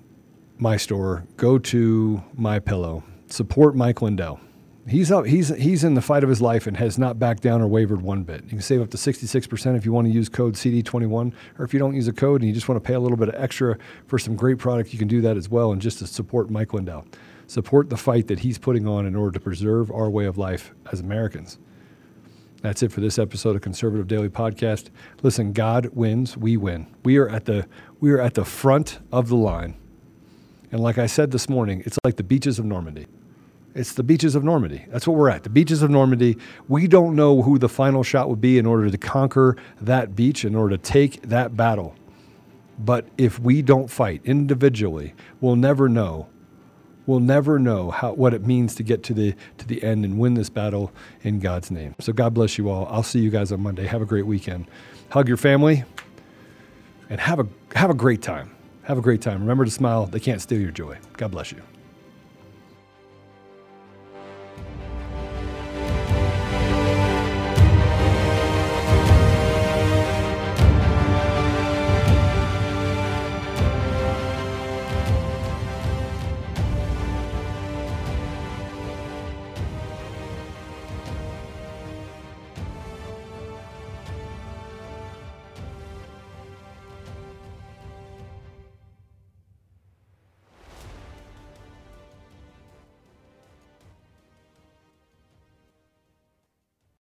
my 0.61 0.77
store, 0.77 1.25
go 1.37 1.57
to 1.57 2.23
MyPillow, 2.39 3.01
support 3.27 3.75
Mike 3.75 4.01
Lindell. 4.01 4.39
He's 4.87 5.11
up, 5.11 5.25
he's 5.25 5.49
he's 5.49 5.83
in 5.83 5.95
the 5.95 6.01
fight 6.01 6.23
of 6.23 6.29
his 6.29 6.41
life 6.41 6.67
and 6.67 6.77
has 6.77 6.97
not 6.97 7.19
backed 7.19 7.41
down 7.41 7.61
or 7.61 7.67
wavered 7.67 8.01
one 8.01 8.23
bit. 8.23 8.43
You 8.43 8.49
can 8.49 8.61
save 8.61 8.81
up 8.81 8.89
to 8.91 8.97
66% 8.97 9.75
if 9.75 9.85
you 9.85 9.91
want 9.91 10.07
to 10.07 10.13
use 10.13 10.29
code 10.29 10.53
CD21 10.55 11.33
or 11.57 11.65
if 11.65 11.73
you 11.73 11.79
don't 11.79 11.95
use 11.95 12.07
a 12.07 12.13
code 12.13 12.41
and 12.41 12.47
you 12.47 12.53
just 12.53 12.67
want 12.67 12.81
to 12.81 12.87
pay 12.87 12.93
a 12.93 12.99
little 12.99 13.17
bit 13.17 13.29
of 13.29 13.35
extra 13.35 13.77
for 14.07 14.17
some 14.19 14.35
great 14.35 14.59
product, 14.59 14.93
you 14.93 14.99
can 14.99 15.07
do 15.07 15.21
that 15.21 15.35
as 15.35 15.49
well 15.49 15.71
and 15.71 15.81
just 15.81 15.99
to 15.99 16.07
support 16.07 16.49
Mike 16.49 16.73
Lindell. 16.73 17.05
Support 17.47 17.89
the 17.89 17.97
fight 17.97 18.27
that 18.27 18.39
he's 18.39 18.57
putting 18.57 18.87
on 18.87 19.05
in 19.05 19.15
order 19.15 19.31
to 19.31 19.39
preserve 19.39 19.91
our 19.91 20.09
way 20.09 20.25
of 20.25 20.37
life 20.37 20.73
as 20.91 20.99
Americans. 20.99 21.57
That's 22.61 22.83
it 22.83 22.91
for 22.91 23.01
this 23.01 23.17
episode 23.17 23.55
of 23.55 23.61
Conservative 23.61 24.07
Daily 24.07 24.29
Podcast. 24.29 24.89
Listen, 25.23 25.53
God 25.53 25.87
wins, 25.93 26.37
we 26.37 26.57
win. 26.57 26.87
We 27.03 27.17
are 27.17 27.27
at 27.27 27.45
the 27.45 27.67
we 27.99 28.11
are 28.11 28.21
at 28.21 28.35
the 28.35 28.45
front 28.45 28.99
of 29.11 29.29
the 29.29 29.35
line 29.35 29.75
and 30.71 30.81
like 30.81 30.97
I 30.97 31.05
said 31.05 31.31
this 31.31 31.49
morning, 31.49 31.83
it's 31.85 31.99
like 32.03 32.15
the 32.15 32.23
beaches 32.23 32.59
of 32.59 32.65
Normandy. 32.65 33.07
It's 33.73 33.93
the 33.93 34.03
beaches 34.03 34.35
of 34.35 34.43
Normandy. 34.43 34.85
That's 34.89 35.07
what 35.07 35.15
we're 35.17 35.29
at. 35.29 35.43
The 35.43 35.49
beaches 35.49 35.81
of 35.81 35.89
Normandy. 35.89 36.37
We 36.67 36.87
don't 36.87 37.15
know 37.15 37.41
who 37.41 37.57
the 37.57 37.69
final 37.69 38.03
shot 38.03 38.29
would 38.29 38.41
be 38.41 38.57
in 38.57 38.65
order 38.65 38.89
to 38.89 38.97
conquer 38.97 39.55
that 39.79 40.15
beach, 40.15 40.43
in 40.43 40.55
order 40.55 40.77
to 40.77 40.83
take 40.83 41.21
that 41.23 41.55
battle. 41.55 41.95
But 42.79 43.07
if 43.17 43.39
we 43.39 43.61
don't 43.61 43.89
fight 43.89 44.21
individually, 44.25 45.13
we'll 45.39 45.55
never 45.55 45.87
know. 45.87 46.27
We'll 47.05 47.19
never 47.19 47.59
know 47.59 47.91
how, 47.91 48.13
what 48.13 48.33
it 48.33 48.45
means 48.45 48.75
to 48.75 48.83
get 48.83 49.03
to 49.03 49.13
the 49.13 49.35
to 49.57 49.67
the 49.67 49.83
end 49.83 50.05
and 50.05 50.19
win 50.19 50.35
this 50.35 50.49
battle 50.49 50.91
in 51.23 51.39
God's 51.39 51.71
name. 51.71 51.95
So 51.99 52.13
God 52.13 52.33
bless 52.33 52.57
you 52.57 52.69
all. 52.69 52.87
I'll 52.89 53.03
see 53.03 53.19
you 53.19 53.29
guys 53.29 53.51
on 53.51 53.61
Monday. 53.61 53.85
Have 53.85 54.01
a 54.01 54.05
great 54.05 54.25
weekend. 54.25 54.67
Hug 55.09 55.27
your 55.27 55.37
family 55.37 55.83
and 57.09 57.19
have 57.19 57.39
a 57.39 57.47
have 57.75 57.89
a 57.89 57.95
great 57.95 58.21
time. 58.21 58.51
Have 58.83 58.97
a 58.97 59.01
great 59.01 59.21
time. 59.21 59.41
Remember 59.41 59.65
to 59.65 59.71
smile. 59.71 60.05
They 60.05 60.19
can't 60.19 60.41
steal 60.41 60.59
your 60.59 60.71
joy. 60.71 60.97
God 61.17 61.31
bless 61.31 61.51
you. 61.51 61.61